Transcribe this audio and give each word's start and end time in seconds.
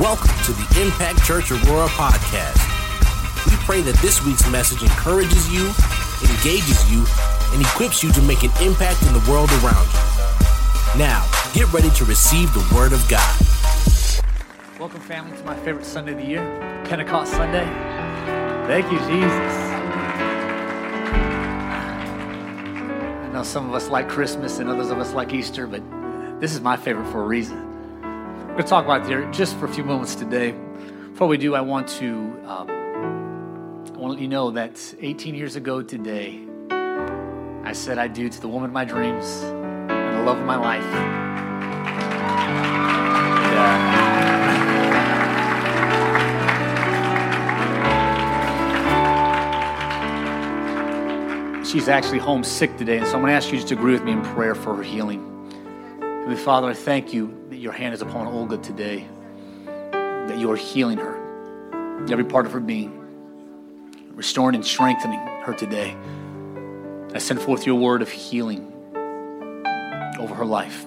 Welcome 0.00 0.32
to 0.46 0.52
the 0.52 0.80
Impact 0.80 1.22
Church 1.24 1.52
Aurora 1.52 1.86
podcast. 1.88 2.56
We 3.44 3.52
pray 3.66 3.82
that 3.82 3.94
this 4.00 4.24
week's 4.24 4.50
message 4.50 4.82
encourages 4.82 5.52
you, 5.52 5.66
engages 6.24 6.90
you, 6.90 7.04
and 7.52 7.60
equips 7.60 8.02
you 8.02 8.10
to 8.12 8.22
make 8.22 8.42
an 8.42 8.50
impact 8.62 9.02
in 9.02 9.12
the 9.12 9.22
world 9.30 9.50
around 9.60 9.84
you. 9.92 10.98
Now, 10.98 11.28
get 11.52 11.70
ready 11.70 11.90
to 11.90 12.06
receive 12.06 12.50
the 12.54 12.66
Word 12.74 12.94
of 12.94 13.06
God. 13.10 13.44
Welcome, 14.80 15.02
family, 15.02 15.36
to 15.36 15.44
my 15.44 15.54
favorite 15.56 15.84
Sunday 15.84 16.12
of 16.12 16.18
the 16.18 16.24
year, 16.24 16.82
Pentecost 16.86 17.32
Sunday. 17.32 17.66
Thank 18.66 18.90
you, 18.90 18.98
Jesus. 19.00 19.54
I 23.20 23.30
know 23.34 23.42
some 23.42 23.68
of 23.68 23.74
us 23.74 23.90
like 23.90 24.08
Christmas 24.08 24.60
and 24.60 24.70
others 24.70 24.88
of 24.88 24.98
us 24.98 25.12
like 25.12 25.34
Easter, 25.34 25.66
but 25.66 25.82
this 26.40 26.54
is 26.54 26.62
my 26.62 26.78
favorite 26.78 27.12
for 27.12 27.22
a 27.22 27.26
reason. 27.26 27.69
Going 28.60 28.66
to 28.66 28.70
talk 28.70 28.84
about 28.84 29.10
it 29.10 29.32
just 29.32 29.56
for 29.56 29.64
a 29.64 29.72
few 29.72 29.84
moments 29.84 30.14
today. 30.14 30.52
Before 31.12 31.26
we 31.26 31.38
do, 31.38 31.54
I 31.54 31.62
want 31.62 31.88
to 31.88 32.14
um, 32.44 32.68
I 32.68 33.96
want 33.96 33.96
to 33.96 34.08
let 34.08 34.18
you 34.18 34.28
know 34.28 34.50
that 34.50 34.94
18 35.00 35.34
years 35.34 35.56
ago 35.56 35.80
today, 35.80 36.38
I 36.70 37.72
said 37.72 37.96
I 37.96 38.06
do 38.06 38.28
to 38.28 38.38
the 38.38 38.48
woman 38.48 38.68
of 38.68 38.74
my 38.74 38.84
dreams 38.84 39.24
and 39.40 40.14
the 40.14 40.22
love 40.24 40.36
of 40.36 40.44
my 40.44 40.56
life. 40.56 40.84
Yeah. 51.54 51.64
She's 51.64 51.88
actually 51.88 52.18
homesick 52.18 52.76
today, 52.76 52.98
and 52.98 53.06
so 53.06 53.14
I'm 53.14 53.22
going 53.22 53.30
to 53.30 53.36
ask 53.36 53.50
you 53.50 53.56
just 53.56 53.68
to 53.68 53.74
agree 53.74 53.94
with 53.94 54.04
me 54.04 54.12
in 54.12 54.20
prayer 54.20 54.54
for 54.54 54.76
her 54.76 54.82
healing. 54.82 55.29
Heavenly 56.20 56.44
Father, 56.44 56.68
I 56.68 56.74
thank 56.74 57.14
you 57.14 57.46
that 57.48 57.56
your 57.56 57.72
hand 57.72 57.94
is 57.94 58.02
upon 58.02 58.26
Olga 58.26 58.58
today, 58.58 59.06
that 59.90 60.38
you 60.38 60.52
are 60.52 60.56
healing 60.56 60.98
her, 60.98 61.16
every 62.10 62.26
part 62.26 62.44
of 62.44 62.52
her 62.52 62.60
being, 62.60 62.92
restoring 64.12 64.54
and 64.54 64.64
strengthening 64.64 65.18
her 65.18 65.54
today. 65.54 65.96
I 67.14 67.18
send 67.18 67.40
forth 67.40 67.64
your 67.64 67.76
word 67.76 68.02
of 68.02 68.10
healing 68.10 68.70
over 70.18 70.34
her 70.34 70.44
life. 70.44 70.84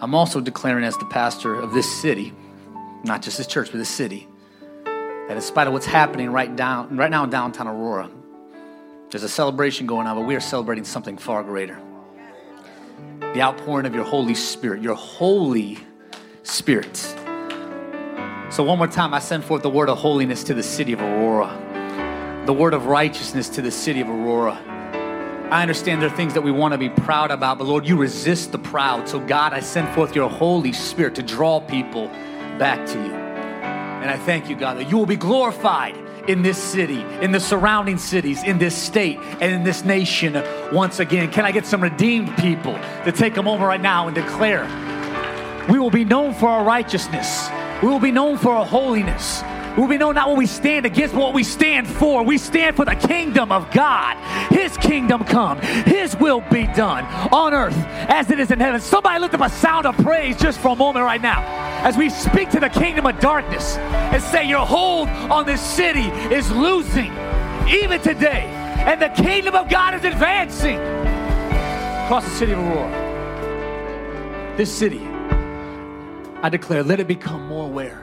I'm 0.00 0.14
also 0.14 0.38
declaring, 0.42 0.84
as 0.84 0.98
the 0.98 1.06
pastor 1.06 1.58
of 1.58 1.72
this 1.72 1.90
city, 2.02 2.34
not 3.04 3.22
just 3.22 3.38
this 3.38 3.46
church, 3.46 3.70
but 3.72 3.78
this 3.78 3.88
city, 3.88 4.28
that 4.84 5.32
in 5.34 5.40
spite 5.40 5.66
of 5.66 5.72
what's 5.72 5.86
happening 5.86 6.30
right 6.30 6.54
down, 6.54 6.94
right 6.98 7.10
now 7.10 7.24
in 7.24 7.30
downtown 7.30 7.66
Aurora, 7.66 8.10
there's 9.10 9.24
a 9.24 9.30
celebration 9.30 9.86
going 9.86 10.06
on, 10.06 10.14
but 10.14 10.26
we 10.26 10.36
are 10.36 10.40
celebrating 10.40 10.84
something 10.84 11.16
far 11.16 11.42
greater. 11.42 11.80
The 13.34 13.40
outpouring 13.40 13.86
of 13.86 13.94
your 13.94 14.04
Holy 14.04 14.34
Spirit, 14.34 14.82
your 14.82 14.94
Holy 14.94 15.78
Spirit. 16.42 16.96
So, 18.50 18.62
one 18.62 18.76
more 18.76 18.86
time, 18.86 19.14
I 19.14 19.18
send 19.20 19.44
forth 19.44 19.62
the 19.62 19.70
word 19.70 19.88
of 19.88 19.96
holiness 19.98 20.44
to 20.44 20.54
the 20.54 20.62
city 20.62 20.92
of 20.92 21.00
Aurora, 21.00 22.42
the 22.46 22.52
word 22.52 22.74
of 22.74 22.86
righteousness 22.86 23.48
to 23.50 23.62
the 23.62 23.70
city 23.70 24.02
of 24.02 24.08
Aurora. 24.10 24.60
I 25.50 25.62
understand 25.62 26.02
there 26.02 26.10
are 26.10 26.16
things 26.16 26.34
that 26.34 26.42
we 26.42 26.50
want 26.50 26.72
to 26.72 26.78
be 26.78 26.90
proud 26.90 27.30
about, 27.30 27.58
but 27.58 27.66
Lord, 27.66 27.86
you 27.86 27.96
resist 27.96 28.52
the 28.52 28.58
proud. 28.58 29.08
So, 29.08 29.18
God, 29.18 29.54
I 29.54 29.60
send 29.60 29.88
forth 29.94 30.14
your 30.14 30.28
Holy 30.28 30.72
Spirit 30.72 31.14
to 31.14 31.22
draw 31.22 31.60
people 31.60 32.08
back 32.58 32.86
to 32.86 32.94
you. 32.94 33.14
And 33.14 34.10
I 34.10 34.18
thank 34.18 34.50
you, 34.50 34.56
God, 34.56 34.76
that 34.78 34.90
you 34.90 34.98
will 34.98 35.06
be 35.06 35.16
glorified 35.16 35.96
in 36.28 36.42
this 36.42 36.58
city, 36.58 37.00
in 37.20 37.32
the 37.32 37.40
surrounding 37.40 37.98
cities, 37.98 38.42
in 38.42 38.58
this 38.58 38.76
state, 38.76 39.18
and 39.40 39.52
in 39.52 39.64
this 39.64 39.84
nation 39.84 40.42
once 40.72 41.00
again. 41.00 41.30
Can 41.30 41.44
I 41.44 41.52
get 41.52 41.66
some 41.66 41.82
redeemed 41.82 42.36
people 42.38 42.74
to 43.04 43.12
take 43.12 43.36
a 43.36 43.42
moment 43.42 43.68
right 43.68 43.80
now 43.80 44.06
and 44.06 44.14
declare 44.14 44.64
we 45.68 45.78
will 45.78 45.90
be 45.90 46.04
known 46.04 46.34
for 46.34 46.48
our 46.48 46.64
righteousness, 46.64 47.48
we 47.82 47.88
will 47.88 48.00
be 48.00 48.10
known 48.10 48.36
for 48.36 48.52
our 48.52 48.66
holiness. 48.66 49.42
We 49.76 49.96
know 49.96 50.12
not 50.12 50.28
what 50.28 50.36
we 50.36 50.46
stand 50.46 50.84
against, 50.84 51.14
but 51.14 51.20
what 51.20 51.34
we 51.34 51.44
stand 51.44 51.88
for. 51.88 52.22
We 52.22 52.38
stand 52.38 52.76
for 52.76 52.84
the 52.84 52.94
kingdom 52.94 53.50
of 53.50 53.70
God. 53.70 54.16
His 54.50 54.76
kingdom 54.76 55.24
come. 55.24 55.58
His 55.60 56.14
will 56.16 56.42
be 56.50 56.66
done 56.66 57.04
on 57.32 57.54
earth 57.54 57.76
as 58.08 58.30
it 58.30 58.38
is 58.38 58.50
in 58.50 58.60
heaven. 58.60 58.80
Somebody 58.80 59.20
lift 59.20 59.34
up 59.34 59.40
a 59.40 59.48
sound 59.48 59.86
of 59.86 59.96
praise 59.96 60.36
just 60.38 60.60
for 60.60 60.68
a 60.68 60.76
moment 60.76 61.04
right 61.04 61.22
now 61.22 61.42
as 61.84 61.96
we 61.96 62.10
speak 62.10 62.50
to 62.50 62.60
the 62.60 62.68
kingdom 62.68 63.06
of 63.06 63.18
darkness 63.18 63.76
and 63.78 64.22
say, 64.22 64.46
Your 64.48 64.66
hold 64.66 65.08
on 65.08 65.46
this 65.46 65.60
city 65.60 66.08
is 66.34 66.50
losing 66.50 67.12
even 67.68 68.00
today. 68.00 68.44
And 68.84 69.00
the 69.00 69.08
kingdom 69.10 69.54
of 69.54 69.68
God 69.68 69.94
is 69.94 70.04
advancing 70.04 70.76
across 72.04 72.24
the 72.24 72.30
city 72.30 72.52
of 72.52 72.58
Aurora. 72.58 74.54
This 74.56 74.72
city, 74.72 75.06
I 76.42 76.48
declare, 76.50 76.82
let 76.82 77.00
it 77.00 77.06
become 77.06 77.46
more 77.46 77.64
aware. 77.66 78.01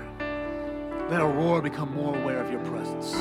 Let 1.09 1.22
Aurora 1.22 1.64
become 1.64 1.92
more 1.96 2.16
aware 2.16 2.38
of 2.40 2.52
your 2.52 2.59
presence. 2.66 3.16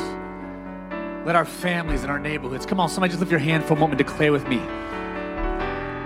Let 1.25 1.35
our 1.35 1.47
families 1.47 2.03
and 2.03 2.11
our 2.11 2.19
neighborhoods, 2.19 2.67
come 2.67 2.81
on, 2.81 2.91
somebody 2.91 3.13
just 3.13 3.21
lift 3.21 3.31
your 3.31 3.41
hand 3.41 3.65
for 3.65 3.73
a 3.73 3.77
moment, 3.79 3.97
declare 3.97 4.31
with 4.31 4.47
me. 4.47 4.59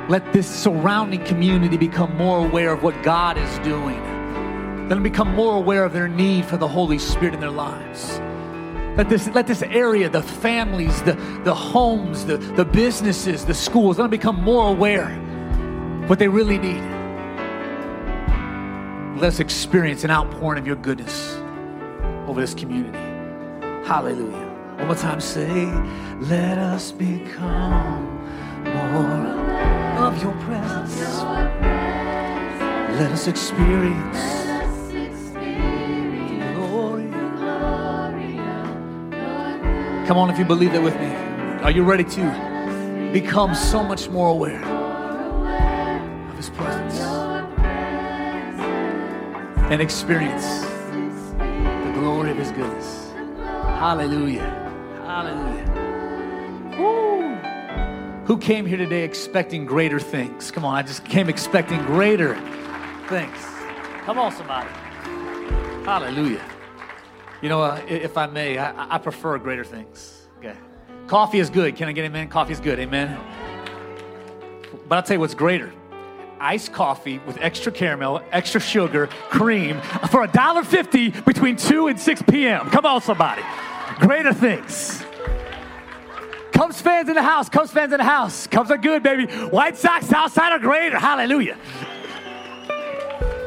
Let 0.08 0.32
this 0.32 0.46
surrounding 0.48 1.24
community 1.24 1.76
become 1.76 2.16
more 2.16 2.46
aware 2.46 2.72
of 2.72 2.84
what 2.84 3.02
God 3.02 3.36
is 3.36 3.58
doing. 3.60 4.00
Let 4.82 4.90
them 4.90 5.02
become 5.02 5.34
more 5.34 5.56
aware 5.56 5.84
of 5.84 5.92
their 5.92 6.06
need 6.06 6.44
for 6.44 6.56
the 6.56 6.68
Holy 6.68 7.00
Spirit 7.00 7.34
in 7.34 7.40
their 7.40 7.50
lives. 7.50 8.20
Let 8.96 9.08
this, 9.08 9.26
let 9.30 9.48
this 9.48 9.62
area, 9.62 10.08
the 10.08 10.22
families, 10.22 11.02
the, 11.02 11.14
the 11.42 11.54
homes, 11.54 12.26
the, 12.26 12.36
the 12.36 12.64
businesses, 12.64 13.44
the 13.44 13.54
schools, 13.54 13.98
let 13.98 14.04
them 14.04 14.10
become 14.12 14.40
more 14.40 14.68
aware 14.68 15.10
of 16.04 16.08
what 16.08 16.20
they 16.20 16.28
really 16.28 16.58
need. 16.58 16.82
Let 19.20 19.24
us 19.24 19.40
experience 19.40 20.04
an 20.04 20.12
outpouring 20.12 20.60
of 20.60 20.66
your 20.68 20.76
goodness 20.76 21.41
over 22.32 22.40
this 22.40 22.54
community. 22.54 22.98
Hallelujah. 23.86 24.48
One 24.78 24.86
more 24.86 24.96
time, 24.96 25.20
say, 25.20 25.66
let 26.18 26.56
us 26.56 26.90
become 26.90 28.06
more 28.64 30.06
of 30.06 30.22
your 30.22 30.32
presence. 30.46 30.96
Let 32.98 33.12
us 33.12 33.26
experience. 33.26 34.18
Come 40.08 40.16
on, 40.16 40.30
if 40.30 40.38
you 40.38 40.46
believe 40.46 40.72
that 40.72 40.82
with 40.82 40.98
me. 40.98 41.12
Are 41.62 41.70
you 41.70 41.84
ready 41.84 42.04
to 42.04 43.10
become 43.12 43.54
so 43.54 43.82
much 43.82 44.08
more 44.08 44.28
aware 44.28 44.64
of 46.30 46.36
His 46.38 46.48
presence 46.48 46.98
and 49.70 49.82
experience 49.82 50.61
glory 52.02 52.32
of 52.32 52.36
His 52.36 52.50
goodness? 52.50 53.12
Hallelujah. 53.78 54.50
Hallelujah. 55.06 55.66
Woo. 56.76 57.36
Who 58.26 58.38
came 58.38 58.66
here 58.66 58.76
today 58.76 59.04
expecting 59.04 59.66
greater 59.66 60.00
things? 60.00 60.50
Come 60.50 60.64
on, 60.64 60.74
I 60.74 60.82
just 60.82 61.04
came 61.04 61.28
expecting 61.28 61.80
greater 61.84 62.34
things. 63.08 63.38
Come 64.04 64.18
on, 64.18 64.32
somebody. 64.32 64.68
Hallelujah. 65.84 66.44
You 67.40 67.48
know, 67.48 67.62
uh, 67.62 67.80
if 67.86 68.16
I 68.16 68.26
may, 68.26 68.58
I, 68.58 68.96
I 68.96 68.98
prefer 68.98 69.38
greater 69.38 69.64
things. 69.64 70.26
Okay. 70.38 70.56
Coffee 71.06 71.38
is 71.38 71.50
good. 71.50 71.76
Can 71.76 71.88
I 71.88 71.92
get 71.92 72.04
amen? 72.04 72.28
Coffee 72.28 72.52
is 72.52 72.60
good. 72.60 72.80
Amen. 72.80 73.16
But 74.88 74.96
I'll 74.96 75.02
tell 75.04 75.14
you 75.14 75.20
what's 75.20 75.34
greater. 75.34 75.72
Iced 76.42 76.72
coffee 76.72 77.20
with 77.20 77.38
extra 77.40 77.70
caramel, 77.70 78.20
extra 78.32 78.60
sugar, 78.60 79.06
cream 79.30 79.80
for 80.10 80.26
$1.50 80.26 81.24
between 81.24 81.54
2 81.54 81.86
and 81.86 82.00
6 82.00 82.22
p.m. 82.22 82.68
Come 82.68 82.84
on, 82.84 83.00
somebody. 83.00 83.42
Greater 84.00 84.32
things. 84.32 85.04
Cubs 86.50 86.80
fans 86.80 87.08
in 87.08 87.14
the 87.14 87.22
house. 87.22 87.48
Cubs 87.48 87.70
fans 87.70 87.92
in 87.92 87.98
the 87.98 88.04
house. 88.04 88.48
Cubs 88.48 88.72
are 88.72 88.76
good, 88.76 89.04
baby. 89.04 89.26
White 89.32 89.76
Sox 89.78 90.12
outside 90.12 90.50
are 90.50 90.58
greater. 90.58 90.98
Hallelujah. 90.98 91.56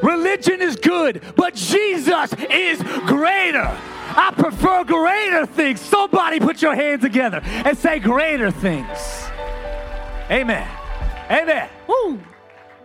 Religion 0.02 0.62
is 0.62 0.78
good, 0.78 1.22
but 1.36 1.54
Jesus 1.54 2.34
is 2.50 2.82
greater. 3.08 3.78
I 4.18 4.34
prefer 4.38 4.86
greater 4.86 5.46
things. 5.46 5.82
Somebody 5.82 6.40
put 6.40 6.62
your 6.62 6.76
hands 6.76 7.02
together 7.02 7.42
and 7.44 7.78
say 7.78 8.00
greater 8.00 8.52
things. 8.52 9.28
Amen. 10.32 10.68
Amen. 11.30 11.70
Woo. 11.88 12.22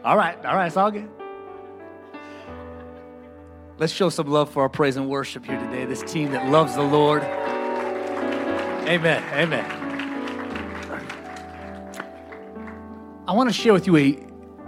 All 0.04 0.16
right. 0.16 0.36
All 0.44 0.54
right. 0.54 0.66
It's 0.66 0.76
all 0.76 0.90
good. 0.90 1.08
Let's 3.78 3.92
show 3.92 4.08
some 4.08 4.26
love 4.28 4.50
for 4.50 4.62
our 4.62 4.68
praise 4.68 4.96
and 4.96 5.08
worship 5.08 5.44
here 5.44 5.58
today. 5.58 5.84
This 5.84 6.02
team 6.02 6.32
that 6.32 6.50
loves 6.50 6.74
the 6.74 6.82
Lord. 6.82 7.22
Amen. 8.88 9.22
Amen. 9.34 9.80
I 13.28 13.32
want 13.32 13.48
to 13.48 13.52
share 13.52 13.72
with 13.72 13.86
you 13.86 13.96
a, 13.96 14.18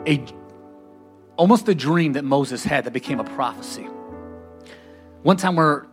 a 0.07 0.25
almost 1.37 1.69
a 1.69 1.75
dream 1.75 2.13
that 2.13 2.25
Moses 2.25 2.63
had 2.63 2.85
that 2.85 2.93
became 2.93 3.19
a 3.19 3.25
prophecy. 3.25 3.89
One 5.23 5.37
time 5.37 5.57
where 5.57 5.87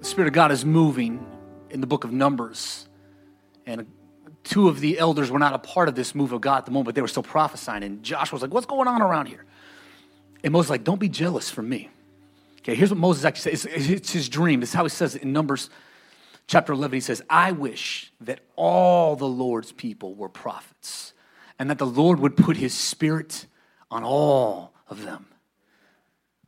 the 0.00 0.04
Spirit 0.04 0.28
of 0.28 0.34
God 0.34 0.52
is 0.52 0.64
moving 0.64 1.24
in 1.70 1.80
the 1.80 1.86
book 1.86 2.04
of 2.04 2.12
Numbers, 2.12 2.88
and 3.66 3.86
two 4.44 4.68
of 4.68 4.80
the 4.80 4.98
elders 4.98 5.30
were 5.30 5.38
not 5.38 5.54
a 5.54 5.58
part 5.58 5.88
of 5.88 5.94
this 5.94 6.14
move 6.14 6.32
of 6.32 6.40
God 6.40 6.58
at 6.58 6.64
the 6.66 6.70
moment, 6.70 6.86
but 6.86 6.94
they 6.94 7.02
were 7.02 7.08
still 7.08 7.22
prophesying. 7.22 7.82
And 7.82 8.02
Joshua 8.02 8.36
was 8.36 8.42
like, 8.42 8.52
What's 8.52 8.66
going 8.66 8.88
on 8.88 9.02
around 9.02 9.26
here? 9.26 9.44
And 10.42 10.52
Moses 10.52 10.70
like, 10.70 10.84
don't 10.84 11.00
be 11.00 11.08
jealous 11.08 11.50
for 11.50 11.62
me. 11.62 11.90
Okay, 12.60 12.74
here's 12.74 12.90
what 12.90 12.98
Moses 12.98 13.24
actually 13.24 13.56
says. 13.56 13.66
It's, 13.66 13.88
it's 13.88 14.12
his 14.12 14.28
dream. 14.28 14.60
This 14.60 14.70
is 14.70 14.74
how 14.74 14.84
he 14.84 14.88
says 14.88 15.16
it 15.16 15.22
in 15.22 15.32
Numbers 15.32 15.70
chapter 16.46 16.72
11. 16.72 16.96
He 16.96 17.00
says, 17.00 17.22
I 17.28 17.52
wish 17.52 18.12
that 18.20 18.40
all 18.56 19.16
the 19.16 19.28
Lord's 19.28 19.72
people 19.72 20.14
were 20.14 20.28
prophets 20.28 21.14
and 21.58 21.70
that 21.70 21.78
the 21.78 21.86
Lord 21.86 22.20
would 22.20 22.36
put 22.36 22.56
his 22.56 22.74
spirit 22.74 23.46
on 23.90 24.02
all 24.04 24.72
of 24.88 25.04
them. 25.04 25.26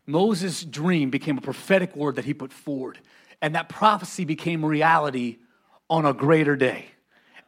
Moses' 0.07 0.65
dream 0.65 1.11
became 1.11 1.39
a 1.39 1.43
prophetic 1.43 1.95
word 1.95 2.17
that 2.17 2.25
he 2.25 2.35
put 2.35 2.53
forward, 2.53 2.99
and 3.41 3.55
that 3.55 3.69
prophecy 3.69 4.25
became 4.25 4.65
reality 4.65 5.39
on 5.89 6.05
a 6.05 6.13
greater 6.13 6.57
day. 6.57 6.87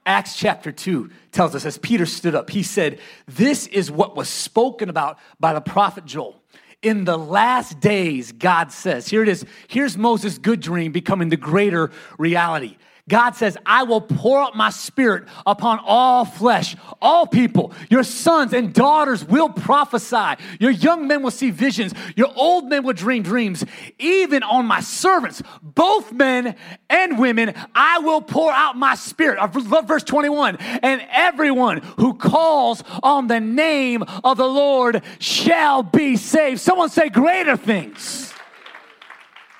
Acts 0.06 0.36
chapter 0.36 0.70
2 0.70 1.10
tells 1.32 1.54
us 1.54 1.64
as 1.64 1.78
Peter 1.78 2.04
stood 2.04 2.34
up, 2.34 2.50
he 2.50 2.62
said, 2.62 2.98
This 3.26 3.66
is 3.68 3.90
what 3.90 4.16
was 4.16 4.28
spoken 4.28 4.90
about 4.90 5.18
by 5.40 5.54
the 5.54 5.60
prophet 5.60 6.04
Joel. 6.04 6.40
In 6.82 7.04
the 7.04 7.16
last 7.16 7.80
days, 7.80 8.30
God 8.32 8.70
says, 8.70 9.08
here 9.08 9.22
it 9.22 9.28
is, 9.28 9.46
here's 9.68 9.96
Moses' 9.96 10.36
good 10.36 10.60
dream 10.60 10.92
becoming 10.92 11.30
the 11.30 11.38
greater 11.38 11.90
reality. 12.18 12.76
God 13.06 13.32
says, 13.32 13.58
I 13.66 13.82
will 13.82 14.00
pour 14.00 14.40
out 14.40 14.56
my 14.56 14.70
spirit 14.70 15.24
upon 15.44 15.78
all 15.84 16.24
flesh, 16.24 16.74
all 17.02 17.26
people. 17.26 17.74
Your 17.90 18.02
sons 18.02 18.54
and 18.54 18.72
daughters 18.72 19.22
will 19.22 19.50
prophesy. 19.50 20.42
Your 20.58 20.70
young 20.70 21.06
men 21.06 21.22
will 21.22 21.30
see 21.30 21.50
visions. 21.50 21.92
Your 22.16 22.32
old 22.34 22.70
men 22.70 22.82
will 22.82 22.94
dream 22.94 23.22
dreams. 23.22 23.62
Even 23.98 24.42
on 24.42 24.64
my 24.64 24.80
servants, 24.80 25.42
both 25.62 26.12
men 26.12 26.56
and 26.88 27.18
women, 27.18 27.52
I 27.74 27.98
will 27.98 28.22
pour 28.22 28.50
out 28.50 28.78
my 28.78 28.94
spirit. 28.94 29.38
I 29.38 29.50
love 29.52 29.86
verse 29.86 30.04
21. 30.04 30.56
And 30.56 31.06
everyone 31.10 31.82
who 31.98 32.14
calls 32.14 32.82
on 33.02 33.26
the 33.26 33.40
name 33.40 34.02
of 34.24 34.38
the 34.38 34.48
Lord 34.48 35.02
shall 35.18 35.82
be 35.82 36.16
saved. 36.16 36.58
Someone 36.58 36.88
say, 36.88 37.10
greater 37.10 37.58
things. 37.58 38.32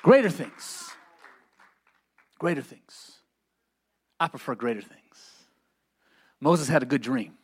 Greater 0.02 0.30
things. 0.30 0.90
Greater 2.38 2.62
things. 2.62 2.83
I 4.18 4.28
prefer 4.28 4.54
greater 4.54 4.80
things. 4.80 5.00
Moses 6.40 6.68
had 6.68 6.82
a 6.82 6.86
good 6.86 7.02
dream. 7.02 7.34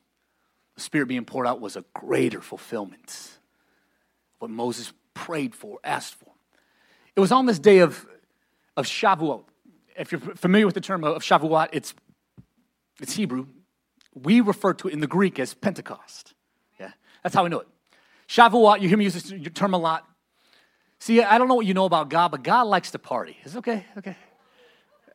The 0.75 0.81
Spirit 0.81 1.07
being 1.07 1.25
poured 1.25 1.47
out 1.47 1.61
was 1.61 1.77
a 1.77 1.85
greater 1.95 2.41
fulfillment. 2.41 3.39
What 4.39 4.51
Moses 4.51 4.93
prayed 5.15 5.55
for, 5.55 5.79
asked 5.85 6.15
for. 6.15 6.33
It 7.17 7.21
was 7.21 7.33
on 7.33 7.47
this 7.47 7.59
day 7.59 7.79
of, 7.79 8.07
of 8.77 8.87
Shavuot. 8.87 9.45
If 9.99 10.13
you're 10.13 10.21
familiar 10.21 10.67
with 10.67 10.75
the 10.75 10.81
term 10.81 11.05
of 11.05 11.23
Shavuot, 11.23 11.69
it's, 11.73 11.95
it's 13.01 13.15
Hebrew. 13.15 13.47
We 14.15 14.41
refer 14.41 14.73
to 14.75 14.89
it 14.89 14.95
in 14.95 15.01
the 15.01 15.07
Greek 15.07 15.39
as 15.39 15.55
Pentecost. 15.55 16.35
Yeah, 16.79 16.93
that's 17.23 17.35
how 17.35 17.43
we 17.43 17.51
know 17.51 17.61
it. 17.61 17.69
Shavuot, 18.29 18.81
you 18.81 18.89
hear 18.89 18.97
me 18.97 19.05
use 19.05 19.15
this 19.15 19.53
term 19.53 19.75
a 19.75 19.79
lot. 19.79 20.07
See, 21.01 21.23
I 21.23 21.39
don't 21.39 21.49
know 21.49 21.55
what 21.55 21.67
you 21.67 21.75
know 21.75 21.87
about 21.87 22.11
God, 22.11 22.31
but 22.31 22.43
God 22.43 22.63
likes 22.67 22.91
to 22.93 22.99
party. 22.99 23.37
Is 23.45 23.57
okay? 23.57 23.87
Okay. 23.99 24.17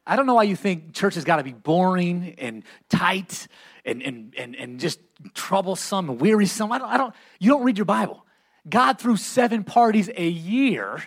I 0.07 0.16
don't 0.16 0.25
know 0.25 0.36
why 0.36 0.44
you 0.44 0.56
think 0.56 0.94
church 0.94 1.16
has 1.16 1.24
got 1.24 1.38
to 1.38 1.44
be 1.44 1.54
boring 1.54 2.36
and 2.38 2.63
tight 2.90 3.48
and, 3.86 4.02
and, 4.02 4.34
and, 4.38 4.56
and 4.56 4.80
just 4.80 5.00
troublesome 5.34 6.10
and 6.10 6.22
wearisome. 6.22 6.72
I 6.72 6.78
don't, 6.78 6.90
I 6.90 6.98
don't, 6.98 7.13
you 7.40 7.52
don't 7.52 7.63
read 7.63 7.78
your 7.78 7.86
Bible. 7.86 8.25
God 8.68 9.00
threw 9.00 9.18
seven 9.18 9.63
parties 9.63 10.10
a 10.16 10.28
year 10.28 11.04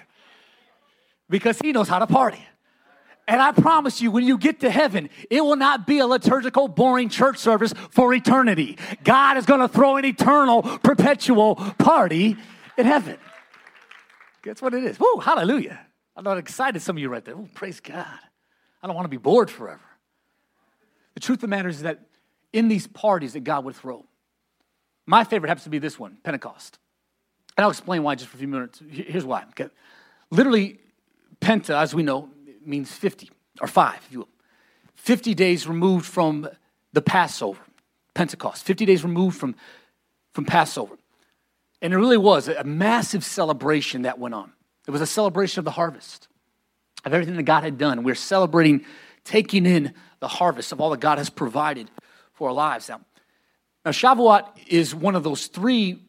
because 1.29 1.59
he 1.59 1.73
knows 1.73 1.89
how 1.89 1.99
to 1.99 2.07
party. 2.07 2.45
And 3.29 3.43
I 3.43 3.53
promise 3.53 4.01
you, 4.01 4.11
when 4.11 4.25
you 4.25 4.39
get 4.39 4.61
to 4.61 4.71
heaven, 4.71 5.11
it 5.29 5.43
will 5.43 5.57
not 5.57 5.87
be 5.87 5.99
a 5.99 6.07
liturgical, 6.07 6.67
boring 6.67 7.11
church 7.11 7.37
service 7.37 7.75
for 7.91 8.15
eternity. 8.15 8.79
God 9.05 9.37
is 9.37 9.45
going 9.45 9.61
to 9.61 9.69
throw 9.69 9.97
an 9.97 10.07
eternal, 10.07 10.63
perpetual 10.63 11.57
party 11.57 12.37
in 12.79 12.87
heaven. 12.87 13.19
That's 14.43 14.63
what 14.63 14.73
it 14.73 14.83
is. 14.83 14.99
Woo, 14.99 15.19
hallelujah. 15.21 15.79
I'm 16.17 16.25
not 16.25 16.39
excited, 16.39 16.81
some 16.81 16.97
of 16.97 17.03
you 17.03 17.11
right 17.11 17.23
there. 17.23 17.35
Ooh, 17.35 17.51
praise 17.53 17.81
God. 17.81 18.07
I 18.83 18.87
don't 18.87 18.97
want 18.97 19.07
to 19.07 19.11
be 19.11 19.17
bored 19.17 19.51
forever. 19.51 19.81
The 21.15 21.21
truth 21.21 21.39
of 21.39 21.43
the 21.43 21.49
matter 21.49 21.69
is 21.69 21.83
that 21.83 22.01
in 22.53 22.69
these 22.69 22.87
parties 22.87 23.33
that 23.33 23.41
God 23.41 23.65
would 23.65 23.77
throw, 23.77 24.05
my 25.07 25.25
favorite 25.25 25.49
happens 25.49 25.65
to 25.65 25.71
be 25.71 25.79
this 25.79 25.99
one, 25.99 26.19
Pentecost. 26.23 26.79
And 27.57 27.65
I'll 27.65 27.71
explain 27.71 28.03
why 28.03 28.15
just 28.15 28.31
for 28.31 28.37
a 28.37 28.39
few 28.39 28.49
minutes. 28.49 28.81
Here's 28.89 29.25
why. 29.25 29.45
Okay. 29.51 29.69
Literally, 30.31 30.79
Penta, 31.41 31.81
as 31.81 31.95
we 31.95 32.03
know, 32.03 32.29
means 32.65 32.93
50, 32.93 33.31
or 33.61 33.67
five, 33.67 33.99
if 34.07 34.13
you 34.13 34.21
will. 34.21 34.29
50 34.95 35.35
days 35.35 35.67
removed 35.67 36.07
from 36.07 36.49
the 36.93 37.03
Passover, 37.03 37.61
Pentecost, 38.15 38.65
50 38.65 38.85
days 38.85 39.03
removed 39.03 39.39
from, 39.39 39.55
from 40.35 40.45
Passover. 40.45 40.97
And 41.81 41.93
it 41.93 41.97
really 41.97 42.17
was 42.17 42.49
a 42.49 42.65
massive 42.65 43.25
celebration 43.25 44.03
that 44.03 44.19
went 44.19 44.35
on. 44.35 44.53
It 44.87 44.91
was 44.91 45.01
a 45.01 45.07
celebration 45.07 45.61
of 45.61 45.65
the 45.65 45.71
harvest 45.73 46.29
of 47.05 47.15
everything 47.15 47.37
that 47.37 47.45
God 47.45 47.63
had 47.63 47.79
done. 47.79 48.03
We're 48.03 48.15
celebrating 48.15 48.85
taking 49.25 49.67
in 49.67 49.95
the 50.21 50.29
harvest 50.29 50.73
of 50.73 50.81
all 50.81 50.91
that 50.91 51.01
God 51.01 51.19
has 51.19 51.31
provided 51.31 51.91
for 52.33 52.49
our 52.49 52.55
lives. 52.55 52.89
Now, 52.89 53.01
now 53.85 53.91
Shavuot 53.91 54.47
is 54.67 54.95
one 54.95 55.15
of 55.15 55.23
those 55.23 55.47
three 55.47 56.03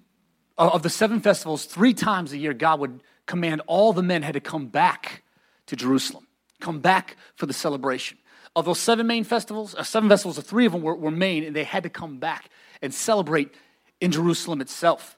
uh, 0.58 0.70
of 0.74 0.84
the 0.84 0.90
seven 0.90 1.20
festivals. 1.20 1.66
Three 1.66 1.94
times 1.94 2.34
a 2.34 2.38
year, 2.38 2.54
God 2.54 2.80
would 2.80 3.02
command 3.26 3.62
all 3.68 3.94
the 3.94 4.04
men 4.04 4.24
had 4.24 4.34
to 4.34 4.40
come 4.40 4.68
back 4.68 5.24
to 5.68 5.76
Jerusalem, 5.76 6.28
come 6.60 6.80
back 6.80 7.16
for 7.36 7.46
the 7.46 7.54
celebration. 7.54 8.18
Of 8.56 8.66
those 8.66 8.80
seven 8.80 9.06
main 9.06 9.24
festivals, 9.24 9.76
uh, 9.76 9.84
seven 9.84 10.10
festivals, 10.10 10.40
three 10.40 10.66
of 10.66 10.72
them 10.72 10.82
were, 10.82 10.96
were 10.96 11.12
main, 11.12 11.44
and 11.44 11.56
they 11.56 11.64
had 11.64 11.84
to 11.84 11.90
come 11.90 12.18
back 12.18 12.50
and 12.82 12.94
celebrate 12.94 13.54
in 14.02 14.12
Jerusalem 14.12 14.62
itself. 14.62 15.18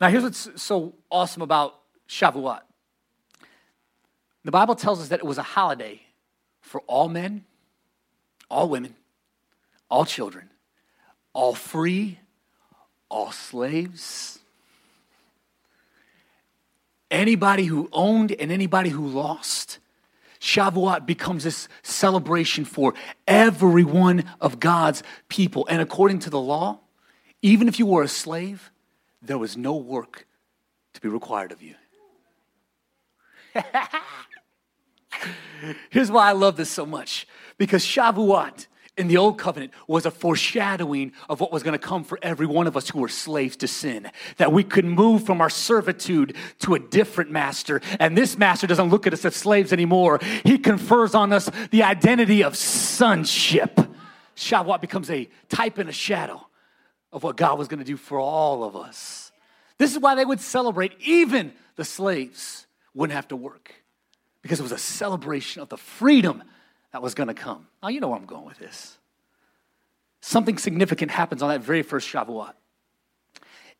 Now, 0.00 0.08
here's 0.08 0.22
what's 0.22 0.62
so 0.62 0.94
awesome 1.10 1.42
about 1.42 1.74
Shavuot 2.08 2.60
the 4.48 4.52
Bible 4.52 4.76
tells 4.76 4.98
us 5.02 5.08
that 5.08 5.18
it 5.18 5.26
was 5.26 5.36
a 5.36 5.42
holiday 5.42 6.00
for 6.62 6.80
all 6.86 7.10
men, 7.10 7.44
all 8.50 8.66
women, 8.66 8.94
all 9.90 10.06
children, 10.06 10.48
all 11.34 11.54
free, 11.54 12.18
all 13.10 13.30
slaves, 13.30 14.38
anybody 17.10 17.66
who 17.66 17.90
owned 17.92 18.32
and 18.32 18.50
anybody 18.50 18.88
who 18.88 19.06
lost. 19.06 19.80
Shavuot 20.40 21.04
becomes 21.04 21.44
this 21.44 21.68
celebration 21.82 22.64
for 22.64 22.94
every 23.26 23.84
one 23.84 24.24
of 24.40 24.60
God's 24.60 25.02
people. 25.28 25.66
And 25.68 25.82
according 25.82 26.20
to 26.20 26.30
the 26.30 26.40
law, 26.40 26.78
even 27.42 27.68
if 27.68 27.78
you 27.78 27.84
were 27.84 28.02
a 28.02 28.08
slave, 28.08 28.70
there 29.20 29.36
was 29.36 29.58
no 29.58 29.76
work 29.76 30.26
to 30.94 31.02
be 31.02 31.08
required 31.08 31.52
of 31.52 31.60
you. 31.60 31.74
Here's 35.90 36.10
why 36.10 36.28
I 36.28 36.32
love 36.32 36.56
this 36.56 36.70
so 36.70 36.86
much 36.86 37.26
because 37.58 37.84
Shavuot 37.84 38.66
in 38.98 39.06
the 39.06 39.16
old 39.16 39.38
covenant 39.38 39.72
was 39.86 40.04
a 40.04 40.10
foreshadowing 40.10 41.12
of 41.28 41.40
what 41.40 41.52
was 41.52 41.62
going 41.62 41.72
to 41.72 41.78
come 41.78 42.02
for 42.02 42.18
every 42.20 42.46
one 42.46 42.66
of 42.66 42.76
us 42.76 42.90
who 42.90 42.98
were 42.98 43.08
slaves 43.08 43.56
to 43.56 43.68
sin. 43.68 44.10
That 44.38 44.52
we 44.52 44.64
could 44.64 44.84
move 44.84 45.24
from 45.24 45.40
our 45.40 45.48
servitude 45.48 46.36
to 46.60 46.74
a 46.74 46.80
different 46.80 47.30
master. 47.30 47.80
And 48.00 48.18
this 48.18 48.36
master 48.36 48.66
doesn't 48.66 48.88
look 48.88 49.06
at 49.06 49.12
us 49.12 49.24
as 49.24 49.36
slaves 49.36 49.72
anymore. 49.72 50.18
He 50.44 50.58
confers 50.58 51.14
on 51.14 51.32
us 51.32 51.48
the 51.70 51.84
identity 51.84 52.42
of 52.42 52.56
sonship. 52.56 53.78
Shavuot 54.36 54.80
becomes 54.80 55.10
a 55.10 55.28
type 55.48 55.78
and 55.78 55.88
a 55.88 55.92
shadow 55.92 56.46
of 57.12 57.22
what 57.22 57.36
God 57.36 57.58
was 57.58 57.68
going 57.68 57.78
to 57.78 57.86
do 57.86 57.96
for 57.96 58.18
all 58.18 58.64
of 58.64 58.76
us. 58.76 59.30
This 59.78 59.92
is 59.92 60.00
why 60.00 60.16
they 60.16 60.24
would 60.24 60.40
celebrate, 60.40 60.92
even 61.00 61.52
the 61.76 61.84
slaves 61.84 62.66
wouldn't 62.94 63.14
have 63.14 63.28
to 63.28 63.36
work 63.36 63.77
because 64.48 64.60
it 64.60 64.62
was 64.62 64.72
a 64.72 64.78
celebration 64.78 65.60
of 65.60 65.68
the 65.68 65.76
freedom 65.76 66.42
that 66.94 67.02
was 67.02 67.14
going 67.14 67.26
to 67.26 67.34
come. 67.34 67.66
Now, 67.82 67.90
you 67.90 68.00
know 68.00 68.08
where 68.08 68.16
I'm 68.16 68.24
going 68.24 68.46
with 68.46 68.56
this. 68.56 68.96
Something 70.22 70.56
significant 70.56 71.10
happens 71.10 71.42
on 71.42 71.50
that 71.50 71.60
very 71.60 71.82
first 71.82 72.10
Shavuot. 72.10 72.54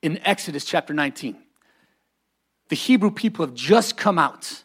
In 0.03 0.21
Exodus 0.27 0.67
chapter 0.67 0.93
19, 0.93 1.39
the 2.69 2.77
Hebrew 2.77 3.11
people 3.11 3.47
have 3.47 3.55
just 3.55 3.97
come 3.97 4.19
out 4.19 4.63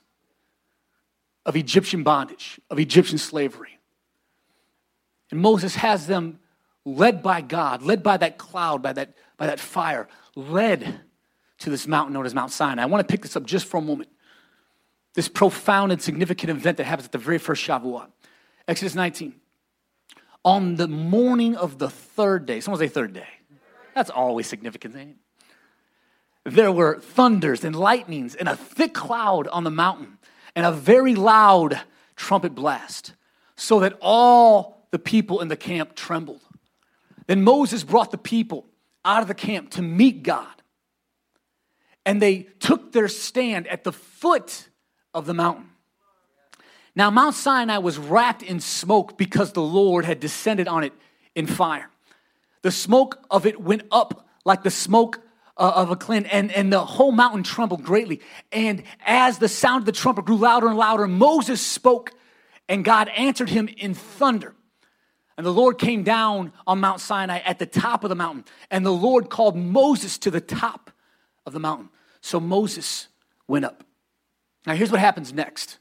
of 1.45 1.55
Egyptian 1.55 2.03
bondage, 2.03 2.59
of 2.69 2.79
Egyptian 2.79 3.17
slavery. 3.17 3.79
And 5.31 5.39
Moses 5.39 5.75
has 5.75 6.05
them 6.07 6.39
led 6.83 7.23
by 7.23 7.39
God, 7.39 7.81
led 7.81 8.03
by 8.03 8.17
that 8.17 8.37
cloud, 8.37 8.81
by 8.81 8.91
that, 8.91 9.15
by 9.37 9.47
that 9.47 9.61
fire, 9.61 10.09
led 10.35 10.99
to 11.59 11.69
this 11.69 11.87
mountain 11.87 12.13
known 12.13 12.25
as 12.25 12.35
Mount 12.35 12.51
Sinai. 12.51 12.83
I 12.83 12.87
want 12.87 13.07
to 13.07 13.09
pick 13.09 13.21
this 13.21 13.37
up 13.37 13.45
just 13.45 13.67
for 13.67 13.77
a 13.77 13.81
moment 13.81 14.09
this 15.15 15.27
profound 15.27 15.91
and 15.91 16.01
significant 16.01 16.49
event 16.49 16.77
that 16.77 16.85
happens 16.85 17.05
at 17.05 17.11
the 17.11 17.17
very 17.17 17.37
first 17.37 17.65
Shavuot. 17.65 18.07
Exodus 18.67 18.95
19. 18.95 19.35
On 20.45 20.75
the 20.75 20.87
morning 20.87 21.55
of 21.55 21.77
the 21.77 21.89
third 21.89 22.45
day, 22.45 22.59
someone 22.59 22.79
say 22.79 22.87
third 22.87 23.13
day. 23.13 23.27
That's 23.95 24.09
always 24.09 24.47
significant. 24.47 24.95
Ain't? 24.95 25.17
There 26.45 26.71
were 26.71 26.99
thunders 26.99 27.63
and 27.63 27.75
lightnings 27.75 28.35
and 28.35 28.49
a 28.49 28.55
thick 28.55 28.93
cloud 28.93 29.47
on 29.47 29.63
the 29.63 29.71
mountain 29.71 30.17
and 30.55 30.65
a 30.65 30.71
very 30.71 31.15
loud 31.15 31.79
trumpet 32.15 32.53
blast, 32.53 33.13
so 33.55 33.79
that 33.79 33.97
all 34.01 34.87
the 34.91 34.99
people 34.99 35.41
in 35.41 35.47
the 35.47 35.55
camp 35.55 35.95
trembled. 35.95 36.41
Then 37.27 37.43
Moses 37.43 37.83
brought 37.83 38.11
the 38.11 38.17
people 38.17 38.65
out 39.05 39.21
of 39.21 39.27
the 39.27 39.33
camp 39.33 39.71
to 39.71 39.81
meet 39.81 40.23
God. 40.23 40.47
and 42.05 42.21
they 42.21 42.47
took 42.59 42.91
their 42.91 43.07
stand 43.07 43.67
at 43.67 43.83
the 43.83 43.91
foot 43.91 44.69
of 45.13 45.25
the 45.25 45.33
mountain. 45.33 45.69
Now, 46.95 47.09
Mount 47.09 47.35
Sinai 47.35 47.79
was 47.79 47.97
wrapped 47.97 48.43
in 48.43 48.59
smoke 48.59 49.17
because 49.17 49.53
the 49.53 49.61
Lord 49.61 50.05
had 50.05 50.19
descended 50.19 50.67
on 50.67 50.83
it 50.83 50.93
in 51.33 51.47
fire. 51.47 51.89
The 52.61 52.71
smoke 52.71 53.19
of 53.31 53.45
it 53.45 53.59
went 53.59 53.83
up 53.91 54.27
like 54.45 54.63
the 54.63 54.71
smoke 54.71 55.19
uh, 55.57 55.71
of 55.75 55.91
a 55.91 55.95
clean, 55.95 56.25
and, 56.25 56.51
and 56.51 56.71
the 56.71 56.83
whole 56.83 57.11
mountain 57.11 57.43
trembled 57.43 57.83
greatly. 57.83 58.21
And 58.51 58.83
as 59.05 59.37
the 59.37 59.47
sound 59.47 59.81
of 59.81 59.85
the 59.85 59.91
trumpet 59.91 60.25
grew 60.25 60.37
louder 60.37 60.67
and 60.67 60.77
louder, 60.77 61.07
Moses 61.07 61.61
spoke, 61.61 62.11
and 62.67 62.85
God 62.85 63.09
answered 63.09 63.49
him 63.49 63.69
in 63.77 63.93
thunder. 63.93 64.55
And 65.37 65.45
the 65.45 65.53
Lord 65.53 65.79
came 65.79 66.03
down 66.03 66.53
on 66.67 66.79
Mount 66.79 67.01
Sinai 67.01 67.39
at 67.39 67.57
the 67.57 67.65
top 67.65 68.03
of 68.03 68.09
the 68.09 68.15
mountain, 68.15 68.45
and 68.69 68.85
the 68.85 68.91
Lord 68.91 69.29
called 69.29 69.55
Moses 69.55 70.17
to 70.19 70.31
the 70.31 70.41
top 70.41 70.91
of 71.45 71.53
the 71.53 71.59
mountain. 71.59 71.89
So 72.21 72.39
Moses 72.39 73.07
went 73.47 73.65
up. 73.65 73.83
Now, 74.65 74.75
here's 74.75 74.91
what 74.91 74.99
happens 74.99 75.33
next. 75.33 75.79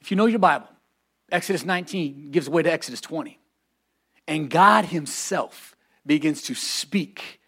If 0.00 0.10
you 0.10 0.16
know 0.16 0.26
your 0.26 0.38
Bible, 0.38 0.68
Exodus 1.30 1.64
19 1.64 2.30
gives 2.30 2.48
way 2.48 2.62
to 2.62 2.72
Exodus 2.72 3.00
20. 3.00 3.38
And 4.26 4.50
God 4.50 4.86
Himself 4.86 5.76
begins 6.04 6.42
to 6.42 6.54
speak 6.54 7.40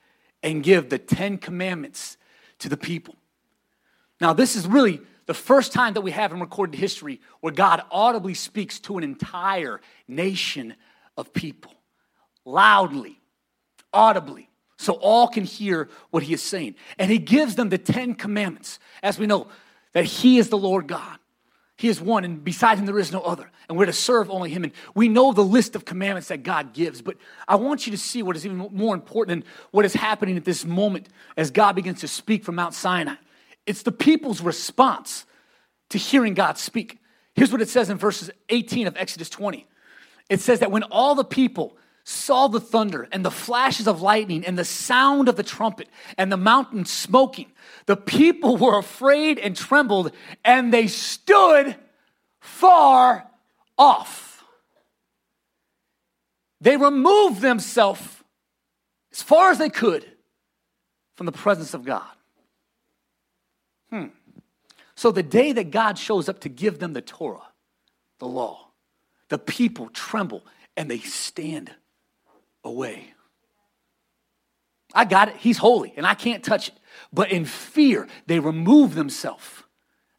and 0.43 0.62
give 0.62 0.91
the 0.91 0.99
Ten 0.99 1.38
Commandments 1.38 2.17
to 2.59 2.69
the 2.69 2.76
people. 2.76 3.17
Now, 4.21 4.33
this 4.33 4.57
is 4.57 4.67
really 4.67 5.00
the 5.26 5.35
first 5.35 5.73
time 5.73 5.95
that 5.95 6.00
we 6.00 6.11
have 6.11 6.33
in 6.33 6.41
recorded 6.41 6.79
history 6.79 7.21
where 7.41 7.52
God 7.52 7.83
audibly 7.91 8.35
speaks 8.35 8.79
to 8.81 8.99
an 8.99 9.05
entire 9.05 9.81
nation 10.07 10.75
of 11.17 11.33
people, 11.33 11.73
loudly, 12.45 13.21
audibly, 13.93 14.49
so 14.76 14.95
all 14.95 15.29
can 15.29 15.45
hear 15.45 15.88
what 16.11 16.25
He 16.25 16.35
is 16.35 16.43
saying. 16.43 16.75
And 16.99 17.11
He 17.11 17.19
gives 17.19 17.55
them 17.55 17.69
the 17.69 17.79
Ten 17.79 18.14
Commandments, 18.14 18.79
as 19.02 19.19
we 19.19 19.26
know 19.26 19.49
that 19.93 20.05
He 20.05 20.39
is 20.39 20.49
the 20.49 20.59
Lord 20.59 20.87
God. 20.87 21.19
He 21.77 21.89
is 21.89 22.01
one, 22.01 22.25
and 22.25 22.45
beside 22.45 22.79
him 22.79 22.87
there 22.87 22.99
is 23.01 23.11
no 23.11 23.23
other. 23.23 23.51
And 23.69 23.77
we're 23.77 23.87
to 23.87 23.93
serve 23.93 24.31
only 24.31 24.51
him. 24.51 24.63
And 24.63 24.73
we 24.95 25.09
know 25.09 25.33
the 25.33 25.43
list 25.43 25.75
of 25.75 25.85
commandments 25.85 26.29
that 26.29 26.45
God 26.45 26.75
gives, 26.75 27.03
but 27.03 27.17
I 27.49 27.57
want 27.57 27.87
you 27.87 27.91
to 27.91 27.99
see 27.99 28.23
what 28.23 28.37
is 28.37 28.47
even 28.47 28.59
more 28.59 28.95
important 28.95 29.43
than 29.43 29.53
what 29.73 29.85
is 29.85 29.93
happening 29.93 30.37
at 30.37 30.45
this 30.45 30.65
moment 30.65 31.09
as 31.37 31.51
God 31.51 31.75
begins 31.75 32.01
to 32.03 32.07
speak 32.09 32.45
from 32.45 32.55
Mount 32.55 32.75
Sinai. 32.75 33.15
It's 33.67 33.83
the 33.83 33.91
people's 33.91 34.41
response 34.41 35.27
to 35.91 35.99
hearing 35.99 36.35
God 36.35 36.57
speak. 36.57 36.99
Here's 37.35 37.51
what 37.51 37.61
it 37.61 37.69
says 37.69 37.91
in 37.91 37.99
verses 37.99 38.31
18 38.49 38.87
of 38.87 38.97
Exodus 38.97 39.29
20. 39.29 39.67
It 40.29 40.41
says 40.41 40.61
that 40.61 40.71
when 40.71 40.85
all 40.85 41.17
the 41.17 41.25
people 41.25 41.77
saw 42.04 42.49
the 42.49 42.61
thunder 42.61 43.09
and 43.12 43.25
the 43.25 43.30
flashes 43.30 43.87
of 43.87 44.02
lightning 44.02 44.44
and 44.44 44.59
the 44.59 44.64
sound 44.64 45.28
of 45.28 45.37
the 45.37 45.42
trumpet 45.42 45.88
and 46.18 46.32
the 46.32 46.37
mountain 46.37 46.85
smoking, 46.85 47.52
the 47.87 47.97
people 47.97 48.56
were 48.56 48.78
afraid 48.78 49.38
and 49.38 49.56
trembled, 49.56 50.12
and 50.44 50.73
they 50.73 50.87
stood 50.87 51.76
far 52.40 53.26
off. 53.78 54.44
They 56.61 56.76
removed 56.76 57.40
themselves 57.40 58.00
as 59.12 59.23
far 59.23 59.50
as 59.50 59.59
they 59.59 59.71
could 59.71 60.06
from 61.16 61.26
the 61.26 61.32
presence 61.32 61.75
of 61.75 61.85
God. 61.85 62.06
Hmm. 63.90 64.06
So, 64.94 65.11
the 65.11 65.23
day 65.23 65.52
that 65.52 65.71
God 65.71 65.99
shows 65.99 66.28
up 66.28 66.40
to 66.40 66.49
give 66.49 66.78
them 66.78 66.92
the 66.92 67.00
Torah, 67.00 67.49
the 68.18 68.28
law, 68.28 68.68
the 69.28 69.38
people 69.38 69.88
tremble 69.88 70.44
and 70.76 70.90
they 70.90 70.99
stand 70.99 71.73
away. 72.64 73.12
I 74.95 75.04
got 75.04 75.28
it. 75.28 75.37
He's 75.37 75.59
holy 75.59 75.95
and 75.97 76.07
I 76.07 76.14
can't 76.14 76.45
touch 76.45 76.69
it. 76.69 76.75
But 77.12 77.31
in 77.31 77.45
fear, 77.45 78.09
they 78.26 78.38
remove 78.38 78.95
themselves 78.95 79.62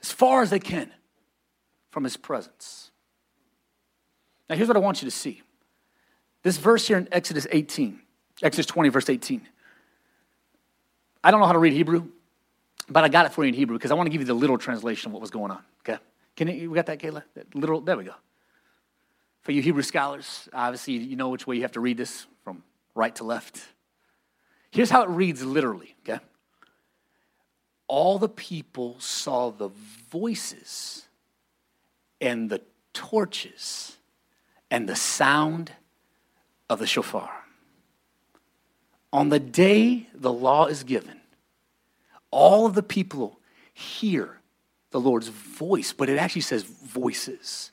as 0.02 0.12
far 0.12 0.42
as 0.42 0.50
they 0.50 0.60
can 0.60 0.92
from 1.92 2.04
his 2.04 2.18
presence. 2.18 2.92
Now, 4.50 4.56
here's 4.56 4.68
what 4.68 4.78
I 4.78 4.82
want 4.82 5.02
you 5.02 5.08
to 5.08 5.16
see 5.16 5.42
this 6.42 6.58
verse 6.58 6.88
here 6.88 6.98
in 6.98 7.08
Exodus 7.12 7.48
18, 7.52 8.00
Exodus 8.42 8.66
20, 8.66 8.90
verse 8.90 9.10
18. 9.10 9.42
I 11.24 11.32
don't 11.32 11.40
know 11.40 11.46
how 11.46 11.54
to 11.54 11.60
read 11.60 11.74
Hebrew, 11.74 12.10
but 12.90 13.06
I 13.06 13.08
got 13.08 13.26
it 13.26 13.32
for 13.32 13.44
you 13.44 13.50
in 13.50 13.54
Hebrew 13.54 13.78
because 13.78 13.92
I 13.92 13.94
want 13.94 14.08
to 14.08 14.12
give 14.12 14.20
you 14.20 14.28
the 14.28 14.34
literal 14.34 14.58
translation 14.58 15.10
of 15.10 15.14
what 15.14 15.22
was 15.22 15.32
going 15.32 15.52
on. 15.52 15.64
Okay? 15.82 16.00
Can 16.36 16.50
you, 16.50 16.70
we 16.70 16.76
got 16.76 16.88
that, 16.88 17.00
Kayla? 17.00 17.24
That 17.36 17.56
literal, 17.56 17.80
there 17.80 17.96
we 17.96 18.04
go. 18.04 18.16
For 19.42 19.54
you 19.54 19.62
Hebrew 19.62 19.84
scholars, 19.84 20.50
obviously 20.54 20.96
you 20.96 21.16
know 21.16 21.30
which 21.30 21.48
way 21.48 21.56
you 21.56 21.62
have 21.62 21.74
to 21.74 21.80
read 21.80 21.98
this 21.98 22.28
right 22.96 23.16
to 23.16 23.24
left. 23.24 23.60
Here's 24.72 24.90
how 24.90 25.04
it 25.04 25.10
reads 25.10 25.44
literally, 25.44 25.96
okay? 26.02 26.24
All 27.88 28.18
the 28.18 28.30
people 28.30 29.00
saw 29.00 29.52
the 29.52 29.70
voices 30.10 31.06
and 32.20 32.50
the 32.50 32.62
torches 32.94 33.98
and 34.72 34.88
the 34.88 34.96
sound 34.96 35.72
of 36.70 36.80
the 36.80 36.88
shofar. 36.88 37.30
On 39.12 39.30
the 39.30 39.40
day 39.40 40.08
the 40.16 40.34
law 40.34 40.66
is 40.66 40.84
given, 40.84 41.22
all 42.32 42.66
of 42.66 42.74
the 42.74 42.82
people 42.82 43.40
hear 43.74 44.40
the 44.90 45.00
Lord's 45.00 45.28
voice, 45.28 45.94
but 45.94 46.10
it 46.10 46.18
actually 46.18 46.42
says 46.42 46.64
voices. 46.64 47.73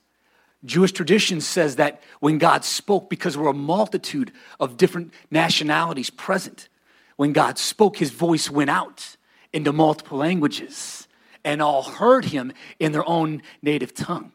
Jewish 0.65 0.93
tradition 0.93 1.41
says 1.41 1.77
that 1.77 2.03
when 2.21 2.39
God 2.39 2.65
spoke, 2.65 3.09
because 3.09 3.37
were 3.37 3.49
a 3.49 3.55
multitude 3.55 4.33
of 4.59 4.77
different 4.77 5.13
nationalities 5.31 6.11
present, 6.11 6.69
when 7.17 7.33
God 7.33 7.59
spoke, 7.59 7.97
his 7.97 8.11
voice 8.11 8.51
went 8.51 8.71
out 8.71 9.17
into 9.53 9.73
multiple 9.73 10.19
languages 10.19 11.09
and 11.45 11.63
all 11.63 11.83
heard 11.83 12.27
him 12.27 12.53
in 12.79 12.93
their 12.93 13.09
own 13.09 13.43
native 13.63 13.95
tongue. 13.95 14.33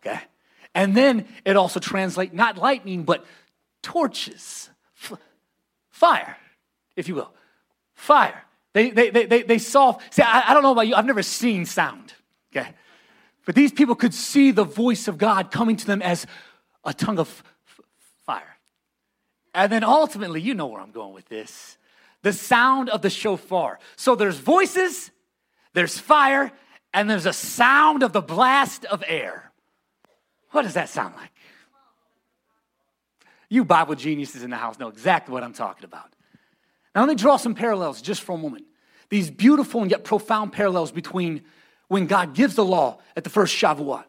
Okay? 0.00 0.20
And 0.74 0.96
then 0.96 1.26
it 1.44 1.56
also 1.56 1.80
translates 1.80 2.32
not 2.32 2.56
lightning, 2.56 3.04
but 3.04 3.24
torches, 3.82 4.70
fire, 5.90 6.36
if 6.96 7.08
you 7.08 7.14
will. 7.14 7.32
Fire. 7.94 8.44
They, 8.72 8.90
they, 8.90 9.10
they, 9.10 9.26
they, 9.26 9.42
they 9.42 9.58
saw, 9.58 9.98
see, 10.10 10.22
I, 10.22 10.50
I 10.50 10.54
don't 10.54 10.62
know 10.62 10.72
about 10.72 10.86
you, 10.86 10.94
I've 10.94 11.06
never 11.06 11.22
seen 11.22 11.64
sound. 11.64 12.14
Okay? 12.54 12.74
But 13.48 13.54
these 13.54 13.72
people 13.72 13.94
could 13.94 14.12
see 14.12 14.50
the 14.50 14.62
voice 14.62 15.08
of 15.08 15.16
God 15.16 15.50
coming 15.50 15.74
to 15.76 15.86
them 15.86 16.02
as 16.02 16.26
a 16.84 16.92
tongue 16.92 17.18
of 17.18 17.28
f- 17.66 17.80
fire. 18.26 18.58
And 19.54 19.72
then 19.72 19.82
ultimately, 19.82 20.42
you 20.42 20.52
know 20.52 20.66
where 20.66 20.82
I'm 20.82 20.90
going 20.90 21.14
with 21.14 21.30
this 21.30 21.78
the 22.20 22.34
sound 22.34 22.90
of 22.90 23.00
the 23.00 23.08
shofar. 23.08 23.78
So 23.96 24.14
there's 24.16 24.36
voices, 24.36 25.10
there's 25.72 25.98
fire, 25.98 26.52
and 26.92 27.08
there's 27.08 27.24
a 27.24 27.32
sound 27.32 28.02
of 28.02 28.12
the 28.12 28.20
blast 28.20 28.84
of 28.84 29.02
air. 29.06 29.50
What 30.50 30.64
does 30.64 30.74
that 30.74 30.90
sound 30.90 31.14
like? 31.16 31.32
You 33.48 33.64
Bible 33.64 33.94
geniuses 33.94 34.42
in 34.42 34.50
the 34.50 34.56
house 34.56 34.78
know 34.78 34.88
exactly 34.88 35.32
what 35.32 35.42
I'm 35.42 35.54
talking 35.54 35.86
about. 35.86 36.12
Now, 36.94 37.00
let 37.00 37.08
me 37.08 37.14
draw 37.14 37.38
some 37.38 37.54
parallels 37.54 38.02
just 38.02 38.20
for 38.20 38.32
a 38.34 38.38
moment. 38.38 38.66
These 39.08 39.30
beautiful 39.30 39.80
and 39.80 39.90
yet 39.90 40.04
profound 40.04 40.52
parallels 40.52 40.92
between 40.92 41.44
when 41.88 42.06
God 42.06 42.34
gives 42.34 42.54
the 42.54 42.64
law 42.64 42.98
at 43.16 43.24
the 43.24 43.30
first 43.30 43.56
Shavuot. 43.56 44.04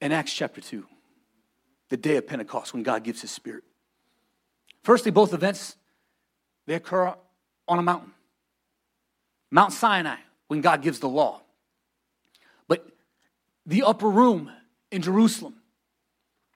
In 0.00 0.12
Acts 0.12 0.32
chapter 0.32 0.60
2, 0.60 0.86
the 1.88 1.96
day 1.96 2.16
of 2.16 2.26
Pentecost, 2.26 2.72
when 2.72 2.82
God 2.82 3.02
gives 3.02 3.20
his 3.20 3.30
spirit. 3.30 3.64
Firstly, 4.84 5.10
both 5.10 5.32
events, 5.32 5.76
they 6.66 6.74
occur 6.74 7.14
on 7.66 7.78
a 7.78 7.82
mountain. 7.82 8.12
Mount 9.50 9.72
Sinai, 9.72 10.16
when 10.46 10.60
God 10.60 10.82
gives 10.82 11.00
the 11.00 11.08
law. 11.08 11.40
But 12.68 12.86
the 13.66 13.82
upper 13.82 14.08
room 14.08 14.50
in 14.92 15.02
Jerusalem, 15.02 15.56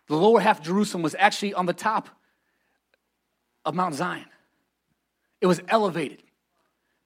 the 0.07 0.17
lower 0.17 0.41
half 0.41 0.59
of 0.61 0.65
Jerusalem 0.65 1.03
was 1.03 1.17
actually 1.19 1.55
on 1.55 1.67
the 1.67 1.73
top 1.73 2.09
of 3.65 3.75
Mount 3.75 3.95
Zion. 3.95 4.27
It 5.41 5.47
was 5.47 5.61
elevated. 5.69 6.23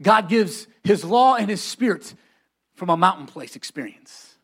God 0.02 0.28
gives 0.28 0.66
his 0.84 1.04
law 1.04 1.36
and 1.36 1.48
his 1.48 1.62
spirit 1.62 2.14
from 2.76 2.90
a 2.90 2.97
mountain 2.97 3.26
place 3.26 3.56
experience. 3.56 4.37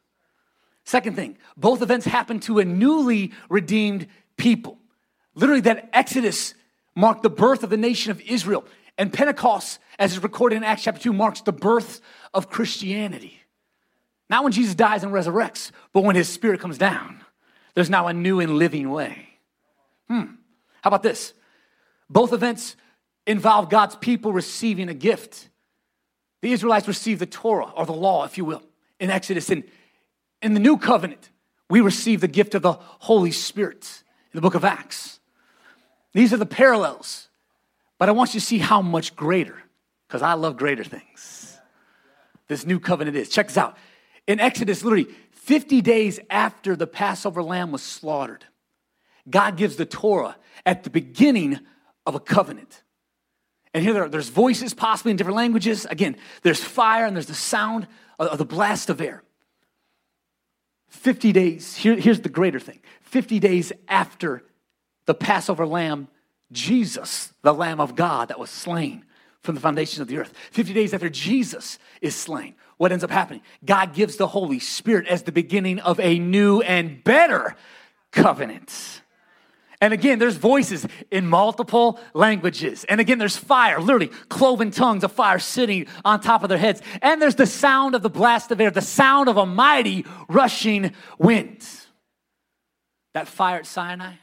Second 0.85 1.15
thing, 1.15 1.39
both 1.57 1.81
events 1.81 2.07
happen 2.07 2.41
to 2.41 2.59
a 2.59 2.65
newly 2.65 3.33
redeemed 3.49 4.09
people. 4.37 4.79
Literally, 5.35 5.61
that 5.62 5.89
Exodus 5.93 6.55
marked 6.95 7.23
the 7.23 7.31
birth 7.31 7.62
of 7.62 7.71
the 7.71 7.77
nation 7.77 8.11
of 8.11 8.21
Israel, 8.23 8.65
and 8.99 9.12
Pentecost, 9.12 9.79
as 9.99 10.12
is 10.12 10.23
recorded 10.23 10.57
in 10.57 10.65
Acts 10.65 10.83
chapter 10.83 11.01
2, 11.01 11.12
marks 11.12 11.41
the 11.41 11.53
birth 11.53 12.01
of 12.35 12.51
Christianity. 12.51 13.39
Not 14.29 14.45
when 14.45 14.53
Jesus 14.53 14.75
dies 14.75 15.05
and 15.05 15.12
resurrects, 15.12 15.71
but 15.93 16.05
when 16.05 16.17
his 16.17 16.29
spirit 16.29 16.61
comes 16.61 16.79
down. 16.79 17.23
There's 17.75 17.91
now 17.91 18.09
a 18.09 18.12
new 18.12 18.41
and 18.41 18.57
living 18.57 18.91
way. 18.91 19.29
Hmm. 20.09 20.35
How 20.83 20.89
about 20.89 21.03
this? 21.03 21.33
Both 22.11 22.33
events 22.33 22.77
involve 23.27 23.71
God's 23.71 23.97
people 23.97 24.33
receiving 24.33 24.89
a 24.89 24.95
gift. 24.95 25.49
The 26.42 26.52
Israelites 26.52 26.87
received 26.87 27.20
the 27.20 27.26
Torah, 27.26 27.70
or 27.75 27.87
the 27.87 27.92
law, 27.92 28.25
if 28.25 28.37
you 28.37 28.44
will, 28.44 28.62
in 29.00 29.11
Exodus. 29.11 29.49
And 29.49 29.64
in 30.42 30.54
the 30.54 30.61
new 30.61 30.76
covenant, 30.76 31.30
we 31.70 31.80
receive 31.80 32.20
the 32.20 32.28
gift 32.28 32.54
of 32.54 32.62
the 32.62 32.72
Holy 32.72 33.30
Spirit 33.30 34.02
in 34.32 34.37
the 34.37 34.42
book 34.42 34.54
of 34.54 34.64
Acts. 34.64 35.20
These 36.12 36.32
are 36.32 36.37
the 36.37 36.44
parallels, 36.44 37.28
but 37.99 38.08
I 38.08 38.12
want 38.12 38.34
you 38.34 38.40
to 38.40 38.46
see 38.46 38.58
how 38.58 38.82
much 38.82 39.16
greater 39.16 39.62
because 40.06 40.20
I 40.20 40.34
love 40.34 40.56
greater 40.58 40.84
things. 40.84 41.56
This 42.49 42.66
new 42.66 42.78
covenant 42.78 43.16
is. 43.16 43.30
Check 43.30 43.46
this 43.46 43.56
out. 43.56 43.78
In 44.26 44.40
Exodus, 44.40 44.84
literally 44.84 45.08
50 45.30 45.80
days 45.80 46.20
after 46.28 46.76
the 46.76 46.87
Passover 46.87 47.42
lamb 47.42 47.72
was 47.72 47.82
slaughtered, 47.82 48.44
God 49.30 49.56
gives 49.56 49.76
the 49.76 49.87
Torah 49.87 50.37
at 50.66 50.84
the 50.84 50.90
beginning 50.90 51.61
of 52.04 52.14
a 52.14 52.20
covenant. 52.20 52.82
And 53.75 53.83
here 53.83 53.95
there, 53.95 54.09
there's 54.09 54.29
voices, 54.29 54.75
possibly 54.75 55.11
in 55.11 55.17
different 55.17 55.37
languages. 55.37 55.87
Again, 55.87 56.17
there's 56.43 56.62
fire 56.62 57.07
and 57.07 57.17
there's 57.17 57.26
the 57.26 57.35
sound 57.35 57.87
of, 58.19 58.29
of 58.29 58.38
the 58.38 58.45
blast 58.45 58.91
of 58.91 59.00
air. 59.00 59.23
50 60.88 61.33
days, 61.33 61.75
here, 61.76 61.97
here's 61.97 62.21
the 62.21 62.29
greater 62.29 62.61
thing 62.61 62.81
50 63.00 63.38
days 63.38 63.73
after 63.88 64.45
the 65.07 65.14
Passover 65.14 65.67
lamb, 65.67 66.09
Jesus, 66.52 67.33
the 67.43 67.55
Lamb 67.55 67.81
of 67.81 67.97
God 67.97 68.29
that 68.29 68.38
was 68.38 68.50
slain 68.50 69.05
from 69.43 69.55
the 69.55 69.61
foundation 69.61 70.02
of 70.02 70.09
the 70.09 70.19
earth. 70.19 70.33
50 70.52 70.73
days 70.73 70.95
after 70.95 71.09
Jesus 71.09 71.79
is 72.00 72.14
slain, 72.14 72.55
what 72.76 72.93
ends 72.93 73.02
up 73.02 73.11
happening? 73.11 73.43
God 73.64 73.95
gives 73.95 74.17
the 74.17 74.29
Holy 74.29 74.59
Spirit 74.59 75.07
as 75.09 75.23
the 75.23 75.33
beginning 75.33 75.81
of 75.81 75.99
a 75.99 76.19
new 76.19 76.61
and 76.61 77.02
better 77.02 77.57
covenant. 78.11 79.01
And 79.83 79.93
again, 79.93 80.21
there's 80.21 80.37
voices 80.37 80.87
in 81.11 81.27
multiple 81.27 81.99
languages. 82.15 82.85
And 82.85 83.01
again, 83.01 83.19
there's 83.19 83.37
fire, 83.37 83.81
literally 83.81 84.12
cloven 84.29 84.71
tongues 84.71 85.03
of 85.03 85.11
fire 85.11 85.41
sitting 85.41 85.89
on 86.05 86.21
top 86.21 86.45
of 86.45 86.49
their 86.49 86.57
heads. 86.57 86.81
And 87.03 87.21
there's 87.21 87.35
the 87.35 87.47
sound 87.47 87.97
of 87.97 88.03
the 88.03 88.09
blast 88.09 88.53
of 88.53 88.61
air, 88.61 88.71
the 88.71 88.81
sound 88.81 89.29
of 89.29 89.37
a 89.37 89.45
mighty 89.45 90.07
rushing 90.29 90.93
wind. 91.19 91.69
That 93.15 93.27
fire 93.27 93.59
at 93.59 93.67
Sinai, 93.67 94.15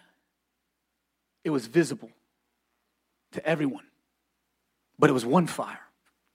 it 1.43 1.49
was 1.49 1.67
visible 1.67 2.09
to 3.33 3.45
everyone, 3.45 3.83
but 4.97 5.09
it 5.09 5.13
was 5.13 5.25
one 5.25 5.45
fire, 5.45 5.81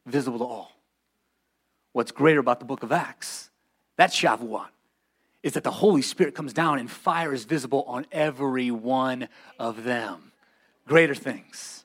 visible 0.05 0.39
to 0.41 0.45
all. 0.45 0.73
What's 1.95 2.13
greater 2.13 2.41
about 2.41 2.59
the 2.59 2.67
book 2.67 2.83
of 2.83 2.93
Acts, 2.93 3.49
that's 3.97 4.15
Shavuot, 4.15 4.69
is 5.45 5.53
that 5.53 5.63
the 5.63 5.71
Holy 5.71 6.03
Spirit 6.03 6.35
comes 6.35 6.55
down 6.55 6.79
and 6.81 6.91
fire 6.91 7.33
is 7.33 7.45
visible 7.45 7.85
on 7.87 8.07
every 8.11 8.71
one 8.71 9.29
of 9.59 9.85
them. 9.85 10.33
Greater 10.89 11.15
things. 11.15 11.85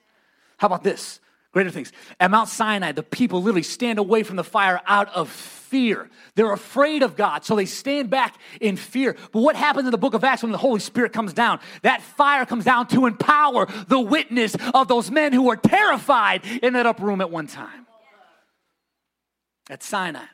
How 0.58 0.68
about 0.68 0.84
this? 0.84 1.20
Greater 1.52 1.70
things. 1.70 1.92
At 2.22 2.32
Mount 2.32 2.48
Sinai, 2.48 2.94
the 2.94 3.04
people 3.04 3.42
literally 3.42 3.64
stand 3.64 4.00
away 4.00 4.24
from 4.24 4.38
the 4.38 4.46
fire 4.46 4.80
out 4.88 5.14
of 5.14 5.30
fear. 5.30 6.10
They're 6.36 6.54
afraid 6.54 7.04
of 7.04 7.18
God, 7.18 7.44
so 7.44 7.56
they 7.56 7.66
stand 7.66 8.10
back 8.10 8.40
in 8.62 8.78
fear. 8.78 9.18
But 9.34 9.42
what 9.42 9.58
happens 9.58 9.86
in 9.86 9.92
the 9.92 9.98
book 9.98 10.14
of 10.14 10.24
Acts 10.24 10.42
when 10.42 10.54
the 10.54 10.58
Holy 10.58 10.80
Spirit 10.80 11.12
comes 11.12 11.34
down? 11.34 11.60
That 11.82 12.02
fire 12.02 12.46
comes 12.46 12.64
down 12.64 12.88
to 12.90 13.08
empower 13.08 13.68
the 13.88 14.00
witness 14.00 14.56
of 14.74 14.88
those 14.88 15.12
men 15.12 15.34
who 15.34 15.44
were 15.44 15.58
terrified 15.58 16.46
in 16.64 16.74
that 16.74 16.86
upper 16.86 17.04
room 17.04 17.20
at 17.20 17.30
one 17.30 17.48
time. 17.48 17.88
At 19.70 19.84
Sinai, 19.84 20.26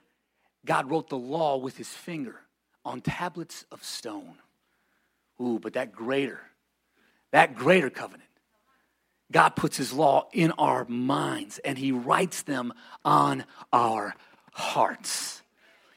God 0.63 0.91
wrote 0.91 1.09
the 1.09 1.17
law 1.17 1.57
with 1.57 1.75
his 1.77 1.89
finger 1.89 2.41
on 2.85 3.01
tablets 3.01 3.65
of 3.71 3.83
stone. 3.83 4.35
Ooh, 5.41 5.59
but 5.61 5.73
that 5.73 5.91
greater, 5.91 6.39
that 7.31 7.55
greater 7.55 7.89
covenant, 7.89 8.29
God 9.31 9.49
puts 9.49 9.75
his 9.75 9.91
law 9.91 10.29
in 10.31 10.51
our 10.51 10.85
minds 10.85 11.57
and 11.59 11.77
he 11.77 11.91
writes 11.91 12.43
them 12.43 12.71
on 13.03 13.45
our 13.73 14.15
hearts. 14.53 15.41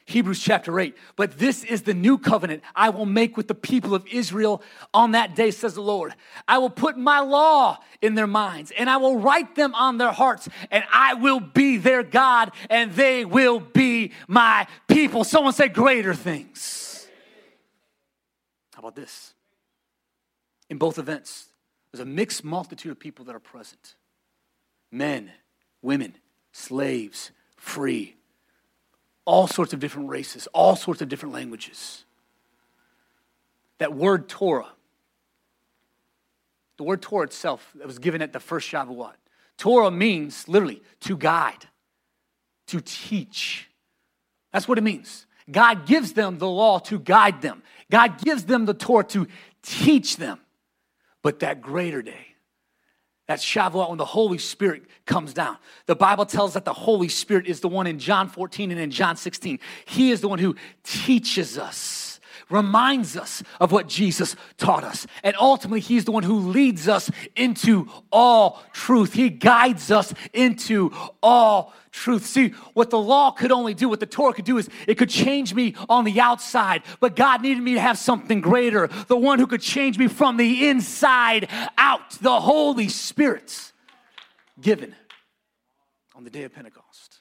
Hebrews 0.09 0.39
chapter 0.39 0.79
8. 0.79 0.97
But 1.15 1.37
this 1.37 1.63
is 1.63 1.83
the 1.83 1.93
new 1.93 2.17
covenant 2.17 2.63
I 2.75 2.89
will 2.89 3.05
make 3.05 3.37
with 3.37 3.47
the 3.47 3.55
people 3.55 3.93
of 3.93 4.05
Israel 4.07 4.63
on 4.93 5.11
that 5.11 5.35
day, 5.35 5.51
says 5.51 5.75
the 5.75 5.81
Lord. 5.81 6.15
I 6.47 6.57
will 6.57 6.71
put 6.71 6.97
my 6.97 7.19
law 7.19 7.77
in 8.01 8.15
their 8.15 8.27
minds, 8.27 8.71
and 8.77 8.89
I 8.89 8.97
will 8.97 9.19
write 9.19 9.55
them 9.55 9.75
on 9.75 9.97
their 9.97 10.11
hearts, 10.11 10.49
and 10.71 10.83
I 10.91 11.13
will 11.13 11.39
be 11.39 11.77
their 11.77 12.01
God, 12.01 12.51
and 12.69 12.91
they 12.93 13.23
will 13.23 13.59
be 13.59 14.11
my 14.27 14.67
people. 14.87 15.23
Someone 15.23 15.53
say 15.53 15.67
greater 15.67 16.15
things. 16.15 17.07
How 18.73 18.79
about 18.79 18.95
this? 18.95 19.33
In 20.69 20.77
both 20.77 20.97
events, 20.97 21.49
there's 21.91 22.01
a 22.01 22.05
mixed 22.05 22.43
multitude 22.43 22.91
of 22.91 22.99
people 22.99 23.25
that 23.25 23.35
are 23.35 23.39
present 23.39 23.95
men, 24.91 25.31
women, 25.83 26.15
slaves, 26.51 27.29
free 27.55 28.15
all 29.25 29.47
sorts 29.47 29.73
of 29.73 29.79
different 29.79 30.09
races, 30.09 30.47
all 30.53 30.75
sorts 30.75 31.01
of 31.01 31.09
different 31.09 31.33
languages. 31.33 32.03
That 33.77 33.93
word 33.93 34.27
Torah, 34.27 34.69
the 36.77 36.83
word 36.83 37.01
Torah 37.01 37.25
itself 37.25 37.71
that 37.75 37.87
was 37.87 37.99
given 37.99 38.21
at 38.21 38.33
the 38.33 38.39
first 38.39 38.69
Shavuot, 38.71 39.13
Torah 39.57 39.91
means 39.91 40.47
literally 40.47 40.81
to 41.01 41.17
guide, 41.17 41.67
to 42.67 42.81
teach. 42.81 43.69
That's 44.51 44.67
what 44.67 44.77
it 44.77 44.83
means. 44.83 45.25
God 45.51 45.85
gives 45.85 46.13
them 46.13 46.37
the 46.37 46.47
law 46.47 46.79
to 46.79 46.99
guide 46.99 47.41
them. 47.41 47.63
God 47.91 48.23
gives 48.23 48.45
them 48.45 48.65
the 48.65 48.73
Torah 48.73 49.03
to 49.05 49.27
teach 49.61 50.17
them. 50.17 50.39
But 51.21 51.39
that 51.39 51.61
greater 51.61 52.01
day, 52.01 52.35
that's 53.29 53.45
Shavuot 53.45 53.89
when 53.89 53.99
the 53.99 54.05
Holy 54.05 54.39
Spirit 54.39 54.85
comes 55.05 55.35
down. 55.35 55.57
The 55.85 55.95
Bible 55.95 56.25
tells 56.25 56.55
that 56.55 56.65
the 56.65 56.73
Holy 56.73 57.09
Spirit 57.09 57.45
is 57.45 57.59
the 57.59 57.67
one 57.67 57.85
in 57.85 57.99
John 57.99 58.27
14 58.27 58.71
and 58.71 58.79
in 58.79 58.89
John 58.89 59.17
16. 59.17 59.59
He 59.85 60.09
is 60.09 60.21
the 60.21 60.27
one 60.27 60.39
who 60.39 60.55
teaches 60.83 61.55
us, 61.55 62.08
reminds 62.49 63.15
us 63.15 63.43
of 63.59 63.71
what 63.71 63.87
Jesus 63.87 64.35
taught 64.57 64.83
us. 64.83 65.05
And 65.23 65.35
ultimately, 65.39 65.79
He's 65.79 66.05
the 66.05 66.11
one 66.11 66.23
who 66.23 66.39
leads 66.39 66.87
us 66.87 67.09
into 67.35 67.87
all 68.11 68.63
truth. 68.73 69.13
He 69.13 69.29
guides 69.29 69.91
us 69.91 70.13
into 70.33 70.91
all 71.21 71.73
truth. 71.91 72.25
See, 72.25 72.49
what 72.73 72.89
the 72.89 72.99
law 72.99 73.31
could 73.31 73.51
only 73.51 73.73
do, 73.73 73.89
what 73.89 73.99
the 73.99 74.05
Torah 74.05 74.33
could 74.33 74.45
do 74.45 74.57
is 74.57 74.69
it 74.87 74.95
could 74.95 75.09
change 75.09 75.53
me 75.53 75.75
on 75.87 76.05
the 76.05 76.19
outside, 76.19 76.83
but 76.99 77.15
God 77.15 77.41
needed 77.41 77.61
me 77.61 77.73
to 77.73 77.81
have 77.81 77.97
something 77.97 78.41
greater, 78.41 78.87
the 79.07 79.17
one 79.17 79.39
who 79.39 79.47
could 79.47 79.61
change 79.61 79.97
me 79.97 80.07
from 80.07 80.37
the 80.37 80.69
inside 80.69 81.49
out, 81.77 82.11
the 82.21 82.39
Holy 82.39 82.89
Spirit 82.89 83.71
given 84.59 84.95
on 86.15 86.23
the 86.23 86.29
day 86.29 86.43
of 86.43 86.53
Pentecost. 86.53 87.19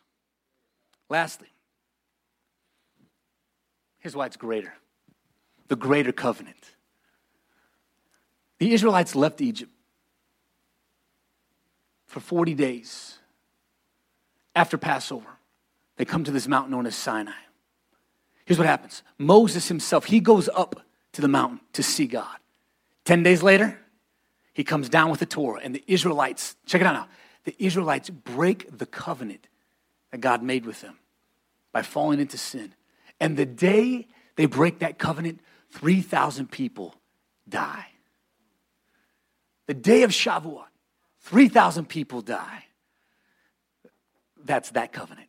Lastly, 1.08 1.48
here's 3.98 4.14
why 4.14 4.26
it's 4.26 4.36
greater 4.36 4.74
the 5.68 5.76
greater 5.76 6.12
covenant. 6.12 6.74
The 8.58 8.72
Israelites 8.72 9.14
left 9.14 9.40
Egypt 9.40 9.72
for 12.06 12.20
40 12.20 12.54
days 12.54 13.18
after 14.56 14.76
Passover, 14.76 15.28
they 15.96 16.04
come 16.04 16.24
to 16.24 16.30
this 16.30 16.48
mountain 16.48 16.72
known 16.72 16.86
as 16.86 16.96
Sinai. 16.96 17.32
Here's 18.44 18.58
what 18.58 18.66
happens 18.66 19.02
Moses 19.18 19.68
himself, 19.68 20.06
he 20.06 20.20
goes 20.20 20.48
up 20.48 20.80
to 21.12 21.20
the 21.20 21.28
mountain 21.28 21.60
to 21.74 21.82
see 21.82 22.06
God. 22.06 22.36
10 23.04 23.22
days 23.22 23.42
later, 23.42 23.78
he 24.52 24.64
comes 24.64 24.88
down 24.88 25.10
with 25.10 25.20
the 25.20 25.26
Torah, 25.26 25.60
and 25.62 25.74
the 25.74 25.84
Israelites, 25.86 26.56
check 26.66 26.80
it 26.80 26.86
out 26.86 26.94
now, 26.94 27.08
the 27.44 27.54
Israelites 27.58 28.10
break 28.10 28.76
the 28.76 28.86
covenant 28.86 29.46
that 30.10 30.18
God 30.18 30.42
made 30.42 30.66
with 30.66 30.80
them 30.80 30.98
by 31.72 31.82
falling 31.82 32.20
into 32.20 32.36
sin. 32.36 32.74
And 33.20 33.36
the 33.36 33.46
day 33.46 34.08
they 34.36 34.46
break 34.46 34.80
that 34.80 34.98
covenant, 34.98 35.40
3,000 35.72 36.50
people 36.50 36.94
die. 37.48 37.86
The 39.66 39.74
day 39.74 40.02
of 40.02 40.10
Shavuot, 40.10 40.64
3,000 41.20 41.88
people 41.88 42.22
die. 42.22 42.64
That's 44.44 44.70
that 44.70 44.92
covenant. 44.92 45.28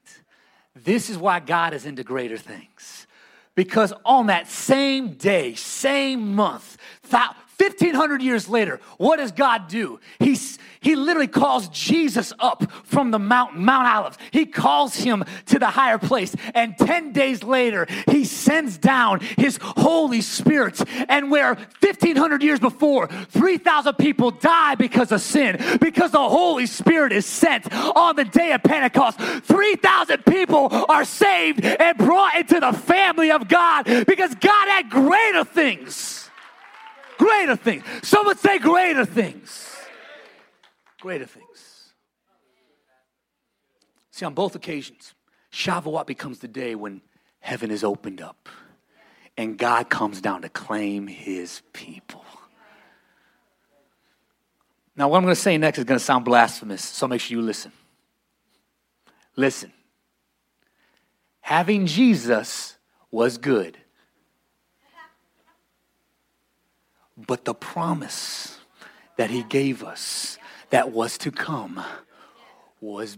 This 0.75 1.09
is 1.09 1.17
why 1.17 1.39
God 1.39 1.73
is 1.73 1.85
into 1.85 2.03
greater 2.03 2.37
things. 2.37 3.07
Because 3.55 3.91
on 4.05 4.27
that 4.27 4.47
same 4.47 5.15
day, 5.15 5.55
same 5.55 6.35
month, 6.35 6.77
1500 7.09 8.21
years 8.21 8.47
later, 8.47 8.79
what 8.97 9.17
does 9.17 9.33
God 9.33 9.67
do? 9.67 9.99
He's, 10.19 10.58
he 10.81 10.95
literally 10.95 11.27
calls 11.27 11.67
Jesus 11.69 12.31
up 12.39 12.71
from 12.85 13.11
the 13.11 13.19
mountain, 13.19 13.65
Mount 13.65 13.87
Olives. 13.87 14.17
He 14.31 14.45
calls 14.45 14.95
him 14.95 15.25
to 15.47 15.59
the 15.59 15.67
higher 15.67 15.97
place. 15.97 16.33
And 16.53 16.77
10 16.77 17.11
days 17.11 17.43
later, 17.43 17.85
he 18.09 18.23
sends 18.23 18.77
down 18.77 19.19
his 19.19 19.59
Holy 19.61 20.21
Spirit. 20.21 20.81
And 21.09 21.29
where 21.29 21.55
1500 21.81 22.41
years 22.41 22.61
before, 22.61 23.07
3,000 23.07 23.95
people 23.95 24.31
die 24.31 24.75
because 24.75 25.11
of 25.11 25.19
sin, 25.19 25.59
because 25.81 26.11
the 26.11 26.29
Holy 26.29 26.65
Spirit 26.65 27.11
is 27.11 27.25
sent 27.25 27.71
on 27.73 28.15
the 28.15 28.25
day 28.25 28.53
of 28.53 28.63
Pentecost, 28.63 29.19
3,000 29.19 30.25
people 30.25 30.69
are 30.87 31.03
saved 31.03 31.63
and 31.63 31.97
brought 31.97 32.37
into 32.37 32.59
the 32.59 32.71
family 32.71 33.31
of 33.31 33.49
God 33.49 33.83
because 34.07 34.33
God 34.35 34.67
had 34.69 34.89
greater 34.89 35.43
things. 35.43 36.29
Greater 37.17 37.57
things. 37.57 37.83
Someone 38.01 38.37
say 38.37 38.59
greater 38.59 39.03
things 39.03 39.68
greater 40.99 41.25
things. 41.25 41.93
See, 44.11 44.25
on 44.25 44.33
both 44.33 44.55
occasions, 44.55 45.13
Shavuot 45.51 46.05
becomes 46.05 46.39
the 46.39 46.47
day 46.47 46.75
when 46.75 47.01
heaven 47.39 47.71
is 47.71 47.83
opened 47.83 48.21
up 48.21 48.49
and 49.37 49.57
God 49.57 49.89
comes 49.89 50.19
down 50.19 50.41
to 50.41 50.49
claim 50.49 51.07
his 51.07 51.61
people. 51.71 52.25
Now, 54.95 55.07
what 55.07 55.17
I'm 55.17 55.23
going 55.23 55.33
to 55.33 55.39
say 55.39 55.57
next 55.57 55.77
is 55.77 55.85
going 55.85 55.97
to 55.97 56.03
sound 56.03 56.25
blasphemous, 56.25 56.83
so 56.83 57.07
make 57.07 57.21
sure 57.21 57.37
you 57.37 57.41
listen. 57.41 57.71
Listen, 59.37 59.71
having 61.39 61.85
Jesus 61.85 62.75
was 63.09 63.37
good, 63.37 63.77
but 67.15 67.45
the 67.45 67.53
promise 67.53 68.57
that 69.15 69.29
he 69.29 69.43
gave 69.43 69.85
us 69.85 70.37
that 70.69 70.91
was 70.91 71.17
to 71.19 71.31
come 71.31 71.83
was. 72.81 73.17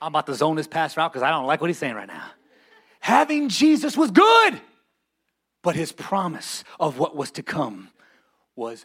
I'm 0.00 0.08
about 0.08 0.26
to 0.26 0.34
zone 0.34 0.56
this 0.56 0.66
pastor 0.66 1.00
out 1.00 1.12
because 1.12 1.22
I 1.22 1.30
don't 1.30 1.46
like 1.46 1.60
what 1.60 1.70
he's 1.70 1.78
saying 1.78 1.94
right 1.94 2.08
now. 2.08 2.24
Having 3.00 3.48
Jesus 3.50 3.96
was 3.96 4.10
good, 4.10 4.60
but 5.62 5.76
his 5.76 5.92
promise 5.92 6.64
of 6.80 6.98
what 6.98 7.14
was 7.14 7.30
to 7.32 7.42
come 7.42 7.88
was 8.56 8.84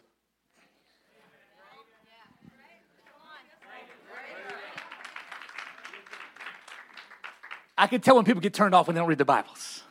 I 7.77 7.85
can 7.85 8.01
tell 8.01 8.15
when 8.15 8.25
people 8.25 8.41
get 8.41 8.53
turned 8.53 8.73
off 8.73 8.87
when 8.87 8.95
they 8.95 8.99
don't 8.99 9.07
read 9.07 9.19
the 9.19 9.25
Bibles. 9.25 9.83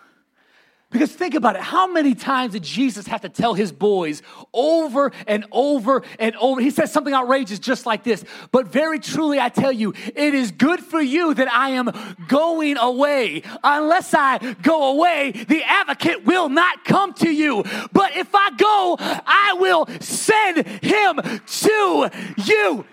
Because 0.96 1.12
think 1.12 1.35
about 1.35 1.56
it. 1.56 1.61
How 1.61 1.87
many 1.87 2.14
times 2.14 2.54
did 2.54 2.62
Jesus 2.62 3.06
have 3.09 3.20
to 3.20 3.28
tell 3.28 3.52
his 3.52 3.70
boys 3.70 4.22
over 4.54 5.12
and 5.26 5.44
over 5.52 6.02
and 6.18 6.35
over? 6.37 6.59
He 6.59 6.70
says 6.70 6.90
something 6.90 7.12
outrageous 7.12 7.59
just 7.59 7.85
like 7.85 8.02
this. 8.02 8.24
But 8.50 8.68
very 8.68 8.98
truly, 8.98 9.38
I 9.38 9.50
tell 9.50 9.72
you, 9.72 9.92
it 10.14 10.32
is 10.32 10.52
good 10.52 10.80
for 10.80 11.02
you 11.02 11.35
that 11.35 11.52
I 11.52 11.72
am 11.72 11.92
going 12.28 12.78
away. 12.78 13.42
Unless 13.62 14.14
I 14.14 14.38
go 14.62 14.96
away, 14.96 15.32
the 15.32 15.62
advocate 15.64 16.24
will 16.24 16.48
not 16.48 16.87
come 16.87 17.12
to 17.14 17.30
you. 17.30 17.62
But 17.92 18.16
if 18.16 18.35
I 18.35 18.52
go, 18.56 18.96
I 18.98 19.54
will 19.61 19.87
send 20.00 20.66
him 20.66 21.20
to 21.44 22.11
you. 22.38 22.87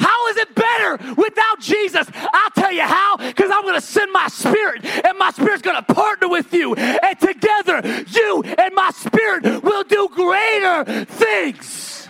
How 0.00 0.28
is 0.28 0.36
it 0.38 0.54
better 0.54 0.96
without 1.14 1.60
Jesus? 1.60 2.08
I'll 2.14 2.50
tell 2.50 2.72
you 2.72 2.82
how, 2.82 3.18
because 3.18 3.50
I'm 3.52 3.62
going 3.62 3.74
to 3.74 3.80
send 3.80 4.10
my 4.12 4.28
spirit, 4.28 4.84
and 4.84 5.18
my 5.18 5.30
spirit's 5.30 5.62
going 5.62 5.76
to 5.76 5.94
partner 5.94 6.28
with 6.28 6.52
you. 6.54 6.74
And 6.74 7.20
together, 7.20 8.04
you 8.08 8.42
and 8.42 8.74
my 8.74 8.90
spirit 8.92 9.62
will 9.62 9.84
do 9.84 10.08
greater 10.12 11.04
things. 11.04 12.08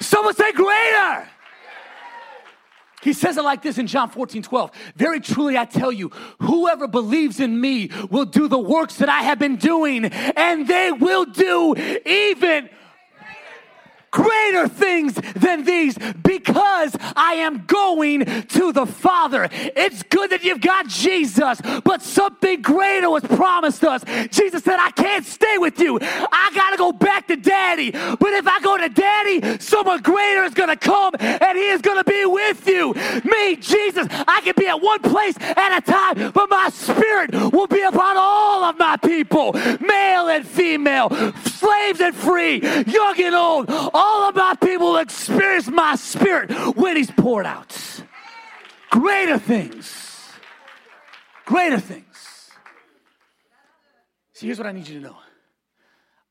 Someone 0.00 0.34
say, 0.34 0.52
greater. 0.52 1.28
He 3.02 3.12
says 3.12 3.36
it 3.36 3.44
like 3.44 3.60
this 3.60 3.76
in 3.76 3.86
John 3.86 4.08
14, 4.08 4.42
12. 4.42 4.70
Very 4.96 5.20
truly, 5.20 5.58
I 5.58 5.66
tell 5.66 5.92
you, 5.92 6.08
whoever 6.40 6.88
believes 6.88 7.38
in 7.38 7.60
me 7.60 7.90
will 8.10 8.24
do 8.24 8.48
the 8.48 8.58
works 8.58 8.96
that 8.96 9.10
I 9.10 9.20
have 9.20 9.38
been 9.38 9.56
doing, 9.56 10.06
and 10.06 10.66
they 10.66 10.90
will 10.90 11.26
do 11.26 11.74
even 12.06 12.70
greater 14.14 14.68
things 14.68 15.14
than 15.34 15.64
these 15.64 15.98
because 16.22 16.96
I 17.16 17.34
am 17.34 17.64
going 17.66 18.24
to 18.24 18.72
the 18.72 18.86
Father. 18.86 19.48
It's 19.50 20.04
good 20.04 20.30
that 20.30 20.44
you've 20.44 20.60
got 20.60 20.86
Jesus, 20.86 21.60
but 21.82 22.00
something 22.00 22.62
greater 22.62 23.10
was 23.10 23.24
promised 23.24 23.82
us. 23.82 24.04
Jesus 24.30 24.62
said, 24.62 24.78
I 24.78 24.92
can't 24.92 25.26
stay 25.26 25.58
with 25.58 25.80
you. 25.80 25.98
I 26.00 26.52
got 26.54 26.70
to 26.70 26.76
go 26.76 26.92
back 26.92 27.26
to 27.26 27.36
daddy. 27.36 27.90
But 27.90 28.32
if 28.34 28.46
I 28.46 28.60
go 28.60 28.78
to 28.78 28.88
daddy, 28.88 29.58
someone 29.58 30.00
greater 30.00 30.44
is 30.44 30.54
going 30.54 30.70
to 30.70 30.76
come 30.76 31.14
and 31.18 31.58
he 31.58 31.68
is 31.70 31.82
going 31.82 32.02
to 32.02 32.08
be 32.08 32.24
with 32.24 32.68
you. 32.68 32.94
Me, 33.24 33.56
Jesus, 33.56 34.06
I 34.28 34.40
can 34.44 34.54
be 34.56 34.68
at 34.68 34.80
one 34.80 35.00
place 35.00 35.36
at 35.40 35.76
a 35.76 35.80
time, 35.80 36.30
but 36.30 36.48
my 36.48 36.68
spirit 36.72 37.32
will 37.52 37.66
be 37.66 37.82
upon 37.82 38.16
all 38.16 38.62
of 38.62 38.78
my 38.78 38.96
people, 38.96 39.54
male 39.80 40.28
and 40.28 40.46
female, 40.46 41.10
slaves 41.44 42.00
and 42.00 42.14
free, 42.14 42.60
young 42.86 43.20
and 43.20 43.34
old 43.34 43.68
all 43.70 44.03
of 44.28 44.34
my 44.34 44.54
people 44.54 44.96
experience 44.96 45.68
my 45.68 45.96
spirit 45.96 46.50
when 46.76 46.96
He's 46.96 47.10
poured 47.10 47.46
out. 47.46 47.76
Greater 48.90 49.38
things. 49.38 50.30
Greater 51.44 51.78
things. 51.78 52.50
See, 54.32 54.46
here's 54.46 54.58
what 54.58 54.66
I 54.66 54.72
need 54.72 54.88
you 54.88 55.00
to 55.00 55.06
know 55.06 55.16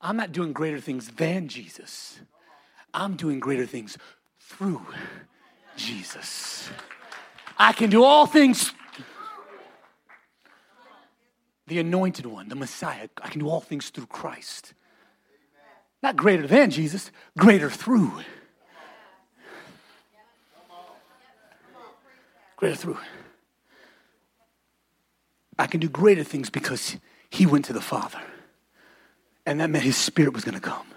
I'm 0.01 0.17
not 0.17 0.31
doing 0.31 0.51
greater 0.53 0.79
things 0.79 1.07
than 1.09 1.47
Jesus, 1.47 2.19
I'm 2.93 3.15
doing 3.15 3.39
greater 3.39 3.65
things 3.65 3.97
through 4.39 4.85
Jesus. 5.77 6.69
I 7.57 7.71
can 7.71 7.89
do 7.89 8.03
all 8.03 8.25
things. 8.25 8.73
The 11.67 11.79
anointed 11.79 12.25
one, 12.25 12.49
the 12.49 12.55
Messiah, 12.55 13.07
I 13.21 13.29
can 13.29 13.39
do 13.39 13.47
all 13.47 13.61
things 13.61 13.89
through 13.89 14.07
Christ. 14.07 14.73
Not 16.03 16.17
greater 16.17 16.45
than 16.45 16.69
Jesus, 16.69 17.11
greater 17.37 17.69
through. 17.69 18.11
Greater 22.57 22.75
through. 22.75 22.97
I 25.57 25.65
can 25.67 25.79
do 25.79 25.87
greater 25.87 26.25
things 26.25 26.49
because 26.49 26.97
he 27.29 27.45
went 27.45 27.65
to 27.65 27.73
the 27.73 27.81
Father. 27.81 28.19
And 29.45 29.61
that 29.61 29.69
meant 29.69 29.85
his 29.85 29.95
spirit 29.95 30.33
was 30.33 30.43
going 30.43 30.55
to 30.55 30.61
come. 30.61 30.87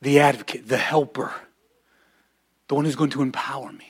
The 0.00 0.18
advocate, 0.18 0.68
the 0.68 0.76
helper, 0.76 1.32
the 2.66 2.74
one 2.74 2.84
who's 2.84 2.96
going 2.96 3.10
to 3.10 3.22
empower 3.22 3.72
me. 3.72 3.86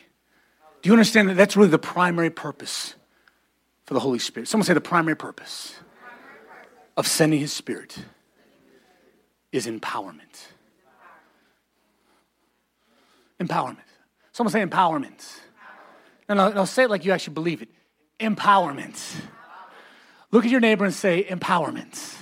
Do 0.82 0.88
you 0.88 0.92
understand 0.92 1.30
that 1.30 1.34
that's 1.34 1.56
really 1.56 1.70
the 1.70 1.78
primary 1.78 2.30
purpose 2.30 2.96
for 3.86 3.94
the 3.94 4.00
Holy 4.00 4.18
Spirit? 4.18 4.48
Someone 4.48 4.66
say 4.66 4.74
the 4.74 4.80
primary 4.80 5.16
purpose 5.16 5.74
of 6.98 7.06
sending 7.06 7.40
his 7.40 7.52
spirit 7.52 7.96
is 9.52 9.66
empowerment. 9.66 10.46
Empowerment. 13.38 13.76
Someone 14.32 14.52
say 14.52 14.64
empowerment. 14.64 15.40
No, 16.28 16.34
no, 16.34 16.48
no, 16.50 16.64
say 16.64 16.84
it 16.84 16.90
like 16.90 17.04
you 17.04 17.12
actually 17.12 17.34
believe 17.34 17.62
it. 17.62 17.68
Empowerment. 18.18 18.98
Look 20.30 20.44
at 20.44 20.50
your 20.50 20.60
neighbor 20.60 20.84
and 20.84 20.94
say 20.94 21.24
empowerment. 21.24 22.16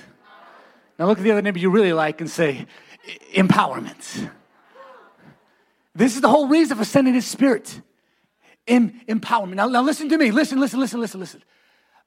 Now 0.99 1.07
look 1.07 1.19
at 1.19 1.25
the 1.25 1.31
other 1.31 1.43
neighbor 1.43 1.59
you 1.59 1.71
really 1.71 1.93
like 1.93 2.21
and 2.21 2.29
say 2.29 2.67
empowerment. 3.33 4.31
This 5.95 6.15
is 6.15 6.21
the 6.21 6.29
whole 6.29 6.49
reason 6.49 6.77
for 6.77 6.85
sending 6.85 7.15
his 7.15 7.27
spirit. 7.27 7.81
Em- 8.67 9.01
empowerment. 9.09 9.55
Now, 9.55 9.69
now 9.69 9.83
listen 9.83 10.09
to 10.09 10.19
me. 10.19 10.31
Listen, 10.31 10.61
listen, 10.61 10.81
listen, 10.81 11.01
listen, 11.01 11.21
listen. 11.21 11.43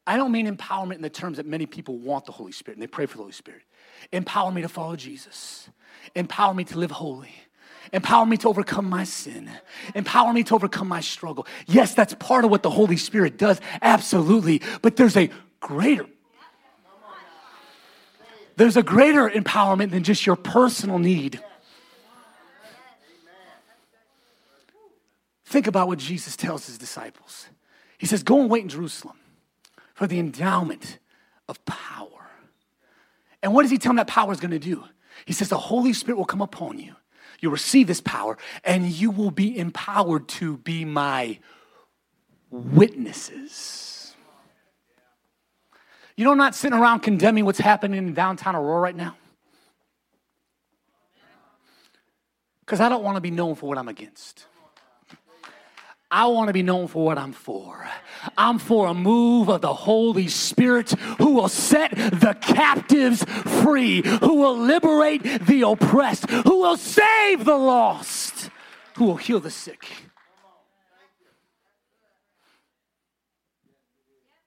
I 0.05 0.17
don't 0.17 0.31
mean 0.31 0.53
empowerment 0.53 0.95
in 0.95 1.01
the 1.01 1.09
terms 1.09 1.37
that 1.37 1.45
many 1.45 1.65
people 1.65 1.97
want 1.97 2.25
the 2.25 2.31
Holy 2.31 2.51
Spirit 2.51 2.77
and 2.77 2.83
they 2.83 2.87
pray 2.87 3.05
for 3.05 3.17
the 3.17 3.23
Holy 3.23 3.33
Spirit. 3.33 3.61
Empower 4.11 4.51
me 4.51 4.61
to 4.61 4.69
follow 4.69 4.95
Jesus. 4.95 5.69
Empower 6.15 6.53
me 6.53 6.63
to 6.65 6.77
live 6.77 6.91
holy. 6.91 7.33
Empower 7.91 8.25
me 8.25 8.37
to 8.37 8.47
overcome 8.47 8.89
my 8.89 9.03
sin. 9.03 9.49
Empower 9.93 10.33
me 10.33 10.43
to 10.43 10.55
overcome 10.55 10.87
my 10.87 10.99
struggle. 10.99 11.45
Yes, 11.67 11.93
that's 11.93 12.13
part 12.15 12.43
of 12.43 12.51
what 12.51 12.63
the 12.63 12.69
Holy 12.69 12.97
Spirit 12.97 13.37
does, 13.37 13.61
absolutely. 13.81 14.61
But 14.81 14.95
there's 14.95 15.15
a 15.15 15.29
greater 15.59 16.07
there's 18.55 18.77
a 18.77 18.83
greater 18.83 19.29
empowerment 19.29 19.91
than 19.91 20.03
just 20.03 20.25
your 20.25 20.35
personal 20.35 20.99
need. 20.99 21.41
Think 25.45 25.67
about 25.67 25.87
what 25.87 25.99
Jesus 25.99 26.35
tells 26.35 26.65
his 26.65 26.77
disciples. 26.77 27.47
He 27.97 28.05
says, 28.05 28.23
Go 28.23 28.41
and 28.41 28.49
wait 28.49 28.63
in 28.63 28.69
Jerusalem 28.69 29.17
for 29.93 30.07
the 30.07 30.19
endowment 30.19 30.99
of 31.47 31.63
power. 31.65 32.12
And 33.43 33.53
what 33.53 33.63
does 33.63 33.71
he 33.71 33.77
tell 33.77 33.91
him 33.91 33.97
that 33.97 34.07
power 34.07 34.31
is 34.31 34.39
going 34.39 34.51
to 34.51 34.59
do? 34.59 34.85
He 35.25 35.33
says, 35.33 35.49
The 35.49 35.57
Holy 35.57 35.93
Spirit 35.93 36.17
will 36.17 36.25
come 36.25 36.41
upon 36.41 36.79
you. 36.79 36.95
You'll 37.41 37.51
receive 37.51 37.87
this 37.87 37.99
power, 37.99 38.37
and 38.63 38.89
you 38.89 39.11
will 39.11 39.31
be 39.31 39.57
empowered 39.57 40.29
to 40.29 40.57
be 40.57 40.85
my 40.85 41.39
witnesses. 42.49 44.15
You 46.15 46.23
know, 46.23 46.31
I'm 46.31 46.37
not 46.37 46.55
sitting 46.55 46.77
around 46.77 47.01
condemning 47.01 47.43
what's 47.43 47.59
happening 47.59 47.97
in 47.97 48.13
downtown 48.13 48.55
Aurora 48.55 48.79
right 48.79 48.95
now. 48.95 49.17
Because 52.61 52.79
I 52.79 52.87
don't 52.87 53.03
want 53.03 53.17
to 53.17 53.21
be 53.21 53.31
known 53.31 53.55
for 53.55 53.67
what 53.67 53.77
I'm 53.77 53.89
against. 53.89 54.45
I 56.15 56.27
want 56.27 56.49
to 56.49 56.53
be 56.53 56.61
known 56.61 56.87
for 56.87 57.03
what 57.03 57.17
I'm 57.17 57.33
for. 57.33 57.83
I'm 58.37 58.59
for 58.59 58.85
a 58.85 58.93
move 58.93 59.49
of 59.49 59.61
the 59.61 59.73
Holy 59.73 60.27
Spirit 60.27 60.91
who 60.91 61.33
will 61.33 61.49
set 61.49 61.89
the 61.95 62.37
captives 62.39 63.23
free, 63.23 64.03
who 64.05 64.35
will 64.35 64.55
liberate 64.55 65.23
the 65.23 65.63
oppressed, 65.63 66.29
who 66.29 66.61
will 66.61 66.77
save 66.77 67.45
the 67.45 67.57
lost, 67.57 68.51
who 68.95 69.05
will 69.05 69.17
heal 69.17 69.39
the 69.39 69.49
sick. 69.49 69.87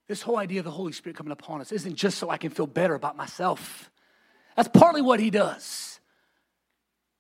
This 0.07 0.23
whole 0.23 0.37
idea 0.37 0.61
of 0.61 0.67
the 0.67 0.71
Holy 0.71 0.93
Spirit 0.93 1.17
coming 1.17 1.33
upon 1.33 1.61
us 1.61 1.73
isn't 1.73 1.97
just 1.97 2.19
so 2.19 2.31
I 2.31 2.37
can 2.37 2.51
feel 2.51 2.69
better 2.69 2.95
about 2.95 3.17
myself. 3.17 3.91
That's 4.55 4.69
partly 4.69 5.03
what 5.03 5.19
He 5.19 5.31
does. 5.31 5.96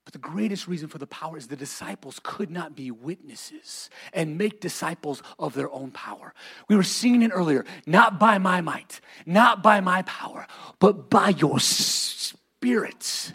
But 0.06 0.12
the 0.12 0.20
greatest 0.20 0.68
reason 0.68 0.88
for 0.88 0.98
the 0.98 1.06
power 1.08 1.36
is 1.36 1.48
the 1.48 1.56
disciples 1.56 2.20
could 2.22 2.48
not 2.48 2.76
be 2.76 2.92
witnesses 2.92 3.90
and 4.12 4.38
make 4.38 4.60
disciples 4.60 5.20
of 5.36 5.52
their 5.54 5.70
own 5.72 5.90
power. 5.90 6.32
We 6.68 6.76
were 6.76 6.84
singing 6.84 7.22
it 7.22 7.32
earlier, 7.34 7.64
not 7.86 8.20
by 8.20 8.38
my 8.38 8.60
might, 8.60 9.00
not 9.26 9.64
by 9.64 9.80
my 9.80 10.02
power, 10.02 10.46
but 10.78 11.10
by 11.10 11.30
your 11.30 11.58
spirit. 11.58 13.32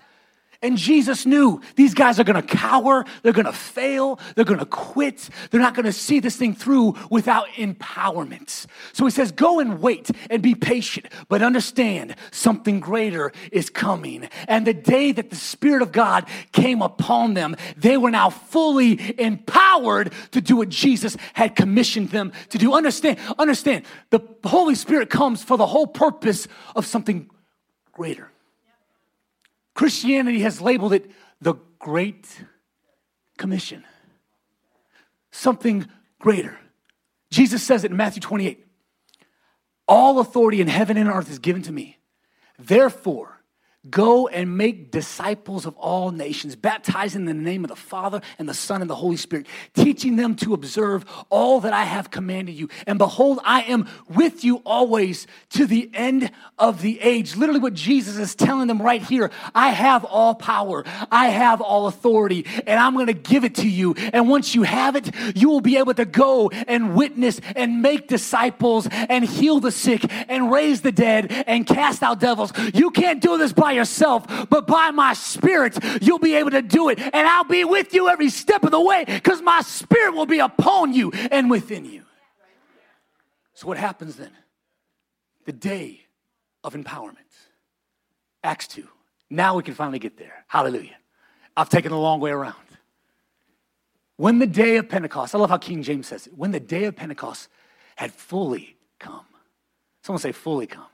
And 0.64 0.78
Jesus 0.78 1.26
knew 1.26 1.60
these 1.76 1.96
guys 1.96 2.20
are 2.20 2.24
gonna 2.24 2.44
cower, 2.44 3.04
they're 3.24 3.34
gonna 3.34 3.52
fail, 3.52 4.20
they're 4.36 4.46
gonna 4.46 4.66
quit, 4.66 5.30
they're 5.50 5.62
not 5.62 5.74
gonna 5.74 5.92
see 5.92 6.20
this 6.20 6.36
thing 6.36 6.54
through 6.54 6.96
without 7.10 7.48
empowerment. 7.56 8.68
So 8.94 9.06
he 9.06 9.12
says, 9.12 9.32
Go 9.32 9.60
and 9.60 9.82
wait 9.82 10.12
and 10.30 10.44
be 10.44 10.54
patient, 10.54 11.08
but 11.30 11.42
understand 11.42 12.16
something 12.30 12.80
greater 12.80 13.32
is 13.52 13.72
coming. 13.72 14.30
And 14.48 14.68
the 14.68 14.74
day 14.74 15.12
that 15.12 15.32
the 15.32 15.36
Spirit 15.36 15.82
of 15.82 15.92
God 15.92 16.28
came 16.52 16.84
upon 16.84 17.34
them, 17.34 17.56
they 17.76 17.98
were 17.98 18.12
now 18.12 18.30
fully 18.30 19.20
empowered 19.20 20.14
to 20.32 20.42
do 20.42 20.58
what 20.58 20.70
Jesus 20.70 21.18
had 21.34 21.56
commissioned 21.56 22.10
them 22.10 22.32
to 22.50 22.60
do. 22.60 22.74
Understand, 22.74 23.18
understand, 23.40 23.86
the 24.12 24.20
Holy 24.44 24.76
Spirit 24.76 25.10
comes 25.10 25.44
for 25.44 25.58
the 25.58 25.66
whole 25.66 25.88
purpose 25.88 26.48
of 26.76 26.86
something 26.86 27.30
greater. 27.94 28.31
Christianity 29.74 30.40
has 30.42 30.62
labeled 30.62 30.94
it 30.94 31.12
the 31.40 31.56
Great 31.80 32.28
Commission. 33.38 33.84
Something 35.32 35.88
greater. 36.20 36.60
Jesus 37.32 37.64
says 37.64 37.84
it 37.84 37.92
in 37.92 37.98
Matthew 37.98 38.22
28 38.22 38.66
All 39.88 40.20
authority 40.20 40.62
in 40.62 40.68
heaven 40.68 40.98
and 40.98 41.10
earth 41.10 41.32
is 41.32 41.40
given 41.40 41.62
to 41.64 41.72
me. 41.72 41.98
Therefore, 42.60 43.41
Go 43.90 44.28
and 44.28 44.58
make 44.58 44.92
disciples 44.92 45.66
of 45.66 45.76
all 45.76 46.12
nations, 46.12 46.56
baptizing 46.56 47.22
in 47.22 47.26
the 47.26 47.34
name 47.34 47.64
of 47.64 47.70
the 47.70 47.76
Father 47.76 48.22
and 48.38 48.48
the 48.48 48.54
Son 48.54 48.80
and 48.82 48.90
the 48.90 48.96
Holy 48.96 49.18
Spirit, 49.18 49.48
teaching 49.74 50.18
them 50.18 50.36
to 50.36 50.54
observe 50.54 51.04
all 51.32 51.62
that 51.62 51.74
I 51.74 51.86
have 51.86 52.12
commanded 52.12 52.54
you. 52.54 52.70
And 52.86 53.00
behold, 53.00 53.40
I 53.44 53.64
am 53.64 53.90
with 54.08 54.44
you 54.44 54.58
always 54.68 55.26
to 55.52 55.66
the 55.66 55.90
end 55.96 56.30
of 56.60 56.84
the 56.84 57.02
age. 57.02 57.36
Literally, 57.36 57.60
what 57.60 57.74
Jesus 57.74 58.18
is 58.18 58.36
telling 58.36 58.68
them 58.68 58.80
right 58.80 59.02
here 59.02 59.32
I 59.56 59.70
have 59.70 60.06
all 60.06 60.36
power, 60.36 60.84
I 61.12 61.30
have 61.30 61.60
all 61.60 61.88
authority, 61.88 62.46
and 62.68 62.80
I'm 62.80 62.94
going 62.94 63.08
to 63.08 63.14
give 63.14 63.44
it 63.44 63.56
to 63.56 63.68
you. 63.68 63.96
And 64.14 64.30
once 64.30 64.54
you 64.54 64.62
have 64.62 64.96
it, 64.96 65.10
you 65.36 65.50
will 65.50 65.60
be 65.60 65.78
able 65.78 65.96
to 65.96 66.06
go 66.06 66.50
and 66.68 66.96
witness 66.96 67.42
and 67.56 67.82
make 67.82 68.08
disciples 68.08 68.88
and 68.92 69.26
heal 69.26 69.60
the 69.60 69.72
sick 69.72 70.06
and 70.30 70.52
raise 70.52 70.82
the 70.82 70.92
dead 70.92 71.32
and 71.48 71.66
cast 71.66 72.04
out 72.04 72.20
devils. 72.20 72.54
You 72.76 72.92
can't 72.92 73.20
do 73.20 73.40
this 73.40 73.54
by 73.54 73.71
by 73.72 73.76
yourself, 73.76 74.50
but 74.50 74.68
by 74.68 74.92
my 74.92 75.14
spirit, 75.14 75.78
you'll 76.02 76.20
be 76.20 76.36
able 76.36 76.52
to 76.52 76.62
do 76.62 76.90
it. 76.90 77.00
And 77.00 77.28
I'll 77.28 77.46
be 77.46 77.64
with 77.64 77.94
you 77.94 78.10
every 78.10 78.30
step 78.30 78.64
of 78.64 78.72
the 78.72 78.82
way 78.82 79.06
because 79.08 79.42
my 79.42 79.62
spirit 79.62 80.14
will 80.14 80.26
be 80.26 80.40
upon 80.40 80.94
you 80.94 81.12
and 81.32 81.50
within 81.50 81.86
you. 81.86 82.04
So, 83.54 83.68
what 83.68 83.78
happens 83.78 84.16
then? 84.16 84.32
The 85.46 85.54
day 85.54 86.02
of 86.64 86.74
empowerment. 86.74 87.18
Acts 88.44 88.68
2. 88.68 88.88
Now 89.30 89.56
we 89.56 89.64
can 89.64 89.74
finally 89.74 90.00
get 90.00 90.18
there. 90.18 90.44
Hallelujah. 90.48 90.98
I've 91.56 91.70
taken 91.70 91.92
a 91.92 92.00
long 92.00 92.20
way 92.20 92.32
around. 92.32 92.56
When 94.18 94.40
the 94.40 94.48
day 94.48 94.78
of 94.78 94.90
Pentecost, 94.90 95.34
I 95.34 95.38
love 95.38 95.50
how 95.50 95.58
King 95.58 95.84
James 95.84 96.08
says 96.08 96.28
it, 96.28 96.38
when 96.38 96.52
the 96.52 96.60
day 96.60 96.86
of 96.86 96.96
Pentecost 96.96 97.48
had 97.96 98.12
fully 98.12 98.76
come. 99.00 99.26
Someone 100.04 100.20
say, 100.20 100.32
fully 100.32 100.68
come 100.68 100.86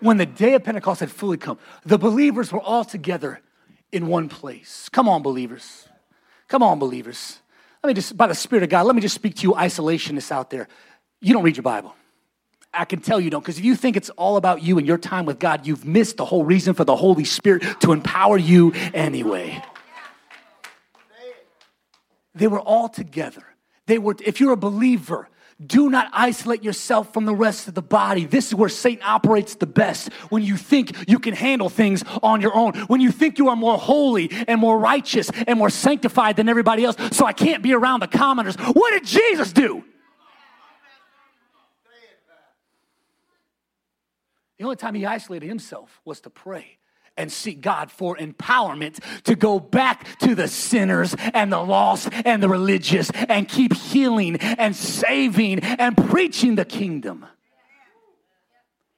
when 0.00 0.16
the 0.16 0.26
day 0.26 0.54
of 0.54 0.64
Pentecost 0.64 1.00
had 1.00 1.10
fully 1.10 1.36
come, 1.36 1.58
the 1.84 1.98
believers 1.98 2.52
were 2.52 2.60
all 2.60 2.84
together 2.84 3.40
in 3.92 4.06
one 4.08 4.28
place. 4.28 4.88
Come 4.90 5.08
on, 5.08 5.22
believers. 5.22 5.88
Come 6.48 6.62
on, 6.62 6.78
believers. 6.78 7.38
Let 7.82 7.88
me 7.88 7.94
just, 7.94 8.16
by 8.16 8.26
the 8.26 8.34
Spirit 8.34 8.62
of 8.62 8.68
God, 8.68 8.86
let 8.86 8.94
me 8.94 9.02
just 9.02 9.14
speak 9.14 9.36
to 9.36 9.42
you 9.42 9.52
isolationists 9.52 10.30
out 10.30 10.50
there. 10.50 10.68
You 11.20 11.32
don't 11.32 11.42
read 11.42 11.56
your 11.56 11.62
Bible. 11.62 11.94
I 12.74 12.84
can 12.84 13.00
tell 13.00 13.20
you 13.20 13.30
don't, 13.30 13.40
because 13.40 13.58
if 13.58 13.64
you 13.64 13.74
think 13.74 13.96
it's 13.96 14.10
all 14.10 14.36
about 14.36 14.62
you 14.62 14.76
and 14.76 14.86
your 14.86 14.98
time 14.98 15.24
with 15.24 15.38
God, 15.38 15.66
you've 15.66 15.86
missed 15.86 16.18
the 16.18 16.24
whole 16.24 16.44
reason 16.44 16.74
for 16.74 16.84
the 16.84 16.96
Holy 16.96 17.24
Spirit 17.24 17.62
to 17.80 17.92
empower 17.92 18.36
you 18.36 18.72
anyway. 18.92 19.62
They 22.34 22.48
were 22.48 22.60
all 22.60 22.88
together. 22.88 23.44
They 23.86 23.98
were, 23.98 24.16
if 24.22 24.40
you're 24.40 24.52
a 24.52 24.56
believer, 24.58 25.28
do 25.64 25.88
not 25.88 26.10
isolate 26.12 26.62
yourself 26.62 27.14
from 27.14 27.24
the 27.24 27.34
rest 27.34 27.66
of 27.66 27.74
the 27.74 27.82
body. 27.82 28.26
This 28.26 28.48
is 28.48 28.54
where 28.54 28.68
Satan 28.68 29.02
operates 29.04 29.54
the 29.54 29.66
best. 29.66 30.12
When 30.28 30.42
you 30.42 30.56
think 30.56 31.08
you 31.08 31.18
can 31.18 31.34
handle 31.34 31.70
things 31.70 32.04
on 32.22 32.42
your 32.42 32.54
own, 32.54 32.74
when 32.88 33.00
you 33.00 33.10
think 33.10 33.38
you 33.38 33.48
are 33.48 33.56
more 33.56 33.78
holy 33.78 34.30
and 34.48 34.60
more 34.60 34.78
righteous 34.78 35.30
and 35.46 35.58
more 35.58 35.70
sanctified 35.70 36.36
than 36.36 36.48
everybody 36.48 36.84
else, 36.84 36.96
so 37.12 37.24
I 37.24 37.32
can't 37.32 37.62
be 37.62 37.72
around 37.72 38.00
the 38.00 38.08
commoners. 38.08 38.56
What 38.56 38.90
did 38.90 39.06
Jesus 39.06 39.52
do? 39.52 39.82
The 44.58 44.64
only 44.64 44.76
time 44.76 44.94
he 44.94 45.04
isolated 45.04 45.48
himself 45.48 46.00
was 46.04 46.20
to 46.22 46.30
pray 46.30 46.78
and 47.16 47.30
seek 47.32 47.60
God 47.60 47.90
for 47.90 48.16
empowerment 48.16 48.98
to 49.24 49.34
go 49.34 49.58
back 49.58 50.18
to 50.20 50.34
the 50.34 50.48
sinners 50.48 51.14
and 51.34 51.52
the 51.52 51.62
lost 51.62 52.08
and 52.12 52.42
the 52.42 52.48
religious 52.48 53.10
and 53.10 53.48
keep 53.48 53.74
healing 53.74 54.36
and 54.36 54.74
saving 54.74 55.60
and 55.60 55.96
preaching 55.96 56.54
the 56.54 56.64
kingdom. 56.64 57.26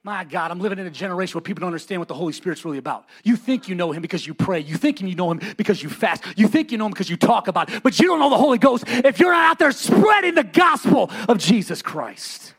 My 0.08 0.24
God, 0.24 0.50
I'm 0.50 0.58
living 0.58 0.78
in 0.78 0.86
a 0.86 0.90
generation 0.90 1.34
where 1.34 1.42
people 1.42 1.60
don't 1.60 1.68
understand 1.68 2.00
what 2.00 2.08
the 2.08 2.14
Holy 2.14 2.32
Spirit's 2.32 2.64
really 2.64 2.78
about. 2.78 3.04
You 3.24 3.36
think 3.36 3.68
you 3.68 3.74
know 3.74 3.92
Him 3.92 4.00
because 4.00 4.26
you 4.26 4.32
pray. 4.32 4.60
You 4.60 4.76
think 4.76 5.02
you 5.02 5.14
know 5.14 5.30
Him 5.30 5.40
because 5.58 5.82
you 5.82 5.90
fast. 5.90 6.24
You 6.34 6.48
think 6.48 6.72
you 6.72 6.78
know 6.78 6.86
Him 6.86 6.92
because 6.92 7.10
you 7.10 7.18
talk 7.18 7.46
about 7.46 7.70
it. 7.70 7.82
But 7.82 8.00
you 8.00 8.06
don't 8.06 8.18
know 8.18 8.30
the 8.30 8.38
Holy 8.38 8.56
Ghost 8.56 8.84
if 8.86 9.20
you're 9.20 9.32
not 9.32 9.50
out 9.50 9.58
there 9.58 9.70
spreading 9.70 10.34
the 10.34 10.44
gospel 10.44 11.10
of 11.28 11.36
Jesus 11.36 11.82
Christ. 11.82 12.54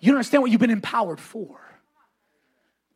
You 0.00 0.08
don't 0.08 0.16
understand 0.16 0.42
what 0.42 0.50
you've 0.50 0.60
been 0.60 0.70
empowered 0.70 1.20
for. 1.20 1.61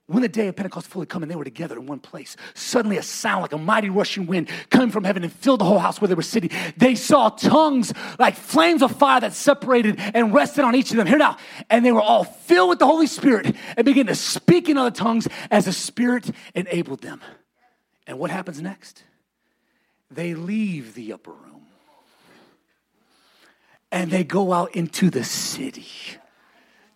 When 0.08 0.22
the 0.22 0.28
day 0.28 0.46
of 0.46 0.54
Pentecost 0.54 0.86
fully 0.86 1.06
come 1.06 1.22
and 1.22 1.30
they 1.30 1.34
were 1.34 1.42
together 1.42 1.76
in 1.76 1.86
one 1.86 1.98
place, 1.98 2.36
suddenly 2.54 2.96
a 2.96 3.02
sound 3.02 3.42
like 3.42 3.52
a 3.52 3.58
mighty 3.58 3.90
rushing 3.90 4.26
wind 4.26 4.48
coming 4.70 4.90
from 4.90 5.02
heaven 5.02 5.24
and 5.24 5.32
filled 5.32 5.60
the 5.60 5.64
whole 5.64 5.80
house 5.80 6.00
where 6.00 6.06
they 6.06 6.14
were 6.14 6.22
sitting. 6.22 6.50
They 6.76 6.94
saw 6.94 7.30
tongues 7.30 7.92
like 8.16 8.36
flames 8.36 8.82
of 8.82 8.92
fire 8.92 9.20
that 9.20 9.32
separated 9.32 9.98
and 9.98 10.32
rested 10.32 10.64
on 10.64 10.76
each 10.76 10.92
of 10.92 10.96
them. 10.96 11.08
Here 11.08 11.18
now. 11.18 11.38
And 11.70 11.84
they 11.84 11.90
were 11.90 12.00
all 12.00 12.22
filled 12.22 12.68
with 12.68 12.78
the 12.78 12.86
Holy 12.86 13.08
Spirit 13.08 13.56
and 13.76 13.84
began 13.84 14.06
to 14.06 14.14
speak 14.14 14.68
in 14.68 14.78
other 14.78 14.92
tongues 14.92 15.26
as 15.50 15.64
the 15.64 15.72
Spirit 15.72 16.30
enabled 16.54 17.00
them. 17.00 17.20
And 18.06 18.20
what 18.20 18.30
happens 18.30 18.62
next? 18.62 19.02
They 20.08 20.34
leave 20.34 20.94
the 20.94 21.14
upper 21.14 21.32
room 21.32 21.66
and 23.90 24.12
they 24.12 24.22
go 24.22 24.52
out 24.52 24.76
into 24.76 25.10
the 25.10 25.24
city, 25.24 25.88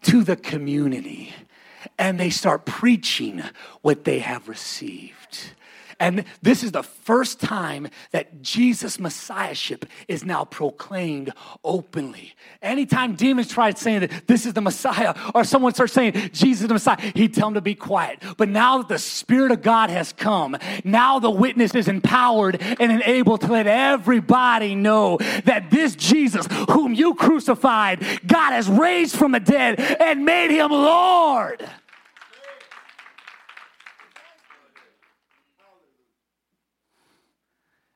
to 0.03 0.23
the 0.23 0.37
community 0.37 1.35
and 2.01 2.19
they 2.19 2.31
start 2.31 2.65
preaching 2.65 3.43
what 3.83 4.05
they 4.05 4.19
have 4.19 4.49
received. 4.49 5.53
And 6.01 6.25
this 6.41 6.65
is 6.65 6.73
the 6.73 6.83
first 6.83 7.41
time 7.41 7.89
that 8.13 8.41
Jesus' 8.41 8.99
Messiahship 8.99 9.85
is 10.09 10.25
now 10.25 10.47
proclaimed 10.47 11.31
openly. 11.63 12.35
Anytime 12.63 13.17
demons 13.17 13.49
try 13.49 13.71
saying 13.75 14.01
that 14.01 14.27
this 14.27 14.47
is 14.47 14.55
the 14.55 14.63
Messiah, 14.63 15.15
or 15.35 15.45
someone 15.45 15.75
starts 15.75 15.93
saying 15.93 16.31
Jesus 16.33 16.63
is 16.63 16.69
the 16.69 16.75
Messiah, 16.75 16.97
he'd 17.15 17.35
tell 17.35 17.49
them 17.49 17.55
to 17.55 17.61
be 17.61 17.75
quiet. 17.75 18.23
But 18.39 18.49
now 18.49 18.79
that 18.79 18.89
the 18.89 18.99
Spirit 18.99 19.53
of 19.53 19.61
God 19.61 19.91
has 19.91 20.15
come, 20.15 20.57
now 20.85 21.19
the 21.19 21.31
witness 21.31 21.75
is 21.75 21.87
empowered 21.87 22.63
and 22.63 22.91
enabled 22.91 23.43
to 23.43 23.49
let 23.49 23.67
everybody 23.67 24.75
know 24.75 25.19
that 25.45 25.71
this 25.71 25.97
Jesus, 25.97 26.47
whom 26.71 26.95
you 26.95 27.15
crucified, 27.15 28.01
God 28.27 28.53
has 28.53 28.71
raised 28.71 29.17
from 29.17 29.33
the 29.33 29.41
dead 29.41 29.79
and 29.79 30.25
made 30.25 30.51
him 30.51 30.71
Lord. 30.71 31.69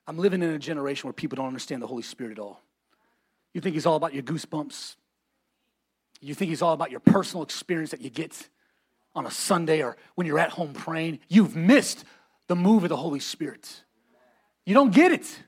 I'm 0.06 0.18
living 0.18 0.42
in 0.42 0.50
a 0.50 0.58
generation 0.58 1.08
where 1.08 1.14
people 1.14 1.36
don't 1.36 1.46
understand 1.46 1.82
the 1.82 1.86
Holy 1.86 2.02
Spirit 2.02 2.32
at 2.32 2.38
all. 2.38 2.60
You 3.52 3.60
think 3.60 3.74
He's 3.74 3.86
all 3.86 3.96
about 3.96 4.12
your 4.12 4.22
goosebumps. 4.22 4.96
You 6.20 6.34
think 6.34 6.50
He's 6.50 6.62
all 6.62 6.72
about 6.72 6.90
your 6.90 7.00
personal 7.00 7.42
experience 7.42 7.90
that 7.90 8.00
you 8.00 8.10
get 8.10 8.48
on 9.14 9.26
a 9.26 9.30
Sunday 9.30 9.82
or 9.82 9.96
when 10.14 10.26
you're 10.26 10.38
at 10.38 10.50
home 10.50 10.72
praying. 10.72 11.20
You've 11.28 11.56
missed 11.56 12.04
the 12.48 12.56
move 12.56 12.82
of 12.82 12.88
the 12.88 12.96
Holy 12.96 13.20
Spirit. 13.20 13.82
You 14.66 14.74
don't 14.74 14.92
get 14.92 15.12
it. 15.12 15.38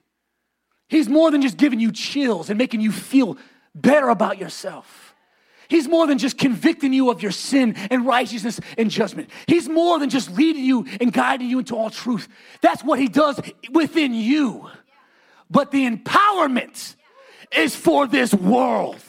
He's 0.88 1.08
more 1.08 1.30
than 1.30 1.42
just 1.42 1.56
giving 1.56 1.80
you 1.80 1.90
chills 1.90 2.48
and 2.48 2.56
making 2.56 2.80
you 2.80 2.92
feel 2.92 3.36
better 3.74 4.08
about 4.08 4.38
yourself. 4.38 5.05
He's 5.68 5.88
more 5.88 6.06
than 6.06 6.18
just 6.18 6.38
convicting 6.38 6.92
you 6.92 7.10
of 7.10 7.22
your 7.22 7.32
sin 7.32 7.74
and 7.90 8.06
righteousness 8.06 8.60
and 8.78 8.90
judgment. 8.90 9.30
He's 9.46 9.68
more 9.68 9.98
than 9.98 10.10
just 10.10 10.30
leading 10.36 10.64
you 10.64 10.86
and 11.00 11.12
guiding 11.12 11.48
you 11.48 11.58
into 11.58 11.76
all 11.76 11.90
truth. 11.90 12.28
That's 12.62 12.84
what 12.84 12.98
He 12.98 13.08
does 13.08 13.40
within 13.72 14.14
you. 14.14 14.68
But 15.50 15.70
the 15.70 15.88
empowerment 15.88 16.96
is 17.56 17.76
for 17.76 18.06
this 18.06 18.34
world. 18.34 19.00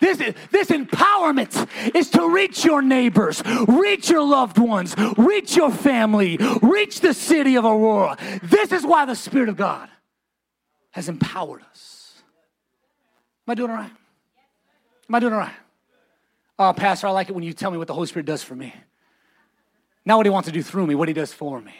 This, 0.00 0.18
this 0.50 0.68
empowerment 0.68 1.94
is 1.94 2.10
to 2.10 2.28
reach 2.28 2.64
your 2.64 2.82
neighbors, 2.82 3.42
reach 3.68 4.10
your 4.10 4.26
loved 4.26 4.58
ones, 4.58 4.96
reach 5.16 5.56
your 5.56 5.70
family, 5.70 6.38
reach 6.60 7.00
the 7.00 7.14
city 7.14 7.56
of 7.56 7.64
Aurora. 7.64 8.16
This 8.42 8.72
is 8.72 8.84
why 8.84 9.04
the 9.04 9.14
Spirit 9.14 9.48
of 9.48 9.56
God 9.56 9.88
has 10.90 11.08
empowered 11.08 11.62
us. 11.70 12.22
Am 13.46 13.52
I 13.52 13.54
doing 13.54 13.70
all 13.70 13.76
right? 13.76 13.92
Am 15.08 15.14
I 15.14 15.20
doing 15.20 15.32
all 15.32 15.38
right? 15.38 15.54
Oh, 16.58 16.72
Pastor, 16.72 17.06
I 17.06 17.10
like 17.10 17.28
it 17.28 17.32
when 17.32 17.44
you 17.44 17.52
tell 17.52 17.70
me 17.70 17.78
what 17.78 17.88
the 17.88 17.94
Holy 17.94 18.06
Spirit 18.06 18.26
does 18.26 18.42
for 18.42 18.54
me. 18.54 18.74
Not 20.04 20.16
what 20.16 20.26
He 20.26 20.30
wants 20.30 20.46
to 20.46 20.52
do 20.52 20.62
through 20.62 20.86
me, 20.86 20.94
what 20.94 21.08
He 21.08 21.14
does 21.14 21.32
for 21.32 21.60
me. 21.60 21.74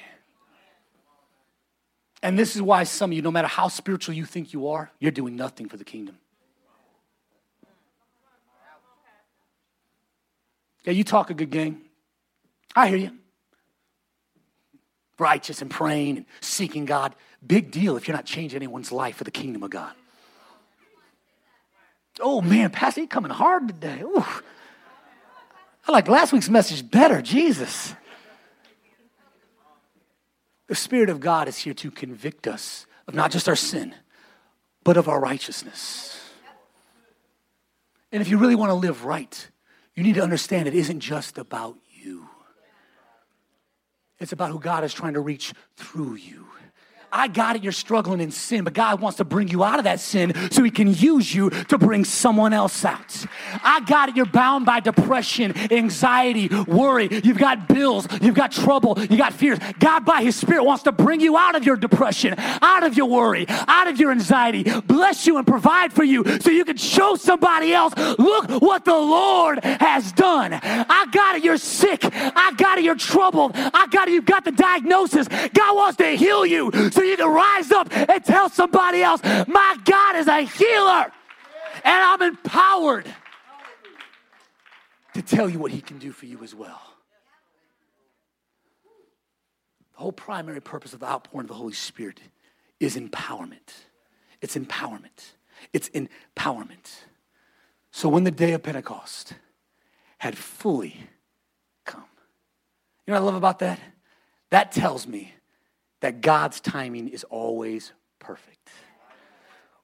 And 2.23 2.39
this 2.39 2.55
is 2.55 2.63
why 2.63 2.85
some 2.85 3.11
of 3.11 3.17
you, 3.17 3.23
no 3.23 3.33
matter 3.33 3.49
how 3.49 3.69
spiritual 3.69 4.15
you 4.15 4.25
think 4.25 4.53
you 4.53 4.69
are, 4.69 4.91
you're 5.01 5.11
doing 5.11 5.35
nothing 5.37 5.69
for 5.69 5.77
the 5.77 5.85
kingdom. 5.85 6.19
Yeah, 10.85 10.93
you 10.93 11.05
talk 11.05 11.31
a 11.31 11.35
good 11.35 11.51
game. 11.51 11.83
I 12.75 12.89
hear 12.89 12.99
you. 12.99 13.11
Righteous 15.19 15.63
and 15.63 15.71
praying 15.71 16.19
and 16.19 16.27
seeking 16.41 16.85
God. 16.85 17.15
Big 17.45 17.71
deal 17.71 17.97
if 17.97 18.09
you're 18.09 18.17
not 18.17 18.25
changing 18.25 18.57
anyone's 18.57 18.91
life 18.91 19.17
for 19.17 19.25
the 19.25 19.31
kingdom 19.31 19.63
of 19.63 19.71
God. 19.71 19.93
Oh 22.21 22.41
man, 22.41 22.71
Pastor, 22.71 23.03
you 23.03 23.09
coming 23.09 23.31
hard 23.31 23.69
today. 23.69 24.01
Ooh. 24.03 24.25
I 25.87 25.93
like 25.93 26.09
last 26.09 26.33
week's 26.33 26.49
message 26.49 26.89
better, 26.89 27.21
Jesus. 27.21 27.95
The 30.69 30.75
Spirit 30.75 31.11
of 31.11 31.21
God 31.21 31.49
is 31.49 31.59
here 31.59 31.75
to 31.75 31.91
convict 31.91 32.47
us 32.47 32.87
of 33.07 33.15
not 33.15 33.31
just 33.31 33.49
our 33.49 33.57
sin, 33.57 33.95
but 34.85 34.97
of 34.97 35.09
our 35.09 35.21
righteousness. 35.21 36.19
And 38.13 38.21
if 38.21 38.29
you 38.29 38.39
really 38.39 38.55
want 38.55 38.71
to 38.71 38.75
live 38.75 39.05
right, 39.05 39.49
you 39.95 40.03
need 40.03 40.15
to 40.15 40.23
understand 40.23 40.69
it 40.69 40.75
isn't 40.75 41.01
just 41.01 41.37
about 41.37 41.77
you. 41.91 42.29
It's 44.21 44.33
about 44.33 44.51
who 44.51 44.61
God 44.61 44.85
is 44.85 44.95
trying 44.95 45.15
to 45.15 45.21
reach 45.21 45.53
through 45.77 46.15
you. 46.15 46.47
I 47.13 47.29
got 47.29 47.57
it, 47.57 47.63
you're 47.63 47.73
struggling 47.73 48.21
in 48.21 48.31
sin, 48.31 48.65
but 48.65 48.73
God 48.73 49.01
wants 49.01 49.19
to 49.19 49.25
bring 49.25 49.49
you 49.49 49.63
out 49.63 49.79
of 49.79 49.85
that 49.85 50.01
sin 50.01 50.33
so 50.51 50.63
He 50.63 50.71
can 50.71 50.93
use 50.93 51.35
you 51.35 51.51
to 51.51 51.79
bring 51.79 52.05
someone 52.05 52.53
else 52.53 52.85
out. 52.85 53.27
I 53.63 53.81
got 53.81 54.09
it, 54.09 54.17
you're 54.17 54.27
bound 54.27 54.65
by 54.65 54.81
depression, 54.81 55.53
anxiety, 55.71 56.49
worry. 56.67 57.09
You've 57.23 57.39
got 57.39 57.69
bills, 57.69 58.07
you've 58.21 58.35
got 58.35 58.53
trouble, 58.53 58.99
you 58.99 59.17
got 59.17 59.35
fears. 59.35 59.59
God, 59.79 60.05
by 60.05 60.23
His 60.23 60.37
Spirit, 60.37 60.65
wants 60.65 60.85
to 60.85 60.93
bring 60.93 61.21
you 61.21 61.37
out 61.37 61.55
of 61.55 61.65
your 61.65 61.77
depression, 61.77 62.35
out 62.39 62.83
of 62.83 62.97
your 62.97 63.07
worry, 63.07 63.47
out 63.49 63.89
of 63.89 64.01
your 64.01 64.11
anxiety, 64.11 64.65
bless 64.87 65.27
you 65.27 65.37
and 65.37 65.47
provide 65.47 65.93
for 65.93 66.05
you 66.05 66.25
so 66.41 66.51
you 66.51 66.65
can 66.65 66.77
show 66.77 67.15
somebody 67.17 67.73
else, 67.75 67.95
look 68.19 68.49
what 68.63 68.85
the 68.85 68.93
Lord 68.93 69.63
has 69.65 70.13
done. 70.13 70.59
I 70.63 71.07
got 71.13 71.37
it, 71.37 71.45
you're 71.45 71.59
sick. 71.59 72.01
I 72.05 72.53
got 72.57 72.79
it, 72.79 72.85
you're 72.85 72.95
troubled. 72.95 73.53
I 73.55 73.87
got 73.91 74.09
it, 74.09 74.13
you've 74.13 74.25
got 74.25 74.45
the 74.45 74.53
diagnosis. 74.53 75.29
God 75.29 75.77
wants 75.77 75.97
to 75.99 76.09
heal 76.17 76.47
you 76.47 76.71
so 76.91 77.02
you 77.03 77.17
to 77.17 77.29
rise 77.29 77.71
up 77.71 77.95
and 77.97 78.25
tell 78.25 78.49
somebody 78.49 79.03
else, 79.03 79.23
my 79.25 79.77
God 79.85 80.17
is 80.17 80.27
a 80.27 80.43
healer. 80.43 81.13
And 81.85 81.87
I'm 81.87 82.23
empowered 82.23 83.13
to 85.15 85.23
tell 85.23 85.49
you 85.49 85.59
what 85.59 85.73
he 85.73 85.81
can 85.81 85.99
do 85.99 86.13
for 86.13 86.27
you 86.27 86.43
as 86.43 86.55
well. 86.55 86.81
The 89.95 90.01
whole 90.01 90.13
primary 90.13 90.61
purpose 90.61 90.93
of 90.95 91.01
the 91.01 91.07
outpouring 91.07 91.45
of 91.45 91.49
the 91.49 91.55
Holy 91.55 91.75
Spirit 91.75 92.21
is 92.81 92.97
empowerment. 92.97 93.73
It's 94.41 94.57
empowerment. 94.57 95.33
It's 95.73 95.91
empowerment. 95.91 96.91
So 97.91 98.09
when 98.09 98.25
the 98.25 98.31
day 98.31 98.53
of 98.53 98.63
Pentecost 98.63 99.35
had 100.19 100.37
fully 100.37 100.97
come, 101.85 102.05
you 103.07 103.13
know 103.13 103.21
what 103.21 103.23
I 103.23 103.27
love 103.27 103.35
about 103.37 103.59
that? 103.61 103.79
That 104.51 104.73
tells 104.73 105.07
me 105.07 105.33
that 106.03 106.21
God's 106.21 106.61
timing 106.61 107.09
is 107.09 107.25
always 107.25 107.93
perfect. 108.19 108.69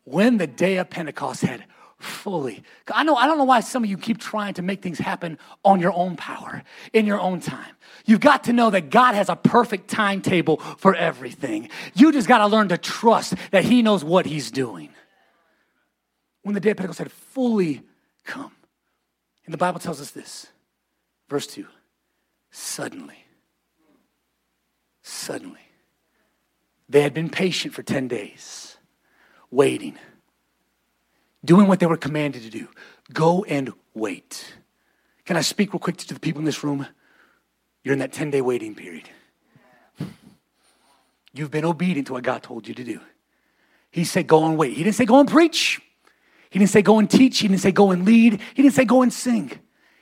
When 0.05 0.37
the 0.37 0.47
day 0.47 0.77
of 0.77 0.91
Pentecost 0.91 1.43
had 1.43 1.65
fully. 1.99 2.63
I 2.93 3.03
know 3.03 3.17
I 3.17 3.27
don't 3.27 3.39
know 3.39 3.45
why 3.45 3.61
some 3.61 3.83
of 3.83 3.91
you 3.91 3.97
keep 3.97 4.19
trying 4.19 4.55
to 4.55 4.63
make 4.63 4.83
things 4.83 4.99
happen 4.99 5.39
on 5.65 5.81
your 5.81 5.93
own 5.93 6.17
power, 6.17 6.63
in 6.93 7.07
your 7.07 7.21
own 7.21 7.41
time. 7.41 7.75
You've 8.05 8.21
got 8.21 8.45
to 8.45 8.53
know 8.53 8.71
that 8.71 8.91
God 8.91 9.15
has 9.15 9.29
a 9.29 9.37
perfect 9.37 9.89
timetable 9.89 10.59
for 10.79 10.95
everything. 10.95 11.71
You 11.95 12.13
just 12.13 12.29
got 12.29 12.39
to 12.39 12.47
learn 12.47 12.69
to 12.69 12.79
trust 12.79 13.35
that 13.51 13.65
he 13.65 13.83
knows 13.83 14.05
what 14.05 14.27
he's 14.27 14.51
doing. 14.53 14.91
When 16.43 16.55
the 16.55 16.61
day 16.61 16.71
of 16.71 16.77
Pentecost 16.77 17.01
had 17.01 17.11
fully 17.11 17.83
come. 18.25 18.53
And 19.45 19.53
the 19.53 19.59
Bible 19.59 19.81
tells 19.81 20.01
us 20.01 20.13
this. 20.13 20.47
Verse 21.29 21.47
2. 21.49 21.67
Suddenly. 22.51 23.25
Suddenly 25.03 25.68
they 26.88 27.03
had 27.03 27.14
been 27.14 27.29
patient 27.29 27.74
for 27.74 27.83
10 27.83 28.09
days, 28.09 28.77
waiting, 29.51 29.98
doing 31.44 31.66
what 31.66 31.81
they 31.81 31.87
were 31.87 31.96
commanded 31.96 32.42
to 32.42 32.51
do. 32.51 32.68
Go 33.12 33.44
and 33.44 33.72
wait. 33.94 34.55
Can 35.24 35.37
I 35.37 35.42
speak 35.42 35.72
real 35.72 35.81
quick 35.81 35.96
to 35.98 36.14
the 36.14 36.20
people 36.20 36.38
in 36.40 36.46
this 36.46 36.64
room? 36.64 36.87
You're 37.85 37.92
in 37.92 37.98
that 38.01 38.12
10 38.12 38.31
day 38.31 38.40
waiting 38.40 38.74
period. 38.74 39.09
You've 41.33 41.51
been 41.51 41.64
obedient 41.64 42.07
to 42.09 42.14
what 42.14 42.22
God 42.22 42.42
told 42.42 42.66
you 42.66 42.74
to 42.74 42.85
do. 42.85 43.01
He 43.90 44.05
said, 44.05 44.27
Go 44.27 44.46
and 44.46 44.57
wait. 44.57 44.77
He 44.77 44.83
didn't 44.83 44.96
say, 44.96 45.05
Go 45.05 45.20
and 45.20 45.29
preach. 45.29 45.81
He 46.51 46.59
didn't 46.59 46.70
say, 46.70 46.83
Go 46.83 46.98
and 46.98 47.11
teach. 47.11 47.38
He 47.38 47.48
didn't 47.48 47.61
say, 47.61 47.72
Go 47.72 47.90
and 47.90 48.05
lead. 48.05 48.40
He 48.55 48.62
didn't 48.62 48.74
say, 48.74 48.85
Go 48.85 49.03
and 49.03 49.12
sing. 49.12 49.53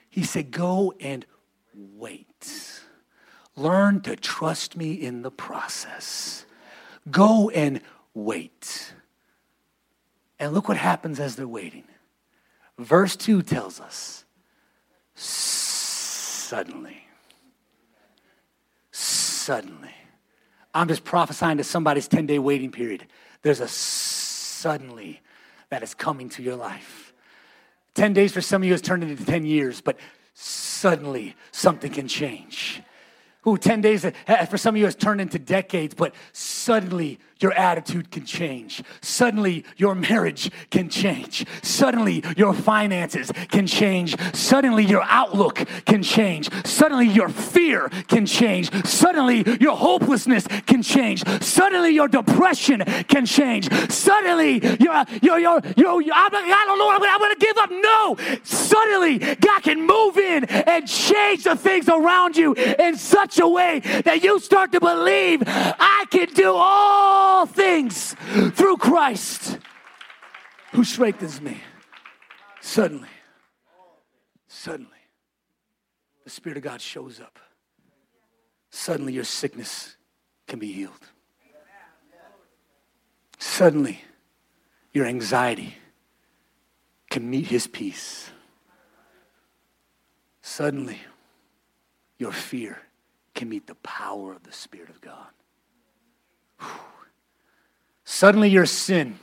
He 0.09 0.23
said, 0.23 0.51
Go 0.51 0.93
and 0.99 1.25
wait. 1.73 2.81
Learn 3.55 4.01
to 4.01 4.15
trust 4.15 4.77
me 4.77 4.93
in 4.93 5.21
the 5.21 5.31
process. 5.31 6.45
Go 7.09 7.49
and 7.49 7.81
wait. 8.13 8.93
And 10.39 10.53
look 10.53 10.67
what 10.67 10.77
happens 10.77 11.19
as 11.19 11.35
they're 11.35 11.47
waiting. 11.47 11.83
Verse 12.77 13.15
2 13.15 13.41
tells 13.41 13.79
us 13.79 14.23
suddenly, 15.15 17.07
suddenly. 18.91 19.89
I'm 20.73 20.87
just 20.87 21.03
prophesying 21.03 21.57
to 21.57 21.63
somebody's 21.63 22.07
10 22.07 22.27
day 22.27 22.37
waiting 22.39 22.71
period. 22.71 23.07
There's 23.41 23.59
a 23.59 23.67
suddenly 23.67 25.21
that 25.69 25.83
is 25.83 25.93
coming 25.93 26.29
to 26.29 26.43
your 26.43 26.55
life. 26.55 27.13
10 27.95 28.13
days 28.13 28.31
for 28.31 28.41
some 28.41 28.61
of 28.61 28.65
you 28.67 28.73
has 28.73 28.81
turned 28.81 29.03
into 29.03 29.25
10 29.25 29.45
years, 29.45 29.81
but 29.81 29.97
suddenly 30.35 31.35
something 31.51 31.91
can 31.91 32.07
change. 32.07 32.81
Ooh, 33.47 33.57
10 33.57 33.81
days 33.81 34.03
eh, 34.03 34.45
for 34.45 34.57
some 34.57 34.75
of 34.75 34.79
you 34.79 34.85
has 34.85 34.95
turned 34.95 35.21
into 35.21 35.39
decades, 35.39 35.95
but 35.95 36.13
suddenly 36.33 37.19
your 37.39 37.53
attitude 37.53 38.11
can 38.11 38.25
change. 38.25 38.83
Suddenly, 39.01 39.65
your 39.77 39.95
marriage 39.95 40.49
can 40.69 40.89
change. 40.89 41.45
Suddenly, 41.61 42.23
your 42.35 42.53
finances 42.53 43.31
can 43.49 43.67
change. 43.67 44.15
Suddenly, 44.33 44.85
your 44.85 45.03
outlook 45.03 45.65
can 45.85 46.03
change. 46.03 46.49
Suddenly, 46.65 47.07
your 47.07 47.29
fear 47.29 47.89
can 48.07 48.25
change. 48.25 48.71
Suddenly, 48.85 49.45
your 49.59 49.75
hopelessness 49.75 50.47
can 50.65 50.81
change. 50.81 51.23
Suddenly, 51.41 51.91
your 51.91 52.07
depression 52.07 52.83
can 53.07 53.25
change. 53.25 53.71
Suddenly, 53.91 54.59
you're, 54.79 55.05
you're, 55.21 55.39
you're, 55.39 55.61
you're, 55.75 56.13
I'm, 56.13 56.35
I 56.35 56.63
don't 56.67 56.79
know, 56.79 56.89
I'm, 56.91 57.03
I'm 57.03 57.19
going 57.19 57.35
to 57.35 57.45
give 57.45 57.57
up. 57.57 57.69
No. 57.71 58.17
Suddenly, 58.43 59.19
God 59.35 59.63
can 59.63 59.85
move 59.85 60.17
in 60.17 60.45
and 60.45 60.87
change 60.87 61.43
the 61.43 61.55
things 61.55 61.87
around 61.89 62.35
you 62.35 62.53
in 62.53 62.95
such 62.95 63.39
a 63.39 63.47
way 63.47 63.79
that 64.05 64.23
you 64.23 64.39
start 64.39 64.71
to 64.71 64.79
believe 64.79 65.43
I 65.45 66.05
can 66.09 66.27
do 66.33 66.53
all 66.53 67.26
all 67.27 67.45
things 67.45 68.15
through 68.53 68.77
Christ 68.77 69.59
who 70.71 70.83
strengthens 70.85 71.41
me. 71.41 71.57
Suddenly, 72.61 73.09
suddenly, 74.47 75.03
the 76.23 76.29
Spirit 76.29 76.57
of 76.57 76.63
God 76.63 76.81
shows 76.81 77.19
up. 77.19 77.37
Suddenly, 78.69 79.13
your 79.13 79.25
sickness 79.25 79.97
can 80.47 80.57
be 80.57 80.71
healed. 80.71 81.05
Suddenly, 83.37 84.01
your 84.93 85.05
anxiety 85.05 85.75
can 87.09 87.29
meet 87.29 87.47
His 87.47 87.67
peace. 87.67 88.29
Suddenly, 90.41 90.99
your 92.17 92.31
fear 92.31 92.79
can 93.35 93.49
meet 93.49 93.67
the 93.67 93.75
power 93.75 94.33
of 94.33 94.43
the 94.43 94.53
Spirit 94.53 94.89
of 94.89 95.01
God. 95.01 95.27
Whew. 96.59 96.96
Suddenly, 98.09 98.47
your 98.47 98.65
sin 98.65 99.19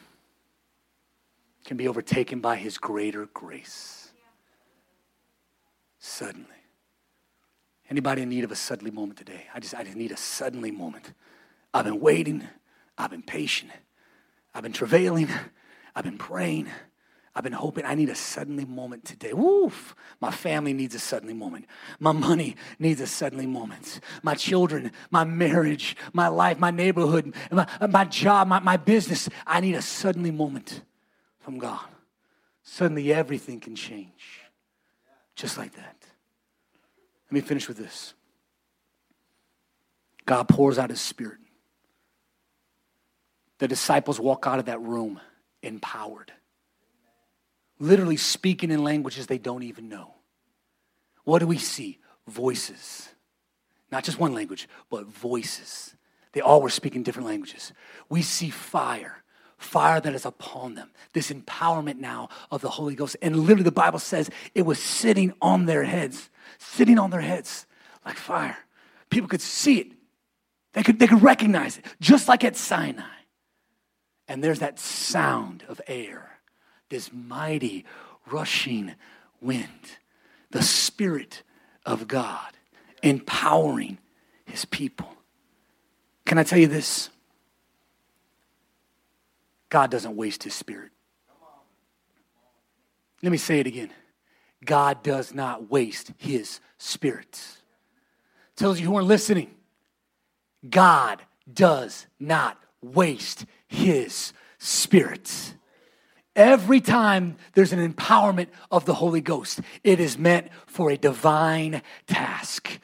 can 1.65 1.79
be 1.79 1.89
overtaken 1.89 2.41
by 2.41 2.57
his 2.57 2.77
greater 2.77 3.25
grace. 3.33 4.11
Suddenly. 5.99 6.47
Anybody 7.89 8.21
in 8.21 8.29
need 8.29 8.45
of 8.45 8.53
a 8.53 8.57
suddenly 8.57 8.91
moment 8.91 9.19
today? 9.19 9.47
I 9.55 9.59
just, 9.59 9.75
I 9.75 9.85
just 9.85 9.97
need 9.97 10.13
a 10.13 10.19
suddenly 10.19 10.71
moment. 10.71 11.15
I've 11.73 11.87
been 11.87 11.99
waiting. 11.99 12.47
I've 12.99 13.11
been 13.11 13.23
patient. 13.23 13.73
I've 14.55 14.63
been 14.63 14.75
travailing. 14.75 15.31
I've 15.97 16.05
been 16.05 16.19
praying. 16.19 16.69
I've 17.37 17.43
been 17.43 17.53
hoping 17.53 17.85
I 17.85 17.95
need 17.95 18.11
a 18.11 18.15
suddenly 18.15 18.65
moment 18.65 19.05
today. 19.05 19.33
Woof. 19.33 19.95
My 20.21 20.31
family 20.31 20.73
needs 20.73 20.95
a 20.95 20.99
suddenly 20.99 21.35
moment. 21.35 21.67
My 21.99 22.13
money 22.13 22.57
needs 22.79 23.01
a 23.01 23.07
suddenly 23.07 23.47
moment. 23.47 24.01
My 24.23 24.35
children, 24.35 24.93
my 25.11 25.25
marriage, 25.25 25.97
my 26.13 26.29
life, 26.29 26.59
my 26.61 26.71
neighborhood, 26.71 27.35
my, 27.51 27.67
my 27.89 28.05
job, 28.05 28.49
my, 28.49 28.61
my 28.61 28.77
business. 28.77 29.29
I 29.47 29.61
need 29.61 29.75
a 29.75 29.83
suddenly 29.83 30.31
moment 30.31 30.83
from 31.41 31.59
God. 31.59 31.85
Suddenly 32.63 33.13
everything 33.13 33.61
can 33.61 33.75
change. 33.75 34.41
Just 35.35 35.59
like 35.59 35.75
that. 35.75 35.97
Let 37.27 37.33
me 37.33 37.41
finish 37.41 37.67
with 37.67 37.77
this. 37.77 38.15
God 40.25 40.49
pours 40.49 40.79
out 40.79 40.91
his 40.91 41.01
spirit. 41.01 41.39
the 43.59 43.69
disciples 43.69 44.21
walk 44.21 44.47
out 44.47 44.59
of 44.59 44.67
that 44.67 44.81
room 44.81 45.21
empowered, 45.63 46.33
literally 47.79 48.17
speaking 48.17 48.71
in 48.71 48.85
languages 48.85 49.27
they 49.27 49.39
don't 49.39 49.63
even 49.63 49.89
know. 49.89 50.15
What 51.25 51.39
do 51.39 51.47
we 51.47 51.59
see? 51.59 51.99
Voices. 52.27 53.09
Not 53.91 54.05
just 54.05 54.19
one 54.19 54.35
language, 54.35 54.69
but 54.91 55.07
voices. 55.07 55.95
They 56.33 56.41
all 56.41 56.61
were 56.61 56.71
speaking 56.71 57.03
different 57.03 57.29
languages. 57.29 57.73
We 58.09 58.23
see 58.23 58.51
fire, 58.51 59.23
fire 59.57 60.01
that 60.01 60.15
is 60.15 60.27
upon 60.27 60.75
them. 60.75 60.91
This 61.13 61.31
empowerment 61.31 61.99
now 61.99 62.29
of 62.51 62.61
the 62.61 62.71
Holy 62.71 62.95
Ghost. 62.95 63.17
And 63.23 63.37
literally, 63.37 63.63
the 63.63 63.71
Bible 63.71 64.01
says 64.01 64.31
it 64.55 64.63
was 64.63 64.81
sitting 64.81 65.33
on 65.41 65.67
their 65.67 65.85
heads, 65.85 66.31
sitting 66.59 66.99
on 66.99 67.11
their 67.11 67.21
heads 67.21 67.67
like 68.05 68.17
fire. 68.17 68.59
People 69.11 69.29
could 69.29 69.41
see 69.41 69.79
it, 69.79 69.93
they 70.73 70.83
could, 70.83 70.99
they 70.99 71.07
could 71.07 71.23
recognize 71.23 71.79
it, 71.79 71.85
just 72.01 72.27
like 72.27 72.43
at 72.45 72.57
Sinai. 72.57 73.05
And 74.27 74.43
there's 74.43 74.59
that 74.59 74.81
sound 74.81 75.65
of 75.69 75.81
air, 75.87 76.34
this 76.95 77.13
mighty 77.13 77.85
rushing 78.31 78.95
wind, 79.41 79.99
the 80.53 80.63
Spirit 80.63 81.43
of 81.85 82.07
God 82.07 82.53
empowering 83.03 83.99
his 84.45 84.65
people. 84.65 85.09
Can 86.25 86.39
I 86.39 86.45
tell 86.45 86.59
you 86.59 86.69
this? 86.69 87.11
God 89.71 89.91
doesn't 89.91 90.15
waste 90.15 90.45
his 90.45 90.55
Spirit. 90.55 90.93
Let 93.21 93.33
me 93.33 93.39
say 93.39 93.59
it 93.59 93.67
again. 93.67 93.91
God 94.65 95.03
does 95.03 95.35
not 95.35 95.69
waste 95.69 96.13
his 96.17 96.61
Spirit. 96.79 97.45
Tells 98.55 98.79
you 98.79 98.87
who 98.87 98.95
aren't 98.95 99.09
listening. 99.09 99.51
God 100.71 101.23
does 101.53 102.07
not 102.21 102.57
waste 102.81 103.47
his 103.67 104.33
Spirit. 104.59 105.57
Every 106.37 106.81
time 106.81 107.37
there's 107.55 107.73
an 107.73 107.93
empowerment 107.93 108.49
of 108.71 108.85
the 108.85 108.95
Holy 108.95 109.21
Ghost, 109.21 109.61
it 109.85 110.01
is 110.01 110.19
meant 110.19 110.49
for 110.67 110.91
a 110.91 110.97
divine 110.97 111.83
task. 112.07 112.81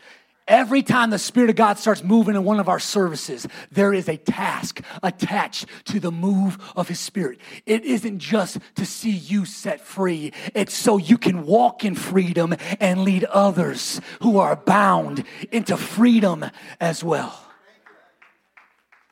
Every 0.47 0.83
time 0.83 1.11
the 1.11 1.19
Spirit 1.19 1.51
of 1.51 1.55
God 1.55 1.79
starts 1.79 2.03
moving 2.03 2.35
in 2.35 2.43
one 2.43 2.59
of 2.59 2.69
our 2.69 2.81
services, 2.81 3.47
there 3.71 3.95
is 3.95 4.09
a 4.09 4.17
task 4.17 4.81
attached 5.01 5.67
to 5.85 6.01
the 6.01 6.11
move 6.11 6.59
of 6.75 6.89
His 6.89 6.99
Spirit. 6.99 7.41
It 7.67 7.85
isn't 7.85 8.19
just 8.19 8.59
to 8.75 8.85
see 8.85 9.13
you 9.13 9.45
set 9.45 9.81
free, 9.81 10.33
it's 10.53 10.75
so 10.75 10.97
you 10.97 11.19
can 11.19 11.47
walk 11.47 11.85
in 11.85 11.95
freedom 11.95 12.57
and 12.81 13.05
lead 13.05 13.25
others 13.25 14.01
who 14.23 14.39
are 14.39 14.57
bound 14.57 15.25
into 15.53 15.77
freedom 15.77 16.45
as 16.81 17.05
well. 17.05 17.41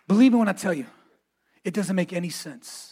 Believe 0.09 0.33
me 0.33 0.39
when 0.41 0.49
I 0.49 0.55
tell 0.55 0.75
you, 0.75 0.87
it 1.63 1.73
doesn't 1.73 1.95
make 1.95 2.13
any 2.13 2.31
sense, 2.31 2.88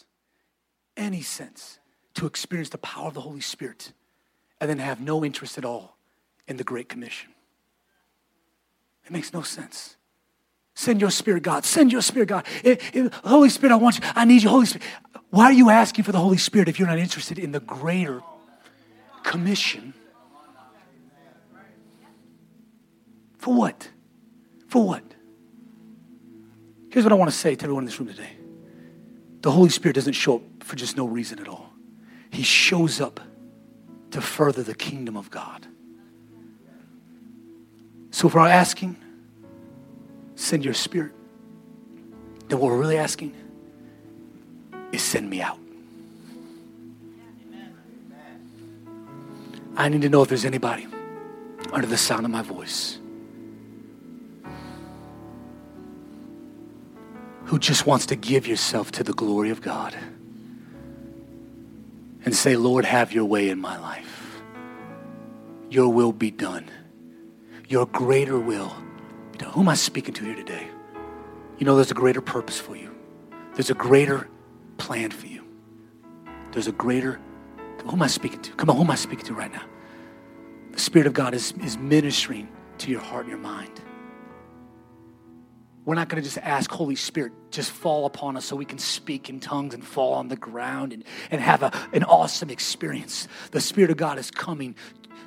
any 0.97 1.23
sense 1.23 1.79
to 2.15 2.27
experience 2.27 2.71
the 2.71 2.79
power 2.79 3.09
of 3.09 3.15
the 3.15 3.21
Holy 3.21 3.41
Spirit 3.41 3.93
and 4.61 4.71
then 4.71 4.79
have 4.79 5.01
no 5.01 5.25
interest 5.25 5.59
at 5.59 5.65
all 5.65 5.97
in 6.49 6.57
the 6.57 6.65
Great 6.65 6.89
Commission. 6.89 7.31
It 9.05 9.13
makes 9.13 9.33
no 9.33 9.43
sense. 9.43 9.97
Send 10.75 11.01
your 11.01 11.11
spirit, 11.11 11.43
God. 11.43 11.65
Send 11.65 11.93
your 11.93 12.03
spirit, 12.03 12.29
God. 12.29 12.47
It, 12.63 12.83
it, 12.95 13.13
Holy 13.25 13.49
Spirit, 13.49 13.73
I 13.73 13.77
want 13.77 13.99
you. 13.99 14.05
I 14.15 14.25
need 14.25 14.43
you, 14.43 14.49
Holy 14.49 14.67
Spirit. 14.67 14.87
Why 15.31 15.45
are 15.45 15.53
you 15.53 15.71
asking 15.71 16.05
for 16.05 16.13
the 16.13 16.19
Holy 16.19 16.37
Spirit 16.37 16.69
if 16.69 16.79
you're 16.79 16.89
not 16.89 16.99
interested 16.99 17.39
in 17.39 17.53
the 17.53 17.61
greater 17.61 18.23
commission? 19.23 19.95
For 23.39 23.55
what? 23.55 23.89
For 24.69 24.85
what? 24.85 25.03
Here's 26.91 27.05
what 27.05 27.13
I 27.13 27.17
want 27.17 27.31
to 27.31 27.37
say 27.37 27.55
to 27.55 27.65
everyone 27.65 27.83
in 27.83 27.87
this 27.87 27.99
room 27.99 28.09
today 28.09 28.31
the 29.43 29.51
Holy 29.51 29.69
Spirit 29.69 29.95
doesn't 29.95 30.15
show 30.15 30.37
up 30.37 30.43
for 30.65 30.77
just 30.77 30.97
no 30.97 31.07
reason 31.07 31.39
at 31.39 31.49
all, 31.49 31.73
He 32.31 32.43
shows 32.43 33.01
up 33.01 33.21
to 34.11 34.21
further 34.21 34.63
the 34.63 34.75
kingdom 34.75 35.17
of 35.17 35.31
God. 35.31 35.67
So 38.11 38.29
if 38.29 38.35
we're 38.35 38.49
asking, 38.49 38.97
send 40.37 40.65
your 40.65 40.75
spirit, 40.75 41.13
then 42.49 42.59
what 42.59 42.71
we're 42.71 42.79
really 42.79 42.97
asking 42.99 43.35
is 44.93 45.03
send 45.03 45.29
me 45.29 45.43
out. 45.43 45.59
I 49.77 49.91
need 49.91 50.03
to 50.03 50.09
know 50.09 50.23
if 50.23 50.29
there's 50.29 50.47
anybody 50.47 50.87
under 51.73 51.87
the 51.87 51.99
sound 51.99 52.25
of 52.25 52.31
my 52.31 52.43
voice 52.43 52.99
who 57.47 57.59
just 57.59 57.87
wants 57.87 58.07
to 58.07 58.17
give 58.17 58.47
yourself 58.47 58.93
to 58.93 59.03
the 59.03 59.13
glory 59.13 59.51
of 59.51 59.61
God 59.63 59.97
and 62.25 62.35
say, 62.35 62.57
Lord, 62.57 62.85
have 62.85 63.13
your 63.13 63.25
way 63.25 63.49
in 63.49 63.61
my 63.61 63.79
life. 63.79 64.41
Your 65.71 65.93
will 65.93 66.13
be 66.13 66.31
done 66.31 66.71
your 67.69 67.87
greater 67.87 68.39
will. 68.39 68.73
Who 69.53 69.61
am 69.61 69.69
I 69.69 69.75
speaking 69.75 70.15
to 70.15 70.25
here 70.25 70.35
today? 70.35 70.69
You 71.59 71.67
know, 71.67 71.75
there's 71.75 71.91
a 71.91 71.95
greater 71.95 72.21
purpose 72.21 72.59
for 72.59 72.77
you, 72.77 72.95
there's 73.55 73.71
a 73.71 73.75
greater 73.75 74.29
plan 74.79 75.11
for 75.11 75.27
you. 75.27 75.43
There's 76.53 76.69
a 76.69 76.73
greater, 76.73 77.21
who 77.85 77.93
am 77.93 78.03
I 78.03 78.07
speaking 78.07 78.41
to? 78.41 78.53
Come 78.53 78.71
on, 78.71 78.77
who 78.77 78.83
am 78.83 78.91
I 78.91 78.95
speaking 78.95 79.27
to 79.27 79.35
right 79.35 79.53
now? 79.53 79.65
The 80.73 80.79
Spirit 80.79 81.07
of 81.07 81.13
God 81.13 81.35
is, 81.35 81.53
is 81.63 81.77
ministering 81.77 82.49
to 82.79 82.91
your 82.91 83.01
heart 83.01 83.25
and 83.25 83.31
your 83.31 83.39
mind. 83.39 83.79
We're 85.87 85.95
not 85.95 86.09
going 86.09 86.21
to 86.21 86.29
just 86.29 86.39
ask 86.39 86.69
Holy 86.71 86.97
Spirit, 86.97 87.33
just 87.53 87.71
fall 87.71 88.07
upon 88.07 88.37
us 88.37 88.45
so 88.45 88.57
we 88.57 88.65
can 88.65 88.79
speak 88.79 89.31
in 89.31 89.39
tongues 89.39 89.73
and 89.73 89.85
fall 89.85 90.15
on 90.15 90.27
the 90.27 90.37
ground 90.37 90.93
and, 90.93 91.05
and 91.31 91.41
have 91.41 91.63
a, 91.63 91.73
an 91.93 92.03
awesome 92.03 92.51
experience. 92.51 93.29
The 93.53 93.61
Spirit 93.61 93.91
of 93.91 93.97
God 93.97 94.19
is 94.19 94.31
coming 94.31 94.75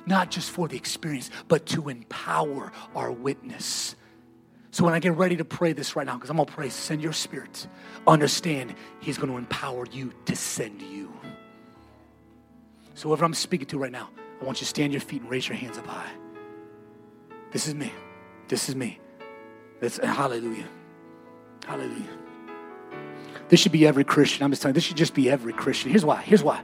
not 0.04 0.30
just 0.30 0.50
for 0.50 0.68
the 0.68 0.76
experience, 0.76 1.30
but 1.48 1.64
to 1.66 1.88
empower 1.88 2.72
our 2.94 3.10
witness. 3.10 3.96
So 4.70 4.84
when 4.84 4.92
I 4.92 4.98
get 4.98 5.16
ready 5.16 5.36
to 5.36 5.44
pray 5.46 5.72
this 5.72 5.96
right 5.96 6.06
now, 6.06 6.14
because 6.14 6.28
I'm 6.28 6.36
going 6.36 6.46
to 6.46 6.52
pray, 6.52 6.68
send 6.68 7.02
your 7.02 7.12
spirit, 7.12 7.66
understand 8.06 8.74
He's 9.00 9.16
going 9.16 9.30
to 9.30 9.38
empower 9.38 9.86
you 9.90 10.12
to 10.26 10.36
send 10.36 10.82
you. 10.82 11.12
So 12.94 13.08
whoever 13.08 13.24
I'm 13.24 13.34
speaking 13.34 13.66
to 13.68 13.78
right 13.78 13.90
now, 13.90 14.10
I 14.40 14.44
want 14.44 14.58
you 14.58 14.64
to 14.64 14.68
stand 14.68 14.92
your 14.92 15.00
feet 15.00 15.22
and 15.22 15.30
raise 15.30 15.48
your 15.48 15.56
hands 15.56 15.78
up 15.78 15.86
high. 15.86 16.10
This 17.50 17.66
is 17.66 17.74
me. 17.74 17.92
This 18.48 18.68
is 18.68 18.76
me. 18.76 19.00
That's 19.80 19.98
hallelujah. 19.98 20.68
Hallelujah. 21.66 22.18
This 23.48 23.60
should 23.60 23.72
be 23.72 23.86
every 23.86 24.04
Christian. 24.04 24.44
I'm 24.44 24.50
just 24.50 24.62
telling 24.62 24.74
you, 24.74 24.74
this 24.74 24.84
should 24.84 24.96
just 24.96 25.14
be 25.14 25.30
every 25.30 25.52
Christian. 25.52 25.90
Here's 25.90 26.04
why. 26.04 26.22
Here's 26.22 26.42
why. 26.42 26.62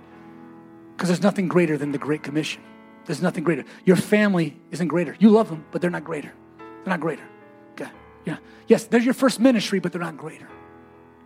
Because 0.95 1.09
there's 1.09 1.23
nothing 1.23 1.49
greater 1.49 1.77
than 1.77 1.93
the 1.93 1.99
Great 1.99 2.23
Commission. 2.23 2.63
There's 3.07 3.23
nothing 3.23 3.45
greater. 3.45 3.65
Your 3.85 3.97
family 3.97 4.57
isn't 4.71 4.89
greater. 4.89 5.17
You 5.19 5.31
love 5.31 5.49
them, 5.49 5.65
but 5.71 5.81
they're 5.81 5.91
not 5.91 6.05
greater. 6.05 6.33
They're 6.59 6.93
not 6.93 7.01
greater. 7.01 7.27
Okay. 7.73 7.91
Yeah. 8.25 8.37
Yes, 8.67 8.85
they're 8.85 9.01
your 9.01 9.15
first 9.15 9.41
ministry, 9.41 9.81
but 9.81 9.93
they're 9.93 10.01
not 10.01 10.17
greater. 10.17 10.49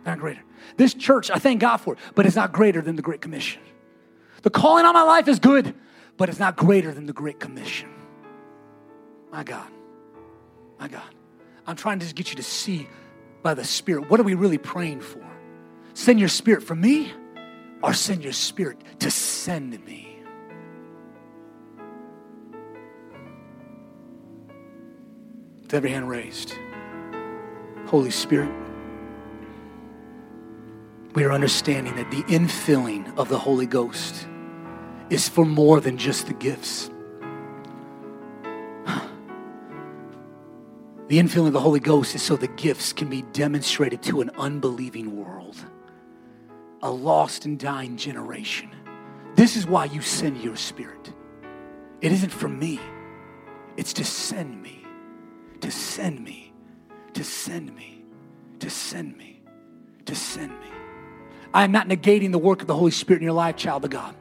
They're 0.03 0.15
not 0.15 0.19
greater. 0.19 0.43
This 0.77 0.93
church, 0.93 1.29
I 1.29 1.37
thank 1.37 1.61
God 1.61 1.77
for 1.77 1.93
it, 1.93 1.99
but 2.15 2.25
it's 2.25 2.35
not 2.35 2.51
greater 2.51 2.81
than 2.81 2.95
the 2.95 3.01
Great 3.01 3.21
Commission. 3.21 3.61
The 4.41 4.49
calling 4.49 4.85
on 4.85 4.93
my 4.93 5.03
life 5.03 5.27
is 5.27 5.39
good, 5.39 5.75
but 6.17 6.29
it's 6.29 6.39
not 6.39 6.55
greater 6.55 6.91
than 6.93 7.05
the 7.05 7.13
Great 7.13 7.39
Commission. 7.39 7.89
My 9.31 9.43
God. 9.43 9.69
My 10.79 10.87
God. 10.87 11.03
I'm 11.67 11.75
trying 11.75 11.99
to 11.99 12.13
get 12.13 12.29
you 12.31 12.35
to 12.37 12.43
see 12.43 12.87
by 13.43 13.53
the 13.53 13.63
Spirit 13.63 14.09
what 14.09 14.19
are 14.19 14.23
we 14.23 14.33
really 14.33 14.57
praying 14.57 15.01
for? 15.01 15.25
Send 15.93 16.19
your 16.19 16.29
Spirit 16.29 16.63
for 16.63 16.75
me 16.75 17.11
or 17.83 17.93
send 17.93 18.23
your 18.23 18.33
Spirit 18.33 18.81
to 18.99 19.11
send 19.11 19.83
me? 19.85 20.11
with 25.71 25.77
every 25.77 25.91
hand 25.91 26.09
raised. 26.09 26.53
Holy 27.85 28.11
Spirit, 28.11 28.51
we 31.15 31.23
are 31.23 31.31
understanding 31.31 31.95
that 31.95 32.11
the 32.11 32.23
infilling 32.23 33.17
of 33.17 33.29
the 33.29 33.39
Holy 33.39 33.65
Ghost 33.65 34.27
is 35.09 35.29
for 35.29 35.45
more 35.45 35.79
than 35.79 35.97
just 35.97 36.27
the 36.27 36.33
gifts. 36.33 36.90
The 41.11 41.19
infilling 41.19 41.47
of 41.47 41.53
the 41.53 41.59
Holy 41.59 41.81
Ghost 41.81 42.15
is 42.15 42.21
so 42.21 42.37
the 42.37 42.47
gifts 42.47 42.93
can 42.93 43.09
be 43.09 43.23
demonstrated 43.33 44.01
to 44.03 44.21
an 44.21 44.31
unbelieving 44.37 45.17
world, 45.17 45.57
a 46.81 46.89
lost 46.89 47.43
and 47.43 47.59
dying 47.59 47.97
generation. 47.97 48.69
This 49.35 49.57
is 49.57 49.67
why 49.67 49.85
you 49.85 49.99
send 50.01 50.41
your 50.41 50.55
spirit. 50.55 51.11
It 51.99 52.13
isn't 52.13 52.29
for 52.29 52.47
me, 52.47 52.79
it's 53.75 53.91
to 53.91 54.05
send 54.05 54.61
me 54.61 54.85
to 55.59 55.69
send 55.69 56.23
me, 56.23 56.53
to 57.13 57.25
send 57.25 57.75
me, 57.75 58.03
to 58.59 58.69
send 58.69 59.17
me, 59.17 59.41
to 60.05 60.15
send 60.15 60.51
me. 60.61 60.67
I 61.53 61.65
am 61.65 61.73
not 61.73 61.89
negating 61.89 62.31
the 62.31 62.39
work 62.39 62.61
of 62.61 62.67
the 62.67 62.75
Holy 62.75 62.91
Spirit 62.91 63.19
in 63.19 63.25
your 63.25 63.33
life, 63.33 63.57
child 63.57 63.83
of 63.83 63.91
God. 63.91 64.15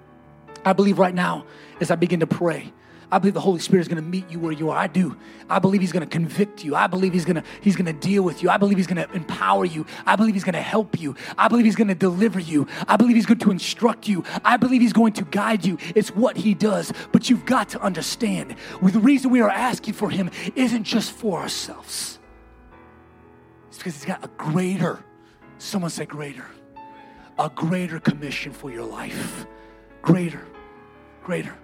I 0.64 0.72
believe 0.72 0.98
right 0.98 1.14
now, 1.14 1.46
as 1.80 1.92
I 1.92 1.94
begin 1.94 2.18
to 2.18 2.26
pray, 2.26 2.72
I 3.12 3.18
believe 3.18 3.34
the 3.34 3.40
Holy 3.40 3.58
Spirit 3.58 3.82
is 3.82 3.88
going 3.88 4.02
to 4.02 4.08
meet 4.08 4.30
you 4.30 4.38
where 4.38 4.52
you 4.52 4.70
are. 4.70 4.76
I 4.76 4.86
do. 4.86 5.16
I 5.48 5.58
believe 5.58 5.80
He's 5.80 5.92
going 5.92 6.06
to 6.06 6.10
convict 6.10 6.64
you. 6.64 6.76
I 6.76 6.86
believe 6.86 7.12
He's 7.12 7.24
going 7.24 7.36
to 7.36 7.44
He's 7.60 7.74
going 7.74 7.86
to 7.86 7.92
deal 7.92 8.22
with 8.22 8.42
you. 8.42 8.50
I 8.50 8.56
believe 8.56 8.76
He's 8.76 8.86
going 8.86 9.04
to 9.04 9.12
empower 9.14 9.64
you. 9.64 9.84
I 10.06 10.16
believe 10.16 10.34
He's 10.34 10.44
going 10.44 10.54
to 10.54 10.62
help 10.62 11.00
you. 11.00 11.16
I 11.36 11.48
believe 11.48 11.64
He's 11.64 11.76
going 11.76 11.88
to 11.88 11.94
deliver 11.94 12.38
you. 12.38 12.68
I 12.86 12.96
believe 12.96 13.16
He's 13.16 13.26
going 13.26 13.38
to 13.38 13.50
instruct 13.50 14.06
you. 14.06 14.24
I 14.44 14.56
believe 14.56 14.80
He's 14.80 14.92
going 14.92 15.12
to 15.14 15.24
guide 15.24 15.64
you. 15.64 15.78
It's 15.94 16.10
what 16.14 16.36
He 16.36 16.54
does. 16.54 16.92
But 17.10 17.28
you've 17.28 17.44
got 17.44 17.68
to 17.70 17.80
understand 17.80 18.54
the 18.80 19.00
reason 19.00 19.30
we 19.30 19.40
are 19.40 19.50
asking 19.50 19.94
for 19.94 20.10
Him 20.10 20.30
isn't 20.54 20.84
just 20.84 21.12
for 21.12 21.40
ourselves. 21.40 22.18
It's 23.68 23.78
because 23.78 23.94
He's 23.94 24.04
got 24.04 24.24
a 24.24 24.28
greater. 24.36 25.02
Someone 25.58 25.90
say 25.90 26.06
greater. 26.06 26.46
A 27.38 27.48
greater 27.48 27.98
commission 27.98 28.52
for 28.52 28.70
your 28.70 28.84
life. 28.84 29.46
Greater. 30.02 30.46
Greater. 31.24 31.56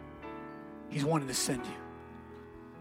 He's 0.96 1.04
wanting 1.04 1.28
to 1.28 1.34
send 1.34 1.66
you. 1.66 1.74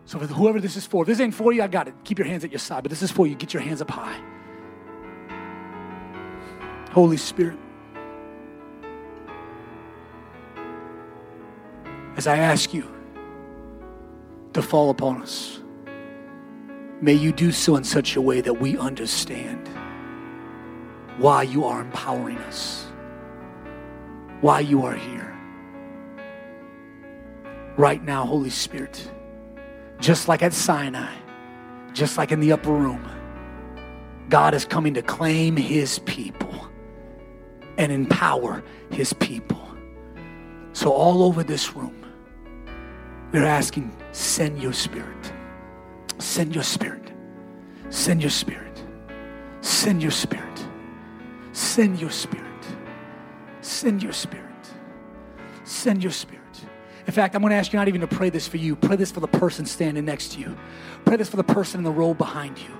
So, 0.05 0.17
for 0.19 0.25
whoever 0.25 0.61
this 0.61 0.77
is 0.77 0.85
for, 0.85 1.03
if 1.03 1.07
this 1.07 1.19
ain't 1.19 1.33
for 1.33 1.51
you, 1.51 1.61
I 1.61 1.67
got 1.67 1.89
it. 1.89 1.95
Keep 2.05 2.19
your 2.19 2.27
hands 2.29 2.45
at 2.45 2.49
your 2.49 2.59
side, 2.59 2.81
but 2.81 2.89
this 2.89 3.01
is 3.01 3.11
for 3.11 3.27
you. 3.27 3.35
Get 3.35 3.53
your 3.53 3.61
hands 3.61 3.81
up 3.81 3.91
high. 3.91 4.21
Holy 6.93 7.17
Spirit, 7.17 7.57
as 12.15 12.25
I 12.25 12.37
ask 12.37 12.73
you 12.73 12.89
to 14.53 14.61
fall 14.61 14.91
upon 14.91 15.21
us, 15.21 15.59
may 17.01 17.15
you 17.15 17.33
do 17.33 17.51
so 17.51 17.75
in 17.75 17.83
such 17.83 18.15
a 18.15 18.21
way 18.21 18.39
that 18.39 18.53
we 18.53 18.77
understand 18.77 19.67
why 21.17 21.43
you 21.43 21.65
are 21.65 21.81
empowering 21.81 22.37
us, 22.37 22.85
why 24.39 24.61
you 24.61 24.85
are 24.85 24.95
here 24.95 25.34
right 27.77 28.03
now, 28.03 28.25
Holy 28.25 28.49
Spirit. 28.49 29.11
Just 29.99 30.27
like 30.27 30.43
at 30.43 30.53
Sinai, 30.53 31.13
just 31.93 32.17
like 32.17 32.31
in 32.31 32.39
the 32.39 32.51
upper 32.51 32.71
room, 32.71 33.03
God 34.29 34.53
is 34.53 34.65
coming 34.65 34.93
to 34.95 35.01
claim 35.01 35.55
his 35.55 35.99
people 35.99 36.67
and 37.77 37.91
empower 37.91 38.63
his 38.91 39.13
people. 39.13 39.61
So, 40.73 40.91
all 40.91 41.23
over 41.23 41.43
this 41.43 41.75
room, 41.75 42.05
we're 43.31 43.45
asking, 43.45 43.95
send 44.11 44.61
your 44.61 44.73
spirit. 44.73 45.33
Send 46.19 46.53
your 46.53 46.63
spirit. 46.63 47.11
Send 47.89 48.21
your 48.21 48.29
spirit. 48.29 48.83
Send 49.61 50.01
your 50.01 50.11
spirit. 50.11 50.67
Send 51.51 51.99
your 51.99 52.11
spirit. 52.11 52.45
Send 53.61 54.03
your 54.03 54.13
spirit. 54.13 54.45
Send 55.63 56.03
your 56.03 56.11
spirit. 56.11 56.41
In 57.07 57.13
fact, 57.13 57.35
I'm 57.35 57.41
going 57.41 57.51
to 57.51 57.57
ask 57.57 57.71
you 57.71 57.77
not 57.77 57.87
even 57.87 58.01
to 58.01 58.07
pray 58.07 58.29
this 58.29 58.47
for 58.47 58.57
you. 58.57 58.75
Pray 58.75 58.95
this 58.95 59.11
for 59.11 59.19
the 59.19 59.27
person 59.27 59.65
standing 59.65 60.05
next 60.05 60.33
to 60.33 60.39
you. 60.39 60.57
Pray 61.05 61.17
this 61.17 61.29
for 61.29 61.37
the 61.37 61.43
person 61.43 61.79
in 61.79 61.83
the 61.83 61.91
row 61.91 62.13
behind 62.13 62.57
you. 62.57 62.73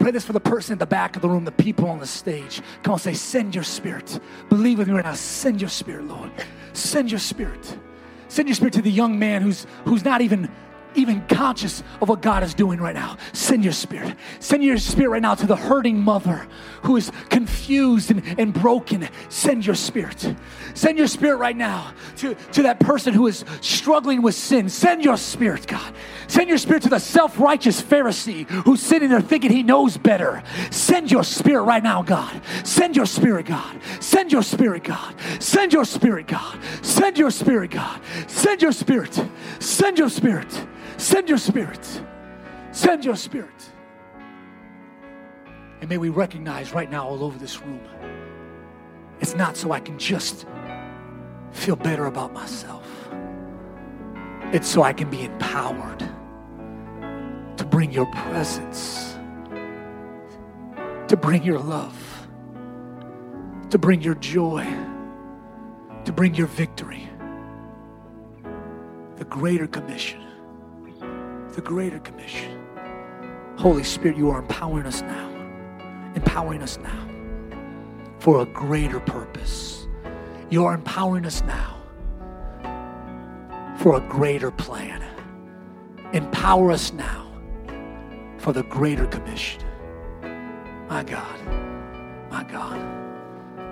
Pray 0.00 0.10
this 0.10 0.24
for 0.24 0.32
the 0.32 0.40
person 0.40 0.74
at 0.74 0.78
the 0.78 0.86
back 0.86 1.16
of 1.16 1.22
the 1.22 1.28
room, 1.28 1.44
the 1.44 1.52
people 1.52 1.88
on 1.88 1.98
the 1.98 2.06
stage. 2.06 2.60
Come 2.82 2.94
on, 2.94 2.98
say, 2.98 3.14
send 3.14 3.54
your 3.54 3.64
spirit. 3.64 4.20
Believe 4.48 4.78
with 4.78 4.88
me 4.88 4.94
right 4.94 5.04
now. 5.04 5.14
Send 5.14 5.60
your 5.60 5.70
spirit, 5.70 6.04
Lord. 6.06 6.30
Send 6.72 7.10
your 7.10 7.18
spirit. 7.18 7.78
Send 8.28 8.48
your 8.48 8.54
spirit 8.54 8.74
to 8.74 8.82
the 8.82 8.90
young 8.90 9.18
man 9.18 9.42
who's 9.42 9.66
who's 9.84 10.04
not 10.04 10.20
even 10.20 10.50
even 10.98 11.26
conscious 11.28 11.82
of 12.00 12.08
what 12.08 12.20
God 12.20 12.42
is 12.42 12.54
doing 12.54 12.80
right 12.80 12.94
now. 12.94 13.16
Send 13.32 13.64
your 13.64 13.72
spirit. 13.72 14.16
Send 14.40 14.62
your 14.62 14.78
spirit 14.78 15.10
right 15.10 15.22
now 15.22 15.34
to 15.34 15.46
the 15.46 15.56
hurting 15.56 15.98
mother 16.00 16.46
who 16.82 16.96
is 16.96 17.10
confused 17.28 18.10
and, 18.10 18.22
and 18.38 18.52
broken. 18.52 19.08
Send 19.28 19.64
your 19.64 19.74
spirit. 19.74 20.34
Send 20.74 20.98
your 20.98 21.06
spirit 21.06 21.36
right 21.36 21.56
now 21.56 21.92
to, 22.16 22.34
to 22.34 22.62
that 22.62 22.80
person 22.80 23.14
who 23.14 23.26
is 23.26 23.44
struggling 23.60 24.22
with 24.22 24.34
sin. 24.34 24.68
Send 24.68 25.04
your 25.04 25.16
spirit, 25.16 25.66
God. 25.66 25.94
Send 26.26 26.48
your 26.48 26.58
spirit 26.58 26.82
to 26.82 26.88
the 26.88 26.98
self 26.98 27.38
righteous 27.40 27.80
Pharisee 27.80 28.48
who's 28.48 28.82
sitting 28.82 29.08
there 29.08 29.20
thinking 29.20 29.50
he 29.50 29.62
knows 29.62 29.96
better. 29.96 30.42
Send 30.70 31.10
your 31.10 31.24
spirit 31.24 31.62
right 31.62 31.82
now, 31.82 32.02
God. 32.02 32.40
Send 32.64 32.96
your 32.96 33.06
spirit, 33.06 33.46
God. 33.46 33.80
Send 34.00 34.32
your 34.32 34.42
spirit, 34.42 34.84
God. 34.84 35.14
Send 35.40 35.72
your 35.72 35.84
spirit, 35.84 36.26
God. 36.26 36.58
Send 36.82 37.18
your 37.18 37.30
spirit, 37.30 37.70
God. 37.70 38.00
Send 38.26 38.62
your 38.62 38.72
spirit. 38.72 39.20
Send 39.58 39.98
your 39.98 40.10
spirit. 40.10 40.66
Send 40.98 41.28
your 41.28 41.38
spirit. 41.38 42.02
Send 42.72 43.04
your 43.04 43.16
spirit. 43.16 43.70
And 45.80 45.88
may 45.88 45.96
we 45.96 46.08
recognize 46.08 46.72
right 46.72 46.90
now, 46.90 47.06
all 47.08 47.22
over 47.22 47.38
this 47.38 47.62
room, 47.62 47.80
it's 49.20 49.36
not 49.36 49.56
so 49.56 49.70
I 49.70 49.78
can 49.78 49.96
just 49.96 50.44
feel 51.52 51.76
better 51.76 52.06
about 52.06 52.32
myself, 52.32 52.84
it's 54.52 54.68
so 54.68 54.82
I 54.82 54.92
can 54.92 55.08
be 55.08 55.24
empowered 55.24 56.00
to 57.56 57.64
bring 57.64 57.92
your 57.92 58.06
presence, 58.06 59.16
to 61.06 61.16
bring 61.16 61.44
your 61.44 61.60
love, 61.60 62.26
to 63.70 63.78
bring 63.78 64.02
your 64.02 64.16
joy, 64.16 64.66
to 66.04 66.12
bring 66.12 66.34
your 66.34 66.48
victory. 66.48 67.08
The 69.16 69.24
greater 69.24 69.68
commission 69.68 70.27
the 71.58 71.62
Greater 71.62 71.98
Commission. 71.98 72.64
Holy 73.56 73.82
Spirit, 73.82 74.16
you 74.16 74.30
are 74.30 74.38
empowering 74.38 74.86
us 74.86 75.02
now, 75.02 75.28
empowering 76.14 76.62
us 76.62 76.78
now 76.78 77.08
for 78.20 78.42
a 78.42 78.46
greater 78.46 79.00
purpose. 79.00 79.88
You 80.50 80.64
are 80.66 80.74
empowering 80.74 81.26
us 81.26 81.42
now 81.42 81.82
for 83.76 83.96
a 83.96 84.00
greater 84.08 84.52
plan. 84.52 85.02
Empower 86.12 86.70
us 86.70 86.92
now 86.92 87.28
for 88.38 88.52
the 88.52 88.62
Greater 88.62 89.06
Commission. 89.06 89.64
My 90.88 91.02
God, 91.02 91.40
my 92.30 92.44
God, 92.44 92.78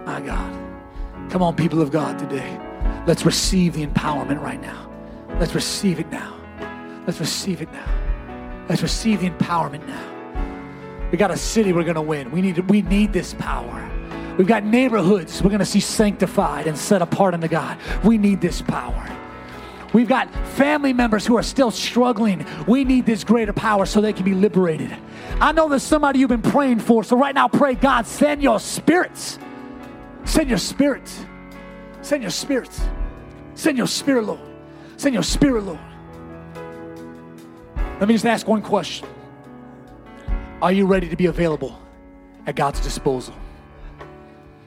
my 0.05 0.21
God. 0.21 1.31
Come 1.31 1.41
on, 1.41 1.55
people 1.55 1.81
of 1.81 1.93
God, 1.93 2.19
today. 2.19 2.61
Let's 3.07 3.25
receive 3.25 3.75
the 3.75 3.87
empowerment 3.87 4.43
right 4.43 4.61
now. 4.61 4.91
Let's 5.39 5.55
receive 5.55 6.01
it 6.01 6.11
now. 6.11 6.46
Let's 7.07 7.21
receive 7.21 7.63
it 7.63 7.73
now. 7.73 8.65
Let's 8.69 8.83
receive 8.83 9.21
the 9.21 9.31
empowerment 9.31 9.87
now. 9.87 11.09
We 11.11 11.19
got 11.19 11.31
a 11.31 11.37
city 11.37 11.73
we're 11.73 11.85
going 11.85 11.95
to 11.95 12.03
win. 12.03 12.31
We 12.33 12.43
need, 12.43 12.59
we 12.69 12.83
need 12.83 13.13
this 13.13 13.35
power. 13.35 13.91
We've 14.37 14.47
got 14.47 14.65
neighborhoods 14.65 15.43
we're 15.43 15.49
going 15.49 15.61
to 15.61 15.65
see 15.65 15.81
sanctified 15.81 16.67
and 16.67 16.77
set 16.77 17.01
apart 17.01 17.33
unto 17.33 17.49
God. 17.49 17.79
We 18.05 18.19
need 18.19 18.41
this 18.41 18.61
power. 18.61 19.17
We've 19.93 20.09
got 20.09 20.31
family 20.49 20.93
members 20.93 21.25
who 21.25 21.37
are 21.37 21.43
still 21.43 21.71
struggling. 21.71 22.45
We 22.67 22.85
need 22.85 23.07
this 23.07 23.25
greater 23.25 23.53
power 23.53 23.87
so 23.87 24.01
they 24.01 24.13
can 24.13 24.25
be 24.25 24.35
liberated. 24.35 24.95
I 25.41 25.53
know 25.53 25.69
there's 25.69 25.83
somebody 25.83 26.19
you've 26.19 26.29
been 26.29 26.43
praying 26.43 26.81
for. 26.81 27.05
So 27.05 27.17
right 27.17 27.35
now, 27.35 27.49
pray, 27.49 27.77
God, 27.77 28.07
send 28.07 28.43
your 28.43 28.61
spirits. 28.61 29.39
Send 30.25 30.51
your 30.51 30.59
spirits. 30.59 31.25
Send 32.03 32.23
your 32.23 32.31
spirits. 32.31 32.83
Send 33.55 33.79
your 33.79 33.87
spirit, 33.87 34.25
Lord. 34.25 34.41
Send 34.97 35.15
your 35.15 35.23
spirit, 35.23 35.65
Lord. 35.65 35.79
Let 37.99 38.09
me 38.09 38.15
just 38.15 38.27
ask 38.27 38.47
one 38.47 38.61
question 38.61 39.09
Are 40.61 40.73
you 40.73 40.87
ready 40.87 41.09
to 41.09 41.17
be 41.17 41.27
available 41.27 41.79
at 42.47 42.55
God's 42.55 42.81
disposal? 42.81 43.35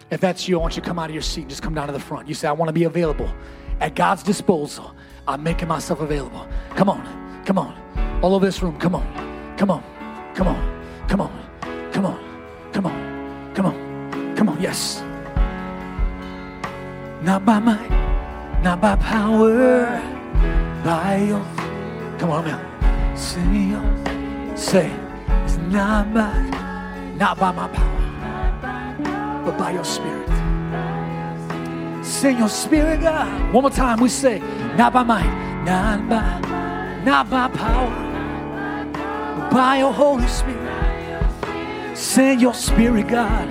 If 0.10 0.20
that's 0.20 0.48
you, 0.48 0.58
I 0.58 0.62
want 0.62 0.76
you 0.76 0.82
to 0.82 0.88
come 0.88 0.98
out 0.98 1.10
of 1.10 1.14
your 1.14 1.22
seat 1.22 1.42
and 1.42 1.50
just 1.50 1.62
come 1.62 1.76
down 1.76 1.86
to 1.88 1.94
the 1.94 2.00
front. 2.00 2.28
You 2.28 2.34
say, 2.34 2.48
I 2.48 2.52
want 2.52 2.70
to 2.70 2.74
be 2.74 2.86
available 2.86 3.32
at 3.80 3.94
God's 3.94 4.24
disposal. 4.24 4.96
I'm 5.28 5.44
making 5.44 5.68
myself 5.68 6.02
available. 6.02 6.48
Come 6.72 6.90
on, 6.90 7.44
come 7.46 7.60
on. 7.60 8.20
All 8.24 8.34
over 8.34 8.46
this 8.46 8.64
room, 8.64 8.80
come 8.80 8.96
on, 8.96 9.56
come 9.58 9.70
on, 9.70 9.84
come 10.34 10.48
on, 10.48 11.08
come 11.08 11.22
on, 11.22 11.92
come 11.92 12.06
on, 12.08 12.72
come 12.74 12.86
on, 12.88 13.54
come 13.54 13.66
on, 13.68 14.36
come 14.36 14.50
on, 14.50 14.60
yes. 14.60 15.04
Not 17.22 17.46
by 17.46 17.60
might, 17.60 18.62
not 18.64 18.82
by 18.82 18.96
power, 18.96 19.86
by 20.84 21.18
your. 21.18 21.46
Come 22.18 22.32
on, 22.32 22.46
man. 22.46 22.69
Say, 23.20 23.76
say, 24.56 24.92
it's 25.44 25.58
not 25.58 26.14
by, 26.14 26.34
not 27.18 27.38
by 27.38 27.52
my 27.52 27.68
power, 27.68 29.44
but 29.46 29.58
by 29.58 29.72
your 29.72 29.84
spirit. 29.84 30.30
Sing 32.04 32.38
your 32.38 32.48
spirit, 32.48 33.02
God. 33.02 33.54
One 33.54 33.64
more 33.64 33.72
time, 33.72 34.00
we 34.00 34.08
say, 34.08 34.40
not 34.78 34.94
by 34.94 35.04
might, 35.04 35.64
not 35.66 36.08
by, 36.10 37.02
not 37.04 37.30
by 37.30 37.50
power, 37.50 38.90
but 39.38 39.50
by 39.52 39.80
your 39.80 39.92
Holy 39.92 40.28
Spirit. 40.28 41.98
Send 41.98 42.40
your 42.40 42.54
spirit, 42.54 43.10
God. 43.10 43.50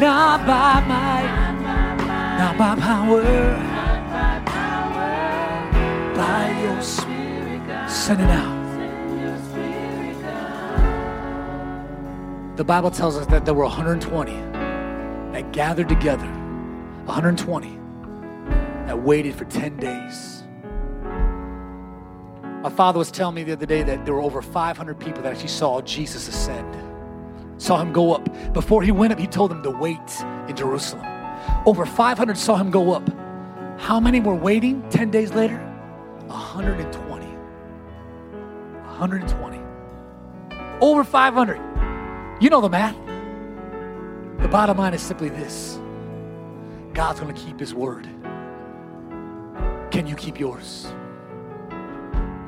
Not 0.00 0.44
by 0.44 0.80
might, 0.88 2.36
not 2.36 2.58
by 2.58 2.74
power, 2.74 3.22
by 6.16 6.60
your 6.62 6.82
spirit. 6.82 7.66
God. 7.68 7.88
Send 7.88 8.20
it 8.20 8.28
out. 8.28 8.51
The 12.54 12.64
Bible 12.64 12.90
tells 12.90 13.16
us 13.16 13.26
that 13.28 13.46
there 13.46 13.54
were 13.54 13.64
120 13.64 14.34
that 15.32 15.52
gathered 15.52 15.88
together, 15.88 16.26
120 17.06 17.78
that 18.84 19.02
waited 19.02 19.34
for 19.34 19.46
10 19.46 19.78
days. 19.78 20.44
My 22.62 22.68
father 22.68 22.98
was 22.98 23.10
telling 23.10 23.36
me 23.36 23.44
the 23.44 23.52
other 23.52 23.64
day 23.64 23.82
that 23.82 24.04
there 24.04 24.12
were 24.12 24.20
over 24.20 24.42
500 24.42 25.00
people 25.00 25.22
that 25.22 25.32
actually 25.32 25.48
saw 25.48 25.80
Jesus 25.80 26.28
ascend, 26.28 26.76
saw 27.56 27.80
him 27.80 27.90
go 27.90 28.12
up. 28.12 28.28
Before 28.52 28.82
he 28.82 28.92
went 28.92 29.14
up, 29.14 29.18
he 29.18 29.26
told 29.26 29.50
them 29.50 29.62
to 29.62 29.70
wait 29.70 29.98
in 30.46 30.54
Jerusalem. 30.54 31.06
Over 31.64 31.86
500 31.86 32.36
saw 32.36 32.56
him 32.56 32.70
go 32.70 32.92
up. 32.92 33.08
How 33.80 33.98
many 33.98 34.20
were 34.20 34.34
waiting 34.34 34.86
10 34.90 35.10
days 35.10 35.32
later? 35.32 35.56
120. 36.26 37.24
120. 37.24 39.60
Over 40.82 41.02
500. 41.02 41.71
You 42.42 42.50
know 42.50 42.60
the 42.60 42.68
math. 42.68 42.96
The 44.42 44.48
bottom 44.48 44.76
line 44.76 44.94
is 44.94 45.00
simply 45.00 45.28
this 45.28 45.78
God's 46.92 47.20
going 47.20 47.32
to 47.32 47.40
keep 47.40 47.60
his 47.60 47.72
word. 47.72 48.08
Can 49.92 50.08
you 50.08 50.16
keep 50.16 50.40
yours? 50.40 50.92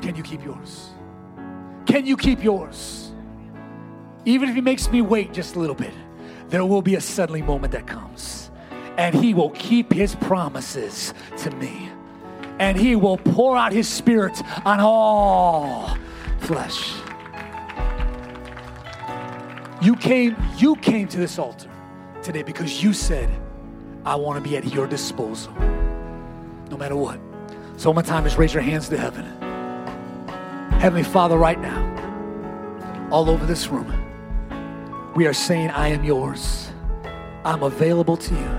Can 0.03 0.15
you 0.17 0.25
keep 0.25 0.45
yours? 0.45 0.91
Can 1.87 2.07
you 2.07 2.17
keep 2.17 2.43
yours? 2.43 3.13
Even 4.25 4.49
if 4.49 4.57
he 4.57 4.61
makes 4.61 4.91
me 4.91 5.01
wait 5.01 5.33
just 5.33 5.55
a 5.55 5.61
little 5.61 5.77
bit, 5.77 5.95
there 6.49 6.67
will 6.67 6.83
be 6.83 6.97
a 6.97 7.01
suddenly 7.01 7.43
moment 7.43 7.73
that 7.73 7.87
comes. 7.87 8.51
And 8.97 9.15
he 9.15 9.33
will 9.33 9.51
keep 9.51 9.93
his 9.93 10.17
promises 10.17 11.15
to 11.37 11.53
me. 11.53 11.89
And 12.59 12.77
he 12.77 12.97
will 12.97 13.19
pour 13.19 13.57
out 13.57 13.73
his 13.73 13.89
spirit 13.89 14.43
on 14.67 14.81
all 14.81 15.97
flesh. 16.41 16.95
You 19.83 19.97
came, 19.97 20.37
you 20.57 20.77
came 20.77 21.09
to 21.09 21.17
this 21.19 21.39
altar 21.39 21.69
today 22.23 22.43
because 22.43 22.83
you 22.83 22.93
said, 22.93 23.29
I 24.05 24.15
want 24.17 24.43
to 24.43 24.49
be 24.49 24.57
at 24.57 24.73
your 24.73 24.87
disposal. 24.87 25.53
No 26.71 26.77
matter 26.77 26.97
what. 26.97 27.19
So 27.77 27.93
my 27.93 28.03
time 28.03 28.27
is 28.27 28.37
raise 28.37 28.55
your 28.55 28.63
hands 28.63 28.89
to 28.91 28.97
heaven. 28.97 29.25
Heavenly 30.81 31.03
Father, 31.03 31.37
right 31.37 31.61
now, 31.61 33.09
all 33.11 33.29
over 33.29 33.47
this 33.47 33.69
room, 33.69 33.93
we 35.15 35.27
are 35.27 35.33
saying, 35.33 35.71
I 35.71 35.89
am 35.89 36.05
yours. 36.05 36.71
I'm 37.45 37.63
available 37.63 38.17
to 38.17 38.35
you. 38.35 38.59